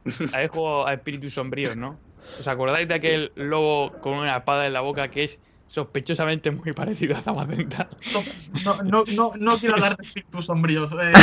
[0.33, 1.97] Habéis jugado a Espíritus Sombríos, ¿no?
[2.39, 6.73] ¿Os acordáis de aquel lobo con una espada en la boca que es sospechosamente muy
[6.73, 7.89] parecido a Zamacenta?
[8.63, 10.91] No, no, no, no quiero hablar de espíritus sombríos.
[10.91, 11.13] eh,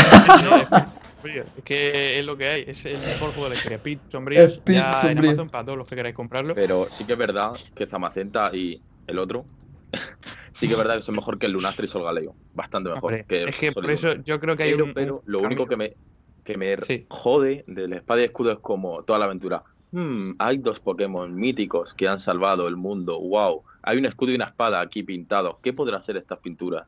[1.16, 3.76] Sombríos, Es que es lo que hay, es el mejor juego de la historia.
[3.76, 5.18] Espíritus Sombríos ya en.
[5.18, 6.55] Amazon para todos los que queráis comprarlo.
[6.55, 9.44] Pero sí que es verdad que Zamacenta y el otro.
[10.53, 12.34] sí que es verdad que son mejor que el Lunastre y Solgaleo.
[12.55, 13.12] Bastante mejor.
[13.12, 14.94] Hombre, que es que por eso yo creo que hay pero, un.
[14.94, 15.94] pero un lo único que me,
[16.42, 17.07] que me Sí.
[17.09, 19.62] jode del espada y escudo es como toda la aventura.
[19.93, 23.20] Hmm, hay dos Pokémon míticos que han salvado el mundo.
[23.20, 23.62] Wow.
[23.82, 25.57] Hay un escudo y una espada aquí pintados.
[25.62, 26.86] ¿Qué podrá hacer estas pinturas?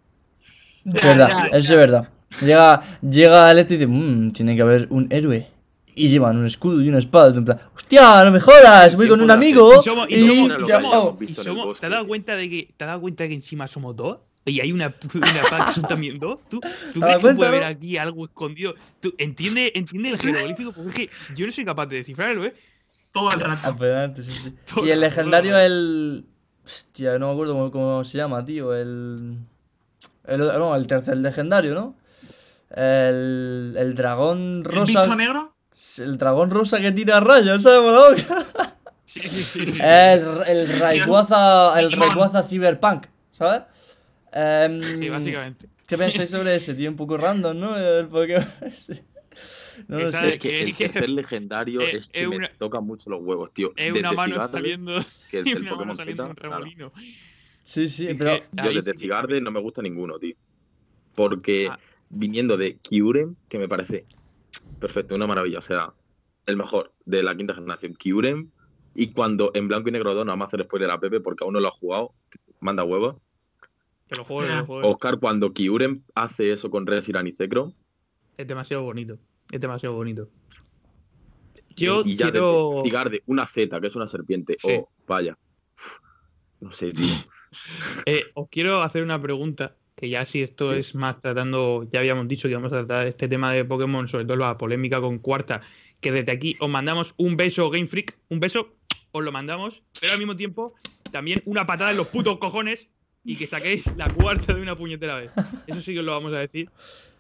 [0.87, 2.13] Es verdad, eso es verdad.
[2.41, 5.49] Llega, llega esto y dice, mmm, tiene que haber un héroe.
[5.95, 7.37] Y llevan un escudo y una espada.
[7.37, 9.81] En plan, hostia, no me jodas, voy ¿Quién con un amigo.
[9.81, 10.49] Y somos, y y y.
[10.49, 14.19] ¿te has dado cuenta de que te has dado cuenta que encima somos dos?
[14.47, 16.39] Y hay una, una espada que son también dos.
[16.49, 16.61] ¿Tú,
[16.93, 18.75] tú ¿Te das crees que puede haber aquí algo escondido?
[19.01, 20.73] ¿Tú entiende, entiende el jeroglífico?
[20.73, 22.55] Porque es que yo no soy capaz de descifrarlo, ¿eh?
[23.15, 23.69] Todo el rato.
[23.69, 24.55] Apenante, sí, sí.
[24.67, 26.27] Todo Y el el legendario, el el.
[26.67, 28.75] Hostia, no me acuerdo cómo, cómo se llama, tío.
[28.75, 29.39] El.
[30.27, 31.97] El, no, el tercer legendario, ¿no?
[32.71, 35.01] El, el dragón ¿El rosa.
[35.03, 35.55] bicho negro?
[35.99, 37.81] El dragón rosa que tira rayos, ¿sabes?
[37.81, 38.71] Por la boca.
[39.07, 39.67] Sí, sí, sí.
[39.67, 39.79] sí.
[39.83, 41.79] El, el Rayquaza.
[41.79, 41.93] El.
[41.93, 43.07] Rayquaza Cyberpunk,
[43.37, 43.63] ¿sabes?
[44.33, 45.69] Em, Sí, básicamente.
[45.87, 46.91] ¿Qué pensáis sobre ese, tío?
[46.91, 47.77] Un poco random, ¿no?
[47.77, 48.49] El Pokémon.
[49.89, 50.35] No lo Esa- sé.
[50.35, 53.71] Es que el que- tercer legendario es que me toca mucho los huevos, tío.
[53.77, 54.93] Es Desde una mano Cigarde, saliendo,
[55.31, 56.93] que el una mano Pokémon saliendo de un.
[57.65, 58.31] Sí, sí, Es pero.
[58.37, 60.37] que Yo desde sí Cigarde no me gusta ninguno, tío.
[61.15, 61.79] Porque Ah.
[62.11, 64.05] viniendo de Kyurem, que me parece
[64.81, 65.59] perfecto, una maravilla.
[65.59, 65.93] O sea,
[66.47, 68.51] el mejor de la quinta generación, Kyurem.
[68.95, 71.43] Y cuando en blanco y negro 2, no vamos a hacer spoiler a Pepe porque
[71.45, 72.15] aún no lo ha jugado,
[72.61, 73.17] manda huevos.
[74.07, 74.89] Te lo juego, te lo juego.
[74.91, 77.73] Oscar, cuando Kyurem hace eso con Reshiram y Zekrom,
[78.37, 79.19] Es demasiado bonito.
[79.51, 80.29] Es demasiado bonito.
[81.77, 82.77] Yo y ya quiero.
[82.83, 84.57] Cigarde, una Z, que es una serpiente.
[84.59, 84.73] Sí.
[84.79, 85.37] Oh, vaya.
[86.61, 87.07] No sé, tío.
[88.07, 90.81] Eh, os quiero hacer una pregunta, que ya si esto Sí.
[90.81, 94.25] es más tratando, ya habíamos dicho que vamos a tratar este tema de Pokémon, sobre
[94.25, 95.61] todo la polémica con Cuarta,
[96.01, 98.75] que desde aquí os mandamos un beso Game Freak, un beso,
[99.13, 100.75] os lo mandamos, pero al mismo tiempo
[101.13, 102.89] también una patada en los putos cojones
[103.25, 105.31] y que saquéis la cuarta de una puñetera vez.
[105.67, 106.71] Eso sí que os lo vamos a decir.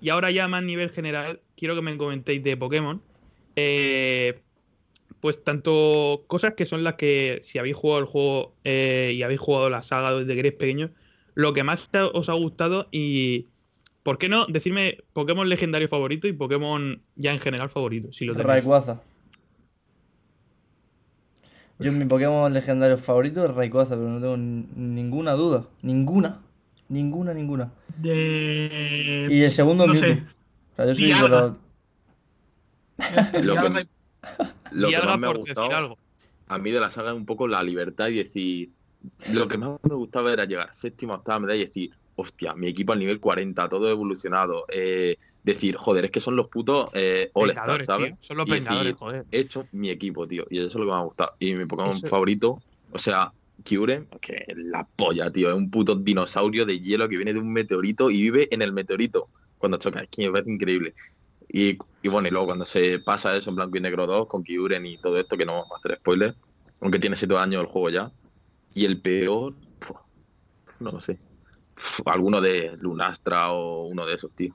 [0.00, 3.02] Y ahora ya más nivel general, quiero que me comentéis de Pokémon.
[3.56, 4.42] Eh,
[5.20, 9.40] pues tanto cosas que son las que, si habéis jugado el juego eh, y habéis
[9.40, 10.90] jugado la saga desde que eres pequeño,
[11.34, 13.48] lo que más os ha gustado y,
[14.02, 14.44] ¿por qué no?
[14.46, 18.34] Decirme Pokémon legendario favorito y Pokémon ya en general favorito, si lo.
[18.34, 19.00] Rayquaza.
[21.84, 25.64] Yo mi Pokémon legendario favorito es Rayquaza, pero no tengo ninguna duda.
[25.82, 26.40] Ninguna.
[26.88, 27.72] Ninguna, ninguna.
[27.96, 29.28] De.
[29.30, 30.14] Y el segundo no Mewtwo.
[30.14, 30.22] sé.
[30.72, 31.28] O sea, yo soy Dialga.
[31.28, 31.52] de los-
[33.32, 35.98] Lo que- Lo más me ha gustado algo.
[36.48, 38.70] a mí de la saga es un poco la libertad y decir.
[39.32, 42.92] Lo que más me gustaba era llegar séptima, octava medalla y decir, hostia, mi equipo
[42.92, 44.64] al nivel 40, todo evolucionado.
[44.68, 48.06] eh, decir, joder, es que son los putos eh, All-Stars, Vengadores, ¿sabes?
[48.10, 48.18] tío.
[48.22, 49.24] Son los Y decir, joder.
[49.30, 51.32] He hecho mi equipo, tío, y eso es lo que me ha gustado.
[51.38, 52.62] Y mi Pokémon Eso- favorito,
[52.92, 53.32] o sea,
[53.62, 57.38] Kyurem, que es la polla, tío, es un puto dinosaurio de hielo que viene de
[57.40, 59.28] un meteorito y vive en el meteorito
[59.58, 60.94] cuando choca, es que me parece increíble.
[61.48, 64.42] Y, y bueno, y luego cuando se pasa eso en blanco y negro 2 con
[64.42, 66.34] Kyurem y todo esto, que no vamos a hacer spoiler,
[66.80, 68.10] aunque tiene 7 años el juego ya.
[68.74, 69.96] Y el peor, puf,
[70.80, 71.18] no lo sé.
[72.06, 74.54] Alguno de Lunastra o uno de esos, tío.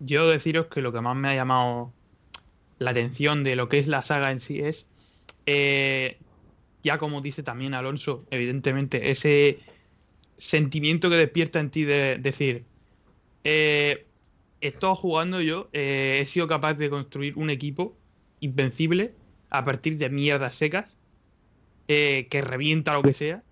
[0.00, 1.92] Yo deciros que lo que más me ha llamado
[2.78, 4.86] la atención de lo que es la saga en sí es,
[5.46, 6.18] eh,
[6.82, 9.60] ya como dice también Alonso, evidentemente, ese
[10.36, 12.64] sentimiento que despierta en ti de decir,
[13.44, 14.06] eh,
[14.60, 17.96] he jugando yo, eh, he sido capaz de construir un equipo
[18.40, 19.14] invencible
[19.50, 20.90] a partir de mierdas secas,
[21.88, 23.42] eh, que revienta lo que sea,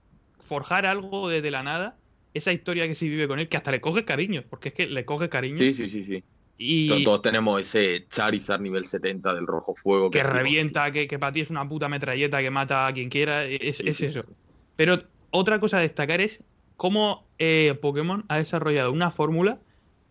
[0.40, 1.96] forjar algo desde la nada,
[2.34, 4.86] esa historia que se vive con él, que hasta le coges cariño, porque es que
[4.86, 5.56] le coges cariño.
[5.56, 6.24] Sí, sí, sí, sí.
[6.58, 10.10] Y Todos, tenemos ese Charizard nivel 70 del rojo fuego.
[10.10, 13.44] que revienta, que, que para ti es una puta metralleta que mata a quien quiera,
[13.44, 14.22] es, Sí, es sí, eso.
[14.22, 14.32] sí, sí.
[14.76, 16.42] Pero otra cosa a destacar es
[16.76, 19.60] cómo eh, Pokémon ha desarrollado una fórmula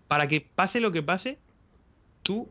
[0.08, 1.40] para que pase lo que pase,
[2.24, 2.50] tú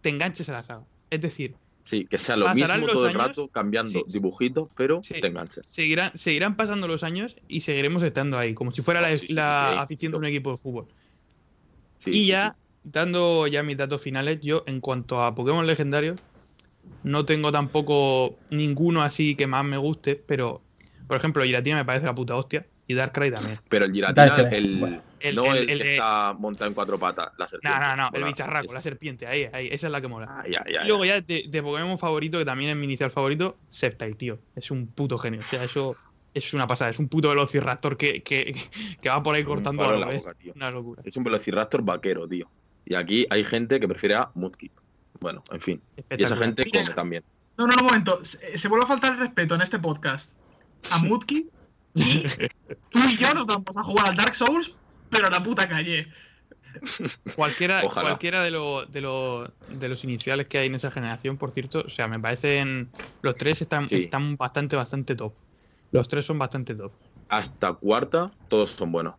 [0.00, 0.84] te enganches a la saga.
[1.10, 1.54] Es decir,
[1.84, 5.20] Sí, que sea lo Pasarán mismo todo el rato, cambiando sí, dibujitos, pero sí.
[5.20, 5.66] te enganchas.
[5.66, 9.32] seguirán, seguirán pasando los años y seguiremos estando ahí, como si fuera la, Oh, sí,
[9.32, 10.86] la afición de un equipo de fútbol.
[12.06, 16.20] Y ya, dando ya mis datos finales, yo en cuanto a Pokémon legendarios,
[17.02, 20.62] no tengo tampoco ninguno así que más me guste, pero,
[21.06, 23.58] por ejemplo, Giratina me parece la puta hostia y Darkrai también.
[23.68, 25.02] Pero el Giratina, Darkrai, el, bueno.
[25.20, 27.78] El- no el- el, el que de- está montado en cuatro patas, la No, serpiente.
[27.78, 30.26] no, no, el mola, bicharraco, la serpiente, ahí, ahí, esa es la que mola.
[30.28, 31.16] Ah, ya, ya, Y luego ya.
[31.18, 34.38] ya de, de Pokémon favorito, que también es mi inicial favorito, Sceptile, tío.
[34.56, 35.38] Es un puto genio.
[35.38, 35.94] O sea, eso
[36.34, 36.90] es una pasada.
[36.90, 38.52] Es un puto Velociraptor que, que,
[39.00, 40.24] que va por ahí cortando palo a en lo la ves.
[40.24, 40.52] boca, tío.
[40.56, 41.02] Una locura.
[41.04, 42.50] Es un Velociraptor vaquero, tío.
[42.84, 44.72] Y aquí hay gente que prefiere a Mudkip.
[45.20, 45.80] Bueno, en fin.
[46.18, 47.22] Y esa gente come también.
[47.56, 48.24] No, no, no, un momento.
[48.24, 50.32] Se, se vuelve a faltar el respeto en este podcast
[50.90, 51.48] a Mutki
[51.94, 52.22] y
[52.90, 54.74] tú y yo nos vamos a jugar al Dark Souls,
[55.10, 56.08] pero a la puta calle.
[57.36, 58.08] Cualquiera, Ojalá.
[58.10, 61.82] cualquiera de, lo- de, lo- de los iniciales que hay en esa generación, por cierto,
[61.86, 62.90] o sea, me parecen.
[63.20, 63.96] Los tres están, Sí.
[63.96, 65.34] están bastante, bastante top.
[65.90, 66.92] Los tres son bastante top.
[67.28, 69.14] Hasta cuarta, todos son buenos.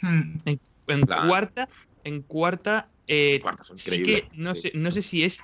[0.00, 0.36] Hmm.
[0.86, 1.68] En cuarta,
[2.04, 5.42] en cuarta, eh, Cuarta son sí que no sé, no sé si es.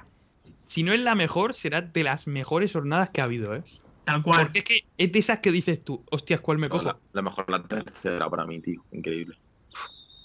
[0.66, 3.62] Si no es la mejor, será de las mejores jornadas que ha habido, ¿eh?
[4.06, 4.44] Tal cual.
[4.44, 6.84] Porque es que es de esas que dices tú, hostias, ¿cuál me No, cojo?
[6.86, 8.82] la, la mejor la tercera para mí, tío.
[8.92, 9.36] Increíble.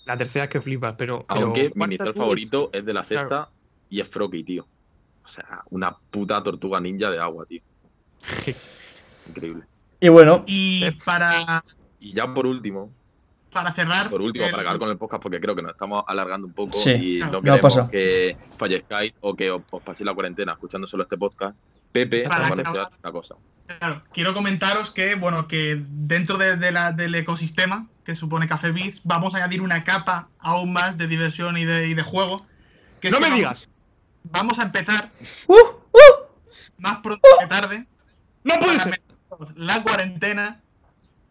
[0.05, 1.25] La tercera es que flipas, pero.
[1.27, 3.27] pero Aunque mi inicial tú es- favorito es de la Claro.
[3.29, 3.49] sexta
[3.89, 4.65] y es Froakie, tío.
[5.25, 7.61] O sea, una puta tortuga ninja de agua, tío.
[9.27, 9.63] Increíble.
[9.99, 10.97] Y bueno, Y Eh.
[11.05, 11.63] para,
[11.99, 12.91] Y ya por último,
[13.51, 14.09] para cerrar.
[14.09, 16.53] por último, el- para acabar con el podcast, porque creo que nos estamos alargando un
[16.53, 17.89] poco Sí, y no No queremos pasa.
[17.89, 21.55] que fallezcáis o que os, os paséis la cuarentena escuchando solo este podcast.
[21.91, 23.35] Pepe Para nos va a que anunciar nos- una cosa.
[23.79, 28.71] Claro, quiero comentaros que, bueno, que dentro de, de la- del ecosistema que supone Café
[28.71, 32.45] Beats, vamos a añadir una capa aún más de diversión y de, y de juego.
[32.99, 33.69] Que ¡No me vamos- digas!
[34.23, 35.09] Vamos a empezar
[35.47, 35.53] ¡Uh!
[35.53, 35.99] ¡Uh!
[36.77, 37.85] más pronto que tarde.
[38.43, 39.01] ¡No puede ser!
[39.55, 40.59] La cuarentena,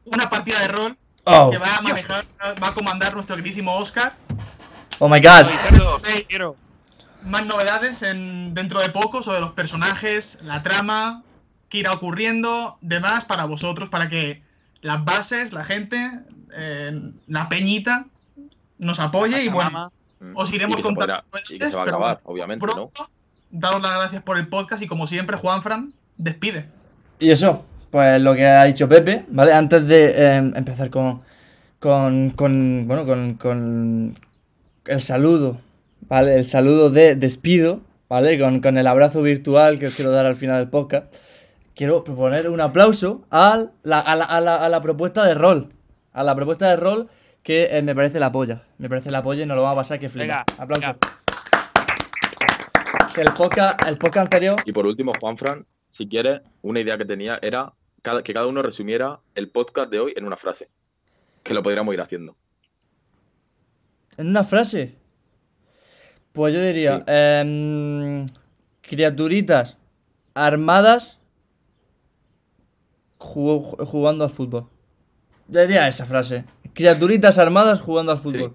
[0.05, 2.25] una partida de rol Oh, que va a manejar,
[2.63, 4.15] va a comandar nuestro queridísimo Oscar.
[4.99, 5.47] oh my god.
[5.51, 6.25] Ricardo, Hey.
[6.27, 6.57] quiero.
[7.25, 11.23] Más novedades en, dentro de poco sobre los personajes, la trama,
[11.69, 14.43] qué irá ocurriendo, demás para vosotros, para que
[14.81, 16.11] las bases, la gente,
[16.55, 18.07] eh, la peñita
[18.79, 19.93] nos apoye y bueno.
[20.21, 20.37] Mm.
[20.37, 22.73] os iremos y que se contando y que se va a acabar, obviamente, ¿no?
[22.75, 23.11] pronto,
[23.51, 26.67] daros las gracias por el podcast y como siempre, Juanfran, despide.
[27.19, 29.53] Y eso, pues lo que ha dicho Pepe, ¿vale?
[29.55, 31.23] Antes de eh, empezar con,
[31.79, 34.15] con, con, bueno, con, con
[34.87, 35.59] el saludo,
[36.09, 36.37] ¿vale?
[36.37, 38.39] El saludo de despido, ¿vale?
[38.39, 41.15] Con, con el abrazo virtual que os quiero dar al final del podcast.
[41.75, 45.73] Quiero proponer un aplauso a la, a la, a la, a la propuesta de rol.
[46.13, 47.09] A la propuesta de rol
[47.43, 48.65] que eh, me parece la polla.
[48.79, 50.45] Me parece la polla y nos lo vamos a pasar que flipa.
[50.47, 50.81] Venga, Aplauso.
[50.83, 50.99] venga.
[53.15, 57.05] Que el podcast, el podcast anterior Y por último, Juanfran, si quieres, una idea que
[57.05, 57.73] tenía era
[58.03, 60.69] cada- que cada uno resumiera el podcast de hoy en una frase.
[61.43, 62.37] Que lo podríamos ir haciendo.
[64.17, 64.97] ¿En una frase?
[66.33, 67.05] Pues yo diría, Sí.
[67.09, 68.27] em,
[68.83, 69.77] criaturitas
[70.35, 71.19] armadas
[73.19, 74.67] ju- jugando al fútbol.
[75.49, 76.45] Yo diría esa frase.
[76.75, 78.55] Criaturitas armadas jugando al fútbol.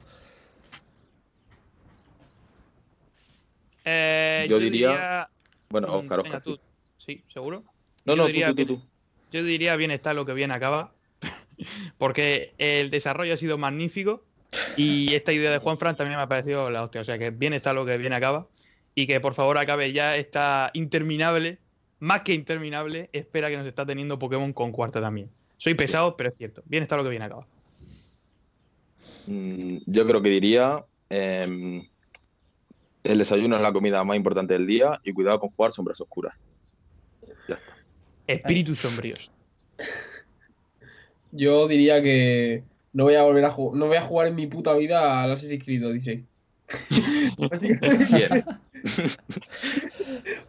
[3.84, 5.30] Eh, Yo diría-
[5.70, 6.44] Bueno, mm, Oscar, venga, Oscar.
[6.44, 6.56] tú.
[6.98, 7.18] sí.
[7.18, 7.64] Sí, ¿seguro?
[8.06, 8.82] No, yo no, tú, diría tú, tú, que- tú.
[9.32, 10.94] Yo diría bien está lo que bien acaba.
[11.98, 14.24] Porque el desarrollo ha sido magnífico.
[14.78, 17.02] Y esta idea de Juan Fran también me ha parecido la hostia.
[17.02, 18.48] O sea que bien está lo que bien acaba.
[18.94, 21.60] Y que por favor acabe ya esta interminable,
[22.00, 25.30] más que interminable, espera que nos está teniendo Pokémon con cuarta también.
[25.58, 26.62] Soy pesado, pero es cierto.
[26.66, 27.46] Bien está lo que bien acaba.
[29.28, 30.86] Mm, Yo creo que diría.
[31.10, 31.88] em,
[33.04, 36.36] el desayuno es la comida más importante del día y cuidado con jugar sombras oscuras.
[37.48, 37.76] Ya está.
[38.26, 39.32] Espíritus sombríos.
[41.32, 42.64] Yo diría que
[42.96, 45.32] no voy a volver a jugar, no voy a jugar en mi puta vida al
[45.34, 46.26] Assassin's Creed Odyssey.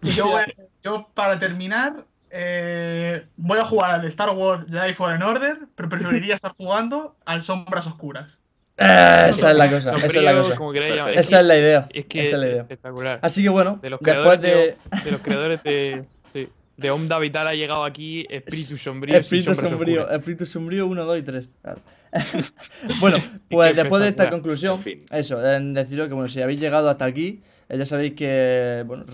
[0.03, 0.45] Yo, voy-
[0.85, 6.35] yo, para terminar, eh, voy a jugar al Star Wars Jedi Fallen Order, pero preferiría
[6.35, 8.39] estar jugando al Sombras Oscuras.
[8.79, 10.57] Eh, esa es la cosa, esa es la cosa.
[10.57, 11.05] como queráis llamar.
[11.07, 11.21] Perfecto.
[11.29, 11.89] Esa es la idea.
[11.93, 12.61] Es que Esa es la idea.
[12.63, 13.19] espectacular.
[13.23, 16.91] Así que bueno, De los después creadores de de, de los creadores de, sí, de
[16.91, 19.17] Onda Vital ha llegado aquí Espíritu Sombrío.
[19.17, 21.49] Espíritu Sombrío, Espíritu Sombrío 1, 2 y 3.
[21.63, 21.81] claro.
[23.01, 23.17] bueno,
[23.51, 25.03] pues después de esta conclusión, En fin.
[25.11, 29.05] eso, en deciros que bueno, si habéis llegado hasta aquí, eh, ya sabéis que, bueno,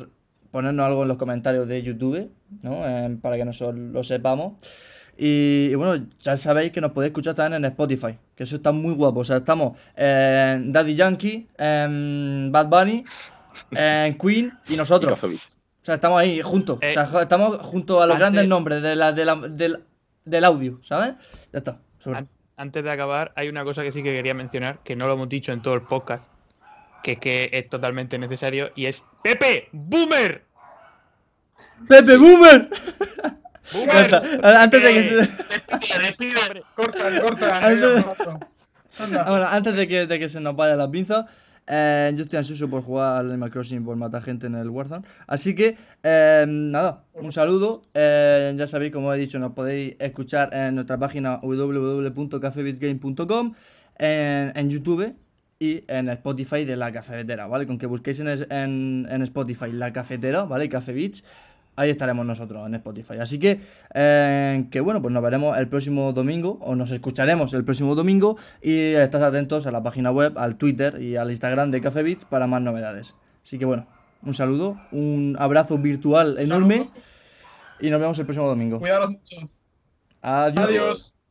[0.51, 2.31] ponernos algo en los comentarios de YouTube,
[2.63, 2.87] ¿no?
[2.87, 4.55] Eh, para que nosotros lo sepamos.
[5.17, 8.73] Y, y bueno, ya sabéis que nos podéis escuchar también en Spotify, que eso está
[8.73, 9.21] muy guapo.
[9.21, 13.05] O sea, estamos en Daddy Yankee, en Bad Bunny,
[13.73, 15.23] en Queen y nosotros.
[15.23, 15.29] O
[15.85, 16.79] sea, estamos ahí juntos.
[16.81, 19.81] Eh, o sea, estamos junto a los antes- grandes nombres de la, de la-
[20.25, 21.15] del audio, ¿sabes?
[21.53, 21.79] Ya está.
[21.99, 22.27] sobre.
[22.63, 25.15] An- Antes de acabar, hay una cosa que sí que quería mencionar, que no lo
[25.15, 26.25] hemos dicho en todo el podcast,
[27.03, 29.69] que es que es totalmente necesario, y es ¡Pepe!
[29.73, 30.45] ¡Boomer!
[31.89, 32.69] ¡Pepe Boomer!
[34.43, 35.29] Antes de que se.
[36.77, 37.59] Corta, corta.
[37.67, 38.05] Antes-
[39.01, 39.25] Anda.
[39.25, 41.25] Bueno, antes de que, de que se nos vayan las pinzas,
[41.67, 45.05] eh, yo estoy ansioso por jugar al Animal Crossing por matar gente en el Warzone.
[45.27, 47.83] Así que, eh, nada, un saludo.
[47.95, 53.55] Eh, ya sabéis, como he dicho, nos podéis escuchar en nuestra página www.cafebitgame.com,
[53.99, 55.15] en, en YouTube
[55.59, 57.67] y en Spotify de La Cafetera, ¿vale?
[57.67, 60.69] Con que busquéis en, en, en Spotify La Cafetera, ¿vale?
[60.69, 61.23] Café Beach.
[61.75, 63.15] Ahí estaremos nosotros en Spotify.
[63.21, 63.61] Así que,
[63.95, 68.37] eh, que bueno, pues nos veremos el próximo domingo, o nos escucharemos el próximo domingo.
[68.61, 72.25] Y estás atentos a la página web, al Twitter y al Instagram de Café Beats
[72.25, 73.17] para más novedades.
[73.45, 73.87] Así que bueno,
[74.23, 76.77] un saludo, un abrazo virtual enorme.
[76.77, 76.97] Saludos.
[77.81, 78.79] Y nos vemos el próximo domingo.
[78.79, 79.51] Cuidaros mucho.
[80.21, 80.69] Adiós.
[80.69, 81.22] Adiós.